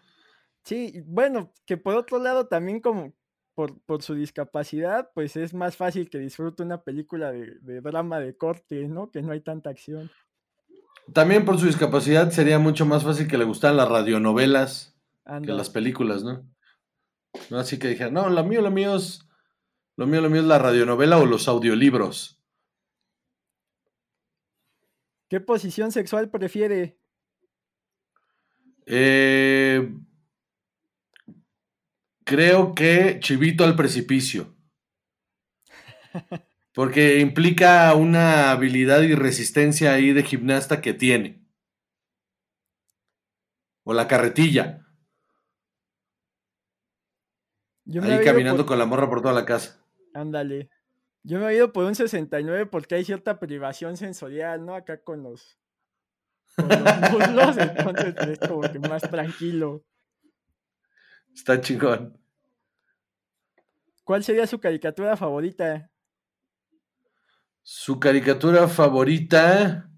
Sí, 0.65 1.03
bueno, 1.07 1.53
que 1.67 1.77
por 1.77 1.95
otro 1.95 2.19
lado 2.19 2.47
también 2.47 2.81
como 2.81 3.13
por, 3.55 3.81
por 3.83 4.03
su 4.03 4.15
discapacidad, 4.15 5.11
pues 5.15 5.37
es 5.37 5.53
más 5.53 5.77
fácil 5.77 6.11
que 6.11 6.19
disfrute 6.19 6.63
una 6.63 6.83
película 6.83 7.33
de, 7.33 7.59
de 7.61 7.81
drama 7.81 8.21
de 8.21 8.37
corte, 8.37 8.87
¿no? 8.89 9.11
Que 9.11 9.23
no 9.23 9.33
hay 9.33 9.41
tanta 9.41 9.71
acción. 9.71 10.11
También 11.13 11.45
por 11.45 11.59
su 11.59 11.67
discapacidad 11.67 12.31
sería 12.31 12.59
mucho 12.59 12.85
más 12.87 13.03
fácil 13.03 13.29
que 13.29 13.39
le 13.39 13.45
gustaran 13.45 13.77
las 13.77 13.89
radionovelas 13.89 14.99
que 15.43 15.53
las 15.53 15.71
películas, 15.71 16.25
¿no? 16.25 16.49
¿no? 17.51 17.59
Así 17.59 17.79
que 17.79 17.89
dije, 17.89 18.11
no, 18.11 18.29
lo 18.29 18.45
mío, 18.45 18.63
lo 18.63 18.71
mío 18.71 18.97
es. 18.97 19.27
Lo 19.97 20.07
mío, 20.07 20.21
lo 20.21 20.31
mío 20.31 20.41
es 20.41 20.47
la 20.47 20.59
radionovela 20.59 21.19
o 21.19 21.27
los 21.27 21.49
audiolibros. 21.49 22.38
¿Qué 25.29 25.41
posición 25.41 25.93
sexual 25.93 26.31
prefiere? 26.31 26.99
Eh, 28.87 29.93
creo 32.25 32.75
que 32.75 33.19
chivito 33.21 33.65
al 33.65 33.77
precipicio. 33.77 34.57
Porque 36.73 37.19
implica 37.19 37.95
una 37.95 38.51
habilidad 38.51 39.03
y 39.03 39.15
resistencia 39.15 39.93
ahí 39.93 40.13
de 40.13 40.23
gimnasta 40.23 40.81
que 40.81 40.95
tiene. 40.95 41.45
O 43.85 43.93
la 43.93 44.09
carretilla. 44.09 44.87
ahí 48.03 48.25
caminando 48.25 48.65
con 48.65 48.79
la 48.79 48.87
morra 48.87 49.09
por 49.09 49.21
toda 49.21 49.35
la 49.35 49.45
casa. 49.45 49.85
Ándale. 50.15 50.71
Yo 51.23 51.39
me 51.39 51.49
he 51.49 51.57
ido 51.57 51.73
por 51.73 51.85
un 51.85 51.95
69 51.95 52.67
porque 52.67 52.95
hay 52.95 53.05
cierta 53.05 53.39
privación 53.39 53.97
sensorial, 53.97 54.65
¿no? 54.65 54.75
Acá 54.75 55.03
con 55.03 55.23
los, 55.23 55.59
con 56.57 56.69
los 56.69 57.11
muslos, 57.13 57.57
entonces 57.59 58.15
es 58.29 58.39
como 58.49 58.61
que 58.63 58.79
más 58.79 59.03
tranquilo. 59.03 59.85
Está 61.35 61.61
chingón. 61.61 62.19
¿Cuál 64.05 64.25
sería 64.25 64.47
su 64.47 64.59
caricatura 64.59 65.17
favorita? 65.17 65.91
Su 67.63 68.01
caricatura 68.01 68.67
favorita 68.67 69.91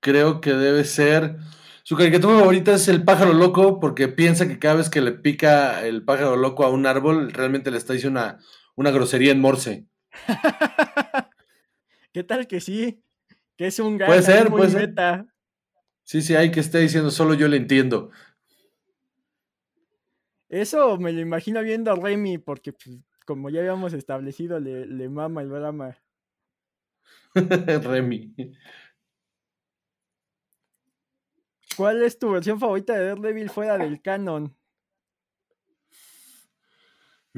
creo 0.00 0.40
que 0.40 0.52
debe 0.52 0.84
ser... 0.84 1.38
Su 1.82 1.96
caricatura 1.96 2.38
favorita 2.38 2.74
es 2.74 2.86
el 2.86 3.02
pájaro 3.02 3.32
loco 3.32 3.80
porque 3.80 4.08
piensa 4.08 4.46
que 4.46 4.58
cada 4.58 4.76
vez 4.76 4.88
que 4.90 5.00
le 5.00 5.12
pica 5.12 5.84
el 5.84 6.04
pájaro 6.04 6.36
loco 6.36 6.64
a 6.64 6.70
un 6.70 6.86
árbol 6.86 7.32
realmente 7.32 7.70
le 7.70 7.78
está 7.78 7.94
diciendo 7.94 8.20
una, 8.20 8.38
una 8.76 8.90
grosería 8.90 9.32
en 9.32 9.40
morse. 9.40 9.86
¿Qué 12.12 12.24
tal 12.24 12.46
que 12.46 12.60
sí? 12.60 13.02
Que 13.56 13.66
es 13.66 13.78
un 13.78 13.98
gato. 13.98 14.10
Puede 14.10 14.22
ser, 14.22 14.48
puede 14.48 14.70
ser. 14.70 14.94
Sí, 16.04 16.22
sí, 16.22 16.34
hay 16.34 16.50
que 16.50 16.60
estar 16.60 16.80
diciendo, 16.80 17.10
solo 17.10 17.34
yo 17.34 17.48
le 17.48 17.58
entiendo. 17.58 18.10
Eso 20.48 20.96
me 20.96 21.12
lo 21.12 21.20
imagino 21.20 21.62
viendo 21.62 21.92
a 21.92 21.96
Remy, 21.96 22.38
porque 22.38 22.72
pues, 22.72 22.98
como 23.26 23.50
ya 23.50 23.60
habíamos 23.60 23.92
establecido, 23.92 24.58
le, 24.58 24.86
le 24.86 25.08
mama 25.08 25.42
el 25.42 25.50
drama. 25.50 25.98
Remy. 27.34 28.34
¿Cuál 31.76 32.02
es 32.02 32.18
tu 32.18 32.32
versión 32.32 32.58
favorita 32.58 32.94
de 32.94 33.04
Daredevil 33.06 33.50
fuera 33.50 33.78
del 33.78 34.02
canon? 34.02 34.57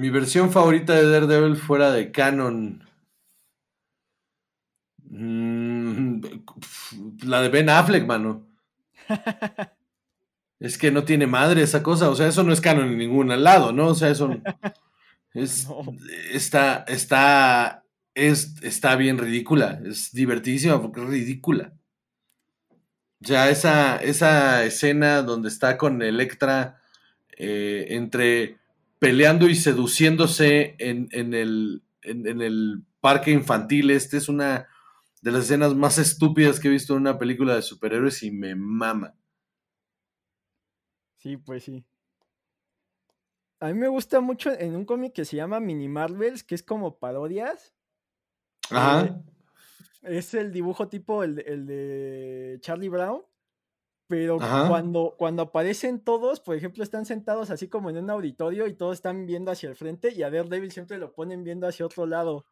Mi 0.00 0.08
versión 0.08 0.50
favorita 0.50 0.94
de 0.94 1.10
Daredevil 1.10 1.56
fuera 1.56 1.92
de 1.92 2.10
canon. 2.10 2.88
Mm, 5.10 6.22
la 7.24 7.42
de 7.42 7.48
Ben 7.50 7.68
Affleck, 7.68 8.06
mano. 8.06 8.46
es 10.58 10.78
que 10.78 10.90
no 10.90 11.04
tiene 11.04 11.26
madre 11.26 11.60
esa 11.60 11.82
cosa. 11.82 12.08
O 12.08 12.16
sea, 12.16 12.28
eso 12.28 12.42
no 12.42 12.54
es 12.54 12.62
canon 12.62 12.88
en 12.88 12.96
ningún 12.96 13.28
lado, 13.44 13.72
¿no? 13.72 13.88
O 13.88 13.94
sea, 13.94 14.08
eso. 14.08 14.40
Es, 15.34 15.68
Está. 16.32 16.86
Está 16.88 17.84
es, 18.14 18.54
está 18.62 18.96
bien 18.96 19.18
ridícula, 19.18 19.82
es 19.84 20.12
divertidísima 20.12 20.80
porque 20.80 21.02
es 21.02 21.08
ridícula. 21.08 21.74
Ya 23.18 23.50
esa, 23.50 23.98
esa 23.98 24.64
escena 24.64 25.20
donde 25.20 25.50
está 25.50 25.76
con 25.76 26.00
Electra 26.00 26.80
eh, 27.36 27.88
entre 27.90 28.60
peleando 29.00 29.48
y 29.48 29.56
seduciéndose 29.56 30.76
en, 30.78 31.08
el, 31.34 31.82
en, 32.02 32.40
el 32.40 32.84
parque 33.00 33.32
infantil, 33.32 33.90
este 33.90 34.18
es 34.18 34.28
una 34.28 34.68
de 35.22 35.32
las 35.32 35.44
escenas 35.44 35.74
más 35.74 35.98
estúpidas 35.98 36.60
que 36.60 36.68
he 36.68 36.70
visto 36.70 36.94
en 36.94 37.00
una 37.00 37.18
película 37.18 37.56
de 37.56 37.62
superhéroes 37.62 38.22
y 38.22 38.30
me 38.30 38.54
mama. 38.54 39.16
Sí, 41.16 41.36
pues 41.38 41.64
sí. 41.64 41.84
A 43.58 43.68
mí 43.68 43.74
me 43.74 43.88
gusta 43.88 44.20
mucho 44.20 44.52
en 44.52 44.76
un 44.76 44.84
cómic 44.84 45.14
que 45.14 45.24
se 45.24 45.36
llama 45.36 45.60
Mini 45.60 45.88
Marvels, 45.88 46.44
que 46.44 46.54
es 46.54 46.62
como 46.62 46.98
parodias. 46.98 47.74
Ajá. 48.70 49.06
Eh, 50.02 50.18
es 50.18 50.34
el 50.34 50.52
dibujo 50.52 50.88
tipo 50.88 51.24
el, 51.24 51.36
de 51.36 52.58
Charlie 52.60 52.88
Brown. 52.88 53.22
Pero 54.10 54.38
cuando, 54.38 55.14
cuando 55.16 55.42
aparecen 55.42 56.00
todos, 56.00 56.40
por 56.40 56.56
ejemplo, 56.56 56.82
están 56.82 57.06
sentados 57.06 57.48
así 57.50 57.68
como 57.68 57.90
en 57.90 57.96
un 57.98 58.10
auditorio 58.10 58.66
y 58.66 58.74
todos 58.74 58.96
están 58.96 59.24
viendo 59.24 59.52
hacia 59.52 59.68
el 59.68 59.76
frente 59.76 60.12
y 60.12 60.24
a 60.24 60.30
Daredevil 60.32 60.72
siempre 60.72 60.98
lo 60.98 61.12
ponen 61.12 61.44
viendo 61.44 61.68
hacia 61.68 61.86
otro 61.86 62.06
lado. 62.06 62.44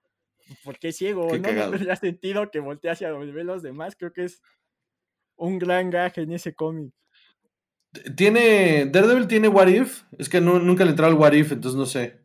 Porque 0.65 0.91
es 0.91 0.97
ciego, 0.97 1.27
¿no? 1.27 1.37
No 1.37 1.71
tendría 1.73 1.97
sentido 1.97 2.49
que 2.53 2.61
voltee 2.61 2.93
hacia 2.93 3.11
donde 3.11 3.33
ve 3.33 3.43
los 3.43 3.65
demás. 3.65 3.97
Creo 3.97 4.13
que 4.13 4.23
es 4.27 4.41
un 5.35 5.59
gran 5.59 5.91
gaje 5.91 6.21
en 6.21 6.31
ese 6.31 6.55
cómic. 6.55 6.95
¿Tiene. 8.17 8.87
Daredevil 8.87 9.27
tiene 9.27 9.49
What 9.49 9.67
If? 9.67 10.05
Es 10.17 10.29
que 10.29 10.41
nunca 10.41 10.85
le 10.85 10.91
entró 10.91 11.07
al 11.07 11.15
What 11.15 11.33
If, 11.33 11.51
entonces 11.51 11.77
no 11.77 11.87
sé. 11.87 12.21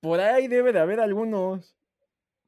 Por 0.00 0.20
ahí 0.20 0.46
debe 0.46 0.74
de 0.74 0.80
haber 0.80 1.00
algunos. 1.00 1.74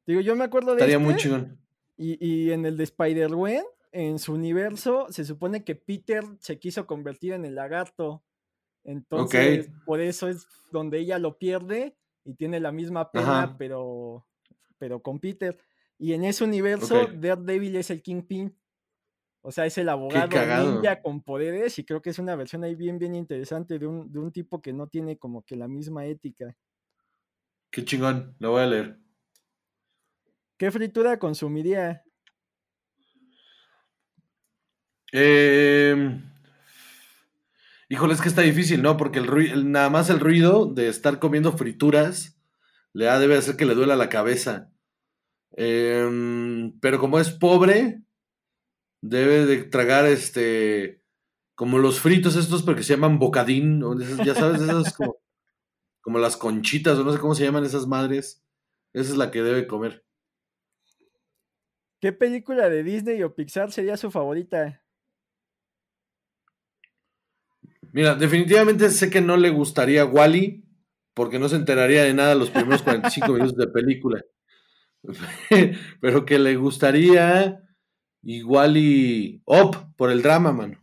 Digo, 0.07 0.21
yo 0.21 0.37
me 0.37 0.45
acuerdo 0.45 0.73
de. 0.73 0.83
Estaría 0.83 0.99
muy 0.99 1.13
este, 1.13 1.23
chingón. 1.23 1.59
Y, 1.97 2.19
y, 2.21 2.53
en 2.53 2.67
el 2.67 2.77
de 2.77 2.85
Spider-Man, 2.85 3.65
en 3.97 4.19
su 4.19 4.35
universo, 4.35 5.07
se 5.09 5.25
supone 5.25 5.65
que 5.65 5.75
Peter 5.75 6.23
se 6.39 6.59
quiso 6.59 6.87
convertir 6.87 7.33
en 7.33 7.47
el 7.47 7.55
lagarto. 7.55 8.23
Entonces, 8.85 9.71
por 9.87 10.01
eso 10.01 10.29
es 10.29 10.47
donde 10.71 10.99
ella 10.99 11.19
lo 11.19 11.39
pierde 11.39 11.97
y 12.23 12.35
tiene 12.35 12.61
la 12.61 12.73
misma 12.73 13.11
pena, 13.11 13.57
pero, 13.59 14.27
pero 14.77 15.01
con 15.01 15.19
Peter. 15.19 15.59
Y 15.99 16.13
en 16.13 16.25
ese 16.25 16.45
universo, 16.45 17.07
Daredevil 17.07 17.77
es 17.77 17.89
el 17.91 18.03
Kingpin. 18.03 18.55
O 19.41 19.51
sea, 19.51 19.65
es 19.65 19.79
el 19.79 19.89
abogado 19.89 20.29
ninja 20.73 21.01
con 21.01 21.23
poderes 21.23 21.79
y 21.79 21.85
creo 21.85 22.03
que 22.03 22.11
es 22.11 22.19
una 22.19 22.37
versión 22.37 22.65
ahí 22.65 22.75
bien, 22.75 22.99
bien 22.99 23.15
interesante 23.15 23.79
de 23.79 23.87
un, 23.87 24.13
de 24.13 24.19
un 24.19 24.31
tipo 24.31 24.61
que 24.61 24.75
no 24.75 24.89
tiene 24.89 25.17
como 25.17 25.43
que 25.43 25.57
la 25.57 25.69
misma 25.69 26.05
ética. 26.05 26.55
Qué 27.71 27.85
chingón, 27.85 28.37
lo 28.41 28.51
voy 28.51 28.63
a 28.63 28.67
leer. 28.67 28.99
¿Qué 30.59 30.71
fritura 30.71 31.19
consumiría? 31.19 32.06
Eh, 35.13 36.21
híjole, 37.89 38.15
es 38.15 38.21
que 38.21 38.29
está 38.29 38.43
difícil, 38.43 38.83
¿no? 38.83 38.97
Porque 38.97 39.19
el, 39.19 39.71
nada 39.71 39.91
más 39.91 40.11
el 40.11 40.21
ruido 40.21 40.67
de 40.67 40.89
estar 40.89 41.19
comiendo 41.19 41.53
frituras 41.53 42.39
le 42.93 43.07
da, 43.07 43.19
debe 43.19 43.37
hacer 43.37 43.57
que 43.57 43.67
le 43.67 43.75
duela 43.75 43.97
la 43.97 44.09
cabeza. 44.09 44.71
Em, 45.53 46.79
pero 46.81 46.99
como 46.99 47.19
es 47.19 47.31
pobre, 47.31 48.03
debe 49.01 49.47
de 49.47 49.65
tragar 49.65 50.07
este 50.07 51.03
como 51.55 51.79
los 51.79 52.01
fritos 52.01 52.37
estos 52.37 52.63
porque 52.63 52.83
se 52.83 52.95
llaman 52.95 53.19
bocadín, 53.19 53.83
ya 54.25 54.35
sabes, 54.35 54.61
esas 54.61 54.95
como, 54.95 55.17
como 56.03 56.19
las 56.19 56.37
conchitas 56.37 56.99
o 56.99 57.05
no 57.05 57.13
sé 57.13 57.19
cómo 57.19 57.35
se 57.35 57.45
llaman 57.45 57.65
esas 57.65 57.87
madres. 57.87 58.45
Esa 58.93 59.13
es 59.13 59.17
la 59.17 59.31
que 59.31 59.43
debe 59.43 59.67
comer. 59.67 60.05
¿Qué 62.01 62.13
película 62.13 62.69
de 62.69 62.83
Disney 62.83 63.23
o 63.23 63.35
Pixar 63.35 63.73
sería 63.73 63.97
su 63.97 64.11
favorita? 64.11 64.83
Mira, 67.93 68.15
definitivamente 68.15 68.91
sé 68.91 69.11
que 69.11 69.21
no 69.21 69.37
le 69.37 69.51
gustaría 69.51 70.05
Wally 70.05 70.65
porque 71.15 71.39
no 71.39 71.49
se 71.49 71.57
enteraría 71.57 72.05
de 72.05 72.13
nada 72.13 72.35
los 72.35 72.51
primeros 72.51 72.83
45 72.83 73.33
minutos 73.33 73.57
de 73.57 73.69
película. 73.69 74.23
Pero 76.01 76.25
que 76.25 76.39
le 76.39 76.57
gustaría 76.57 77.63
igual 78.23 78.77
y 78.77 79.41
Op 79.47 79.77
por 79.97 80.11
el 80.11 80.23
drama, 80.23 80.53
mano. 80.53 80.79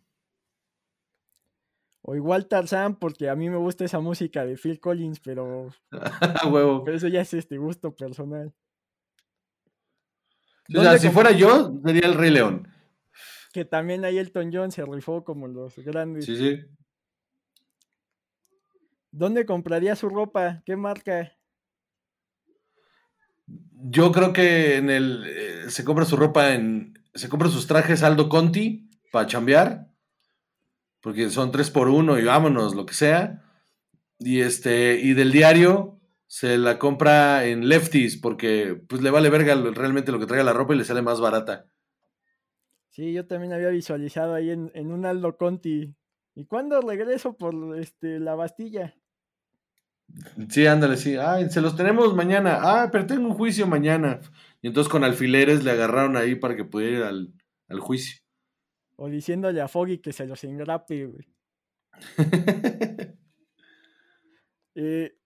O 2.02 2.16
igual 2.16 2.48
Tarzan, 2.48 2.98
porque 2.98 3.30
a 3.30 3.36
mí 3.36 3.50
me 3.50 3.58
gusta 3.58 3.86
esa 3.86 4.00
música 4.00 4.46
de 4.46 4.58
Phil 4.58 4.80
Collins, 4.82 5.22
pero. 5.22 5.70
Huevo. 6.52 6.84
Pero 6.84 6.98
eso 6.98 7.08
ya 7.08 7.22
es 7.22 7.34
este 7.34 7.58
gusto 7.58 7.96
personal. 7.96 8.54
O 10.76 10.82
sea, 10.82 10.98
si 10.98 11.10
fuera 11.10 11.32
yo, 11.32 11.80
sería 11.86 12.08
el 12.08 12.16
Rey 12.16 12.32
León. 12.32 12.68
Que 13.54 13.64
también 13.64 14.04
ahí 14.04 14.18
Elton 14.18 14.52
John 14.52 14.72
se 14.72 14.84
rifó 14.86 15.24
como 15.24 15.48
los 15.48 15.78
grandes. 15.78 16.26
Sí, 16.26 16.36
sí. 16.36 16.60
¿Dónde 19.14 19.46
compraría 19.46 19.96
su 19.96 20.10
ropa? 20.10 20.64
¿Qué 20.66 20.76
marca? 20.76 21.38
Yo 23.46 24.12
creo 24.12 24.34
que 24.34 24.78
en 24.78 24.90
el 24.90 25.24
eh, 25.28 25.70
se 25.70 25.86
compra 25.86 26.04
su 26.04 26.18
ropa 26.18 26.56
en 26.56 26.98
se 27.14 27.30
compra 27.30 27.48
sus 27.50 27.68
trajes 27.68 28.02
Aldo 28.02 28.28
Conti 28.28 28.90
para 29.12 29.28
chambear 29.28 29.88
porque 31.00 31.30
son 31.30 31.52
tres 31.52 31.70
por 31.70 31.90
uno 31.90 32.18
y 32.18 32.24
vámonos 32.24 32.74
lo 32.74 32.88
que 32.88 32.96
sea 32.96 33.44
y 34.18 34.42
este 34.42 35.00
y 35.00 35.14
del 35.14 35.32
diario 35.32 36.00
se 36.26 36.58
la 36.58 36.80
compra 36.80 37.46
en 37.46 37.70
Lefties 37.70 38.18
porque 38.18 38.82
pues 38.88 39.04
le 39.04 39.12
vale 39.12 39.30
verga 39.30 39.54
realmente 39.54 40.12
lo 40.12 40.18
que 40.18 40.26
traiga 40.26 40.44
la 40.44 40.54
ropa 40.54 40.74
y 40.74 40.78
le 40.80 40.86
sale 40.86 41.04
más 41.04 41.22
barata. 41.22 41.68
Sí, 42.90 43.14
yo 43.14 43.28
también 43.28 43.54
había 43.54 43.70
visualizado 43.70 44.34
ahí 44.34 44.50
en, 44.50 44.72
en 44.74 44.92
un 44.92 45.06
Aldo 45.06 45.38
Conti. 45.38 45.94
¿Y 46.34 46.46
cuándo 46.46 46.82
regreso 46.82 47.38
por 47.38 47.78
este 47.78 48.20
la 48.20 48.34
Bastilla? 48.34 48.96
Sí, 50.50 50.66
ándale, 50.66 50.98
sí. 50.98 51.16
Ay, 51.16 51.50
se 51.50 51.62
los 51.62 51.76
tenemos 51.76 52.14
mañana. 52.16 52.60
Ah, 52.62 52.90
pero 52.92 53.06
tengo 53.06 53.28
un 53.28 53.34
juicio 53.34 53.68
mañana. 53.68 54.20
Y 54.62 54.68
entonces 54.68 54.92
con 54.92 55.04
alfileres 55.04 55.64
le 55.64 55.72
agarraron 55.72 56.16
ahí 56.18 56.36
para 56.36 56.56
que 56.56 56.66
pudiera 56.66 56.98
ir 56.98 57.04
al, 57.04 57.34
al 57.68 57.80
juicio. 57.80 58.20
O 58.96 59.10
diciéndole 59.10 59.60
a 59.62 59.68
Foggy 59.68 59.98
que 59.98 60.14
se 60.14 60.26
los 60.26 60.44
engrape, 60.44 61.08
güey. 61.08 61.28
eh, 64.76 65.18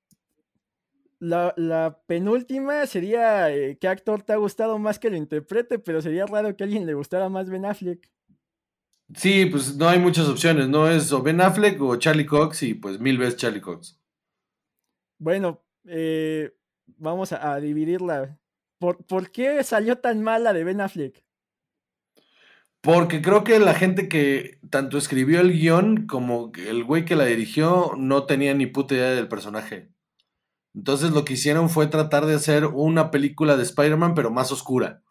la, 1.20 1.54
la, 1.58 2.02
penúltima 2.08 2.86
sería 2.86 3.52
eh, 3.54 3.78
qué 3.80 3.88
actor 3.88 4.22
te 4.24 4.34
ha 4.34 4.38
gustado 4.38 4.78
más 4.80 5.00
que 5.00 5.10
lo 5.10 5.16
interprete, 5.16 5.80
pero 5.80 6.02
sería 6.02 6.26
raro 6.26 6.56
que 6.56 6.64
a 6.64 6.66
alguien 6.66 6.86
le 6.86 6.94
gustara 6.94 7.30
más 7.30 7.50
Ben 7.50 7.66
Affleck. 7.66 8.10
Sí, 9.16 9.46
pues 9.46 9.76
no 9.78 9.88
hay 9.88 10.00
muchas 10.00 10.28
opciones, 10.28 10.68
¿no? 10.68 10.90
Es 10.90 11.12
o 11.14 11.22
Ben 11.22 11.40
Affleck 11.40 11.82
o 11.82 11.96
Charlie 11.96 12.26
Cox 12.26 12.64
y 12.64 12.74
pues 12.74 13.00
mil 13.00 13.18
veces 13.18 13.38
Charlie 13.38 13.62
Cox. 13.62 13.97
Bueno, 15.20 15.64
eh, 15.86 16.54
vamos 16.98 17.34
a, 17.34 17.60
dividirla. 17.60 18.40
¿Por, 18.80 19.04
¿Por, 19.06 19.32
qué 19.32 19.64
salió 19.64 19.98
tan 19.98 20.22
mala 20.22 20.54
de 20.54 20.64
Ben 20.64 20.82
Affleck? 20.82 21.24
Porque 22.82 23.22
creo 23.22 23.44
que 23.44 23.60
la 23.60 23.74
gente 23.74 24.08
que 24.08 24.60
tanto 24.70 24.98
escribió 24.98 25.42
el 25.42 25.52
guion 25.52 26.08
como 26.08 26.52
el 26.56 26.84
güey 26.84 27.06
que 27.06 27.16
la 27.16 27.26
dirigió 27.26 27.92
no 27.98 28.26
tenía 28.26 28.54
ni 28.54 28.68
puta 28.68 28.96
idea 28.96 29.12
del 29.12 29.28
personaje. 29.28 29.92
Entonces 30.74 31.12
lo 31.12 31.26
que 31.26 31.34
hicieron 31.34 31.70
fue 31.70 31.88
tratar 31.88 32.28
de 32.28 32.36
hacer 32.36 32.66
una 32.66 33.10
película 33.10 33.58
de 33.58 33.64
Spider-Man 33.64 34.14
pero 34.14 34.30
más 34.30 34.52
oscura. 34.52 35.04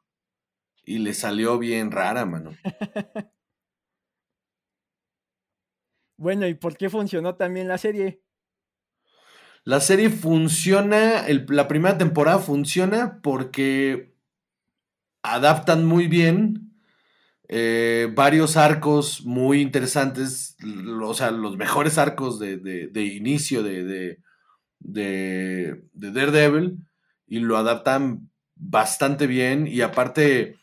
Y 0.84 0.98
le 0.98 1.12
salió 1.12 1.58
bien 1.58 1.90
rara, 1.90 2.24
mano. 2.24 2.52
bueno, 6.16 6.46
¿y 6.46 6.54
por 6.54 6.76
qué 6.76 6.88
funcionó 6.88 7.34
también 7.34 7.66
la 7.66 7.78
serie? 7.78 8.22
La 9.66 9.80
serie 9.80 10.10
funciona, 10.10 11.24
la 11.48 11.66
primera 11.66 11.98
temporada 11.98 12.38
funciona 12.38 13.18
porque 13.20 14.14
adaptan 15.24 15.84
muy 15.84 16.06
bien 16.06 16.70
eh, 17.48 18.08
varios 18.14 18.56
arcos 18.56 19.24
muy 19.24 19.60
interesantes, 19.60 20.56
o 21.02 21.14
sea, 21.14 21.32
los 21.32 21.56
mejores 21.56 21.98
arcos 21.98 22.38
de, 22.38 22.90
inicio 22.94 23.64
de, 23.64 24.20
de, 24.78 25.82
Daredevil 25.94 26.78
y 27.26 27.40
lo 27.40 27.56
adaptan 27.56 28.30
bastante 28.54 29.26
bien 29.26 29.66
y 29.66 29.80
aparte 29.80 30.58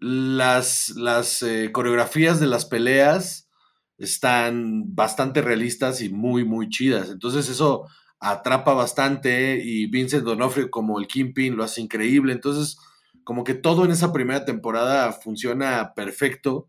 las, 0.00 0.88
las 0.96 1.44
eh, 1.44 1.70
coreografías 1.70 2.40
de 2.40 2.48
las 2.48 2.64
peleas 2.64 3.48
están 3.96 4.92
bastante 4.96 5.40
realistas 5.40 6.00
y 6.00 6.08
muy, 6.08 6.44
muy 6.44 6.68
chidas. 6.68 7.10
Entonces 7.10 7.48
eso 7.48 7.86
atrapa 8.20 8.74
bastante 8.74 9.60
y 9.62 9.86
Vincent 9.86 10.24
Donofrio 10.24 10.70
como 10.70 11.00
el 11.00 11.06
Kingpin 11.06 11.56
lo 11.56 11.64
hace 11.64 11.80
increíble. 11.80 12.32
Entonces, 12.32 12.78
como 13.24 13.44
que 13.44 13.54
todo 13.54 13.84
en 13.84 13.90
esa 13.90 14.12
primera 14.12 14.44
temporada 14.44 15.12
funciona 15.12 15.94
perfecto 15.94 16.68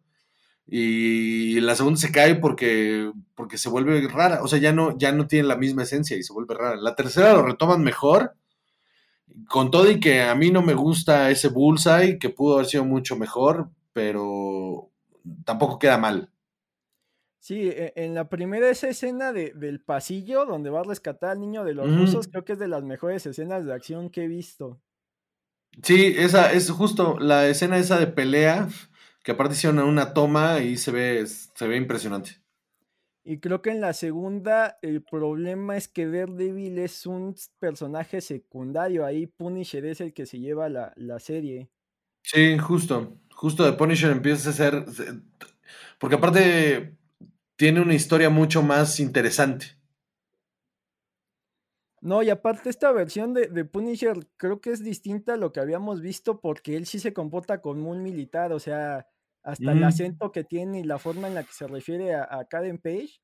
y 0.68 1.60
la 1.60 1.76
segunda 1.76 2.00
se 2.00 2.12
cae 2.14 2.36
porque, 2.36 3.12
porque 3.36 3.58
se 3.58 3.68
vuelve 3.68 4.08
rara. 4.08 4.42
O 4.42 4.48
sea, 4.48 4.58
ya 4.58 4.72
no, 4.72 4.98
ya 4.98 5.12
no 5.12 5.28
tiene 5.28 5.48
la 5.48 5.58
misma 5.58 5.84
esencia 5.84 6.16
y 6.16 6.24
se 6.24 6.32
vuelve 6.32 6.56
rara. 6.56 6.78
La 6.78 6.96
tercera 6.96 7.34
lo 7.34 7.44
retoman 7.44 7.84
mejor. 7.84 8.36
Con 9.48 9.72
todo 9.72 9.90
y 9.90 10.00
que 10.00 10.22
a 10.22 10.36
mí 10.36 10.50
no 10.52 10.62
me 10.62 10.74
gusta 10.74 11.30
ese 11.30 11.50
bullseye, 11.50 12.20
que 12.20 12.30
pudo 12.30 12.56
haber 12.56 12.68
sido 12.68 12.86
mucho 12.86 13.18
mejor, 13.18 13.70
pero 13.94 14.90
tampoco 15.46 15.80
queda 15.80 15.98
mal. 15.98 16.30
Sí, 17.42 17.70
e, 17.70 17.92
en 17.96 18.14
la 18.14 18.30
primera 18.30 18.70
esa 18.70 18.88
escena 18.88 19.34
de, 19.34 19.52
del 19.56 19.82
pasillo 19.82 20.46
donde 20.46 20.70
va 20.70 20.82
a 20.82 20.84
rescatar 20.84 21.32
al 21.32 21.40
niño 21.40 21.64
de 21.66 21.74
los 21.74 21.92
rusos, 21.92 22.28
creo 22.28 22.46
que 22.46 22.54
es 22.54 22.60
de 22.60 22.68
las 22.68 22.84
mejores 22.84 23.26
escenas 23.26 23.66
de 23.66 23.74
acción 23.74 24.12
que 24.12 24.26
he 24.26 24.28
visto. 24.28 24.80
Sí, 25.82 26.14
esa 26.18 26.54
es 26.54 26.70
justo 26.70 27.18
la 27.18 27.48
escena 27.48 27.80
esa 27.80 27.98
de 28.00 28.06
pelea, 28.06 28.70
que 29.24 29.32
aparte 29.32 29.56
hicieron 29.56 29.80
una 29.80 30.14
toma 30.14 30.60
y 30.60 30.78
se 30.78 30.92
ve, 30.92 31.26
se 31.26 31.68
ve 31.68 31.78
impresionante. 31.78 32.42
Y 33.24 33.40
creo 33.40 33.64
que 33.64 33.72
en 33.72 33.82
la 33.82 33.94
segunda 33.94 34.78
el 34.84 35.02
problema 35.04 35.78
es 35.78 35.88
que 35.88 36.06
Daredevil 36.06 36.78
es 36.78 37.08
un 37.08 37.36
personaje 37.58 38.22
secundario, 38.22 39.04
ahí 39.04 39.26
Punisher 39.26 39.86
es 39.86 40.00
el 40.02 40.14
que 40.14 40.28
se 40.28 40.40
lleva 40.40 40.70
la, 40.70 40.94
la 40.96 41.20
serie. 41.20 41.72
Sí, 42.22 42.56
justo, 42.60 43.18
justo 43.34 43.64
de 43.64 43.74
Punisher 43.74 44.12
empieza 44.12 44.52
a 44.52 44.54
ser, 44.54 44.86
porque 46.00 46.16
aparte 46.16 47.01
tiene 47.62 47.80
una 47.80 47.94
historia 47.94 48.32
mucho 48.32 48.64
más 48.64 49.00
interesante. 49.00 49.68
No, 52.02 52.24
y 52.24 52.32
aparte 52.32 52.72
esta 52.72 52.92
versión 52.92 53.36
de, 53.36 53.66
Punisher 53.66 54.18
creo 54.36 54.60
que 54.62 54.72
es 54.72 54.84
distinta 54.84 55.36
a 55.36 55.38
lo 55.38 55.52
que 55.52 55.60
habíamos 55.60 56.02
visto 56.02 56.42
porque 56.42 56.76
él 56.76 56.88
sí 56.88 56.98
se 56.98 57.14
comporta 57.14 57.62
como 57.62 57.92
un 57.92 58.02
militar, 58.02 58.52
o 58.52 58.60
sea, 58.60 59.06
hasta 59.44 59.74
el 59.74 59.84
acento 59.84 60.32
que 60.32 60.44
tiene 60.44 60.80
y 60.80 60.84
la 60.84 60.98
forma 60.98 61.28
en 61.28 61.36
la 61.36 61.44
que 61.44 61.54
se 61.54 61.68
refiere 61.68 62.16
a, 62.16 62.28
a 62.32 62.46
Karen 62.46 62.80
Page, 62.80 63.22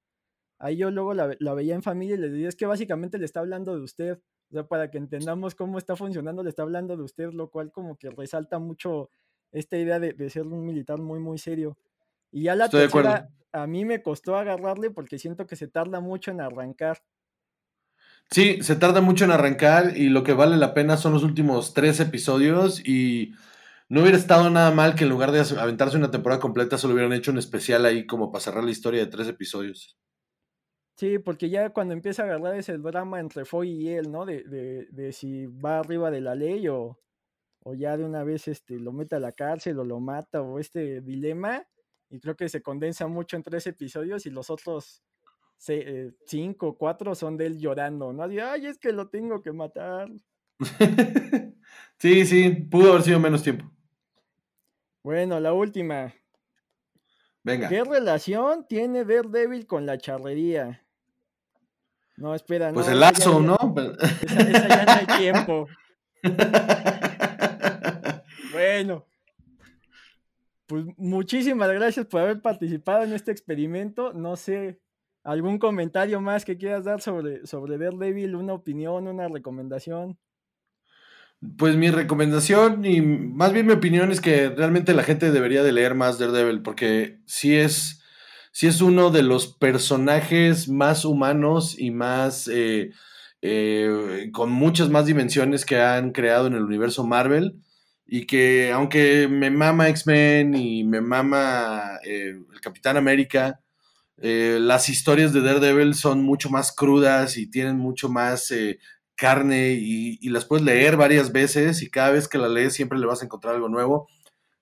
ahí 0.60 0.78
yo 0.78 0.92
luego 0.92 1.16
la, 1.16 1.54
veía 1.56 1.74
en 1.74 1.82
familia 1.82 2.14
y 2.14 2.20
le 2.20 2.30
decía, 2.30 2.50
es 2.50 2.56
que 2.56 2.68
básicamente 2.68 3.18
le 3.18 3.26
está 3.26 3.40
hablando 3.40 3.76
de 3.76 3.82
usted, 3.82 4.20
o 4.52 4.54
sea, 4.54 4.68
para 4.68 4.92
que 4.92 5.00
entendamos 5.00 5.56
cómo 5.56 5.80
está 5.80 5.96
funcionando, 5.96 6.44
le 6.44 6.50
está 6.50 6.62
hablando 6.62 6.96
de 6.96 7.02
usted, 7.02 7.32
lo 7.34 7.50
cual 7.50 7.72
como 7.72 7.98
que 7.98 8.12
resalta 8.12 8.60
mucho 8.60 9.10
esta 9.52 9.80
idea 9.80 10.00
de, 10.00 10.14
de 10.14 10.30
ser 10.30 10.46
un 10.46 10.64
militar 10.64 11.00
muy, 11.00 11.20
muy 11.20 11.40
serio. 11.40 11.76
Y 12.38 12.44
ya 12.44 12.54
la 12.54 12.70
tercera, 12.70 13.30
a 13.52 13.66
mí 13.66 13.84
me 13.84 14.04
costó 14.04 14.36
agarrarle 14.36 14.92
porque 14.92 15.18
siento 15.18 15.48
que 15.48 15.56
se 15.56 15.68
tarda 15.68 16.02
mucho 16.02 16.30
en 16.30 16.40
arrancar. 16.40 17.00
Sí, 18.30 18.62
se 18.62 18.76
tarda 18.76 19.02
mucho 19.02 19.26
en 19.26 19.32
arrancar 19.32 19.98
y 19.98 20.10
lo 20.10 20.22
que 20.22 20.34
vale 20.34 20.56
la 20.56 20.76
pena 20.76 20.98
son 20.98 21.14
los 21.14 21.24
últimos 21.24 21.74
tres 21.74 22.00
episodios 22.00 22.88
y 22.88 23.34
no 23.90 24.02
hubiera 24.02 24.20
estado 24.20 24.52
nada 24.52 24.70
mal 24.70 24.94
que 24.94 25.06
en 25.06 25.10
lugar 25.10 25.32
de 25.32 25.40
aventarse 25.60 25.98
una 25.98 26.12
temporada 26.12 26.40
completa 26.40 26.78
solo 26.78 26.94
hubieran 26.94 27.14
hecho 27.14 27.32
un 27.32 27.40
especial 27.40 27.86
ahí 27.86 28.06
como 28.06 28.32
para 28.32 28.44
cerrar 28.44 28.64
la 28.64 28.70
historia 28.70 29.00
de 29.00 29.08
tres 29.10 29.28
episodios. 29.28 29.98
Sí, 30.96 31.18
porque 31.18 31.50
ya 31.50 31.72
cuando 31.72 31.96
empieza 31.96 32.22
a 32.22 32.26
agarrar 32.26 32.54
ese 32.56 32.78
drama 32.78 33.20
entre 33.20 33.46
Foy 33.46 33.72
y 33.72 33.90
él, 33.90 34.12
¿no? 34.12 34.28
De, 34.28 34.44
de, 34.44 34.86
de 34.92 35.12
si 35.12 35.48
va 35.48 35.80
arriba 35.80 36.12
de 36.12 36.22
la 36.22 36.36
ley 36.36 36.68
o, 36.68 37.00
o 37.64 37.74
ya 37.74 37.98
de 37.98 38.06
una 38.06 38.24
vez 38.24 38.48
este, 38.48 38.78
lo 38.78 38.92
mete 38.92 39.16
a 39.16 39.20
la 39.20 39.32
cárcel 39.32 39.80
o 39.80 39.84
lo 39.84 40.00
mata 40.00 40.44
o 40.44 40.60
este 40.60 41.02
dilema 41.02 41.66
y 42.10 42.20
creo 42.20 42.36
que 42.36 42.49
se 42.49 42.62
condensa 42.62 43.08
mucho 43.08 43.36
en 43.36 43.43
tres 43.43 43.68
episodios 43.68 44.26
y 44.26 44.30
los 44.30 44.49
otros 44.49 45.03
eh, 45.68 46.12
cinco, 46.26 46.78
cuatro 46.78 47.16
son 47.16 47.36
de 47.36 47.47
él 47.47 47.60
llorando, 47.60 48.14
¿no? 48.14 48.24
ay, 48.24 48.68
es 48.68 48.78
que 48.78 48.91
lo 48.91 49.10
tengo 49.10 49.41
que 49.41 49.51
matar. 49.51 50.10
sí, 51.99 52.26
sí, 52.26 52.49
pudo 52.49 52.91
haber 52.91 53.03
sido 53.03 53.20
menos 53.20 53.43
tiempo. 53.43 53.70
Bueno, 55.03 55.39
la 55.39 55.53
última. 55.53 56.14
Venga. 57.43 57.70
¿Qué 57.70 57.84
relación 57.84 58.66
tiene 58.68 59.05
Daredevil 59.05 59.66
con 59.66 59.86
la 59.86 59.97
charrería? 59.97 60.84
No, 62.18 62.34
espera, 62.34 62.74
pues 62.74 62.88
el 62.88 62.99
lazo, 62.99 63.39
¿no? 63.39 63.58
Esa, 64.22 64.41
esa 64.41 64.68
ya 64.68 64.86
no 64.86 64.91
hay 64.91 65.05
tiempo. 65.20 65.68
bueno, 68.51 69.05
pues 70.68 70.86
muchísimas 70.97 71.72
gracias 71.72 72.05
por 72.05 72.22
haber 72.22 72.41
participado 72.41 73.03
en 73.03 73.13
este 73.13 73.32
experimento. 73.32 74.13
No 74.13 74.36
sé, 74.36 74.80
algún 75.24 75.59
comentario 75.59 76.22
más 76.22 76.45
que 76.45 76.57
quieras 76.57 76.84
dar 76.84 77.01
sobre, 77.01 77.45
sobre 77.47 77.78
Daredevil, 77.78 78.36
una 78.36 78.53
opinión, 78.53 79.07
una 79.07 79.28
recomendación. 79.30 80.20
Pues 81.57 81.76
mi 81.76 81.89
recomendación 81.89 82.84
y 82.84 83.01
más 83.01 83.53
bien 83.53 83.68
mi 83.68 83.74
opinión 83.74 84.11
es 84.11 84.22
que 84.22 84.49
realmente 84.49 84.93
la 84.93 85.03
gente 85.03 85.32
debería 85.32 85.63
de 85.63 85.72
leer 85.72 85.95
más 85.95 86.18
Daredevil 86.18 86.61
porque 86.61 87.20
sí 87.26 87.55
es, 87.55 88.03
sí 88.51 88.68
es 88.68 88.82
uno 88.82 89.11
de 89.11 89.22
los 89.22 89.55
personajes 89.55 90.68
más 90.68 91.05
humanos 91.05 91.80
y 91.80 91.91
más 91.91 92.47
eh, 92.47 92.91
eh, 93.41 94.30
con 94.34 94.51
muchas 94.51 94.89
más 94.89 95.05
dimensiones 95.05 95.63
que 95.63 95.80
han 95.80 96.11
creado 96.11 96.47
en 96.47 96.53
el 96.53 96.63
universo 96.63 97.05
Marvel 97.05 97.61
y 98.08 98.26
que 98.26 98.72
aunque 98.72 99.28
me 99.28 99.51
mama 99.51 99.89
X-Men 99.89 100.55
y 100.55 100.84
me 100.84 101.01
mama 101.01 101.99
eh, 102.03 102.39
el 102.51 102.62
Capitán 102.62 102.97
América, 102.97 103.60
eh, 104.18 104.58
las 104.62 104.89
historias 104.89 105.34
de 105.34 105.41
Daredevil 105.41 105.93
son 105.93 106.24
mucho 106.24 106.49
más 106.49 106.72
crudas 106.72 107.38
y 107.38 107.47
tienen 107.47 107.78
mucho 107.78 108.10
más 108.10 108.49
eh, 108.51 108.80
carne 109.16 109.74
y, 109.74 110.30
las 110.30 110.45
puedes 110.45 110.66
leer 110.66 110.95
varias 110.97 111.32
veces 111.32 111.82
y 111.82 111.89
cada 111.89 112.12
vez 112.12 112.28
que 112.28 112.38
la 112.38 112.47
lees 112.47 112.74
siempre 112.74 112.99
le 112.99 113.05
vas 113.08 113.22
a 113.22 113.26
encontrar 113.26 113.55
algo 113.55 113.70
nuevo. 113.70 114.08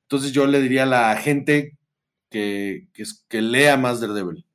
Entonces 0.04 0.32
yo 0.32 0.48
le 0.48 0.62
diría 0.62 0.84
a 0.84 0.88
la 0.88 1.16
gente 1.18 1.78
que, 2.30 2.88
que, 2.94 3.04
que 3.30 3.42
lea 3.42 3.78
más 3.78 4.02
Daredevil. 4.02 4.46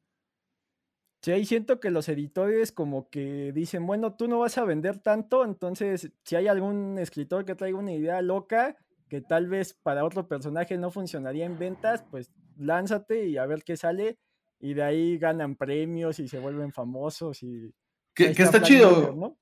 Sí, 1.22 1.32
ahí 1.32 1.44
siento 1.44 1.80
que 1.80 1.90
los 1.90 2.08
editores 2.08 2.72
como 2.72 3.10
que 3.10 3.52
dicen, 3.52 3.86
bueno, 3.86 4.14
tú 4.14 4.26
no 4.26 4.38
vas 4.38 4.56
a 4.56 4.64
vender 4.64 5.00
tanto, 5.00 5.44
entonces 5.44 6.10
si 6.24 6.36
hay 6.36 6.48
algún 6.48 6.98
escritor 6.98 7.44
que 7.44 7.54
traiga 7.54 7.78
una 7.78 7.92
idea 7.92 8.22
loca 8.22 8.76
que 9.08 9.20
tal 9.20 9.48
vez 9.48 9.74
para 9.82 10.04
otro 10.04 10.28
personaje 10.28 10.78
no 10.78 10.90
funcionaría 10.90 11.44
en 11.44 11.58
ventas, 11.58 12.04
pues 12.10 12.30
lánzate 12.56 13.26
y 13.26 13.36
a 13.36 13.44
ver 13.44 13.64
qué 13.64 13.76
sale 13.76 14.18
y 14.60 14.72
de 14.72 14.82
ahí 14.82 15.18
ganan 15.18 15.56
premios 15.56 16.20
y 16.20 16.28
se 16.28 16.38
vuelven 16.38 16.72
famosos 16.72 17.42
y... 17.42 17.74
Que, 18.14 18.30
está, 18.30 18.62
chido, 18.62 19.14
¿no? 19.14 19.38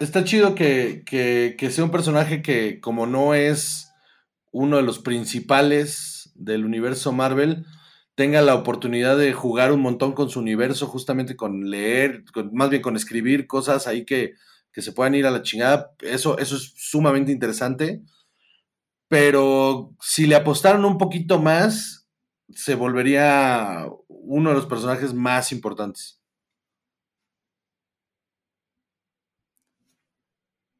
Está 0.00 0.24
chido 0.24 0.54
que, 0.54 1.04
que 1.04 1.70
sea 1.70 1.84
un 1.84 1.90
personaje 1.90 2.42
que 2.42 2.80
como 2.80 3.06
no 3.06 3.34
es 3.34 3.92
uno 4.52 4.76
de 4.76 4.82
los 4.82 4.98
principales 4.98 6.32
del 6.34 6.64
universo 6.64 7.12
Marvel, 7.12 7.66
tenga 8.20 8.42
la 8.42 8.54
oportunidad 8.54 9.16
de 9.16 9.32
jugar 9.32 9.72
un 9.72 9.80
montón 9.80 10.12
con 10.12 10.28
su 10.28 10.40
universo, 10.40 10.86
justamente 10.86 11.36
con 11.36 11.70
leer, 11.70 12.22
más 12.52 12.68
bien 12.68 12.82
con 12.82 12.94
escribir 12.94 13.46
cosas 13.46 13.86
ahí 13.86 14.04
que, 14.04 14.34
se 14.74 14.92
puedan 14.92 15.14
ir 15.14 15.24
a 15.24 15.30
la 15.30 15.40
chingada. 15.40 15.94
Eso, 16.00 16.36
eso 16.36 16.56
es 16.56 16.74
sumamente 16.76 17.32
interesante. 17.32 18.02
Pero 19.08 19.94
si 20.02 20.26
le 20.26 20.34
apostaron 20.34 20.84
un 20.84 20.98
poquito 20.98 21.40
más, 21.40 22.06
se 22.50 22.74
volvería 22.74 23.88
uno 24.08 24.50
de 24.50 24.56
los 24.56 24.66
personajes 24.66 25.14
más 25.14 25.50
importantes. 25.50 26.20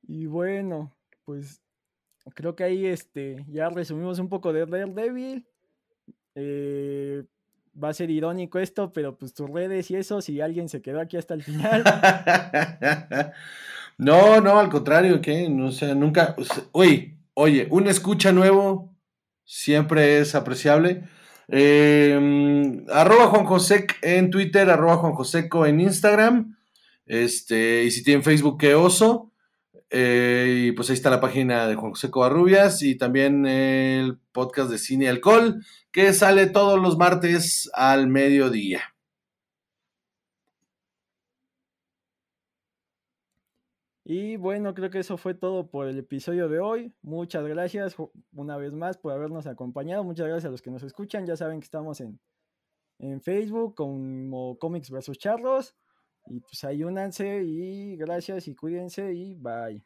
Y 0.03 0.27
bueno, 0.27 0.95
pues 1.25 1.63
creo 2.35 2.55
que 2.55 2.65
ahí 2.65 2.85
este, 2.85 3.47
ya 3.49 3.71
resumimos 3.71 4.19
un 4.19 4.29
poco 4.29 4.53
de 4.53 4.67
Daredevil. 4.67 5.50
Eh, 6.35 7.25
va 7.83 7.91
a 7.91 7.95
ser 7.95 8.11
irónico 8.11 8.59
esto, 8.59 8.93
pero 8.93 9.17
pues 9.17 9.35
tus 9.35 9.51
redes 9.51 9.91
y 9.91 9.97
eso, 9.97 10.21
si 10.21 10.41
alguien 10.41 10.69
se 10.69 10.83
quedó 10.83 11.01
aquí 11.01 11.17
hasta 11.17 11.35
el 11.35 11.43
final. 11.43 11.85
no, 13.99 14.41
no, 14.41 14.59
al 14.59 14.69
contrario, 14.69 15.21
que 15.21 15.49
no 15.49 15.71
sé, 15.73 15.95
nunca. 15.95 16.35
Oye, 16.73 17.17
oye, 17.35 17.67
un 17.71 17.87
escucha 17.89 18.33
nuevo 18.33 18.95
siempre 19.45 20.19
es 20.19 20.35
apreciable. 20.35 21.05
Em, 21.49 22.85
arroba 22.91 23.27
Juan 23.27 23.45
José 23.45 23.87
en 24.03 24.31
Twitter, 24.31 24.71
arroba 24.71 24.99
Juan 24.99 25.15
Joseco 25.15 25.67
en 25.67 25.81
Instagram. 25.81 26.57
Este, 27.07 27.85
y 27.85 27.91
si 27.91 28.05
tienen 28.05 28.23
Facebook, 28.23 28.59
qué 28.59 28.75
oso. 28.75 29.30
Eh, 29.91 30.67
y 30.69 30.73
pues 30.73 30.89
ahí 30.89 30.95
está 30.95 31.11
la 31.11 31.21
página 31.21 31.67
de 31.67 31.75
Juan 31.75 31.91
José 31.93 32.11
Covarrubias 32.11 32.81
y 32.83 32.97
también 32.97 33.45
el 33.45 34.19
podcast 34.33 34.71
de 34.71 34.79
Cine 34.79 35.07
y 35.07 35.09
Alcohol, 35.09 35.65
que 35.91 36.13
sale 36.13 36.47
todos 36.47 36.81
los 36.81 36.97
martes 36.97 37.69
al 37.75 38.07
mediodía. 38.07 38.83
Y 44.13 44.37
bueno, 44.37 44.75
creo 44.75 44.91
que 44.91 44.99
eso 44.99 45.17
fue 45.17 45.35
todo 45.35 45.69
por 45.71 45.87
el 45.87 45.99
episodio 45.99 46.49
de 46.49 46.59
hoy. 46.59 46.93
Muchas 47.01 47.45
gracias 47.47 47.95
una 48.33 48.57
vez 48.57 48.73
más 48.73 48.99
por 48.99 49.13
habernos 49.13 49.47
acompañado. 49.47 50.03
Muchas 50.03 50.27
gracias 50.27 50.47
a 50.47 50.51
los 50.51 50.63
que 50.63 50.71
nos 50.73 50.83
escuchan. 50.83 51.27
Ya 51.27 51.37
saben 51.37 51.61
que 51.61 51.67
estamos 51.67 52.01
en, 52.01 52.19
en 52.99 53.21
Facebook 53.21 53.77
como 53.77 54.59
Comics 54.59 54.91
vs. 54.91 55.17
Charlos. 55.19 55.77
Y 56.27 56.41
pues 56.41 56.65
ayúnanse 56.65 57.43
y 57.43 57.97
gracias 57.97 58.49
y 58.49 58.55
cuídense 58.55 59.13
y 59.13 59.35
bye. 59.35 59.83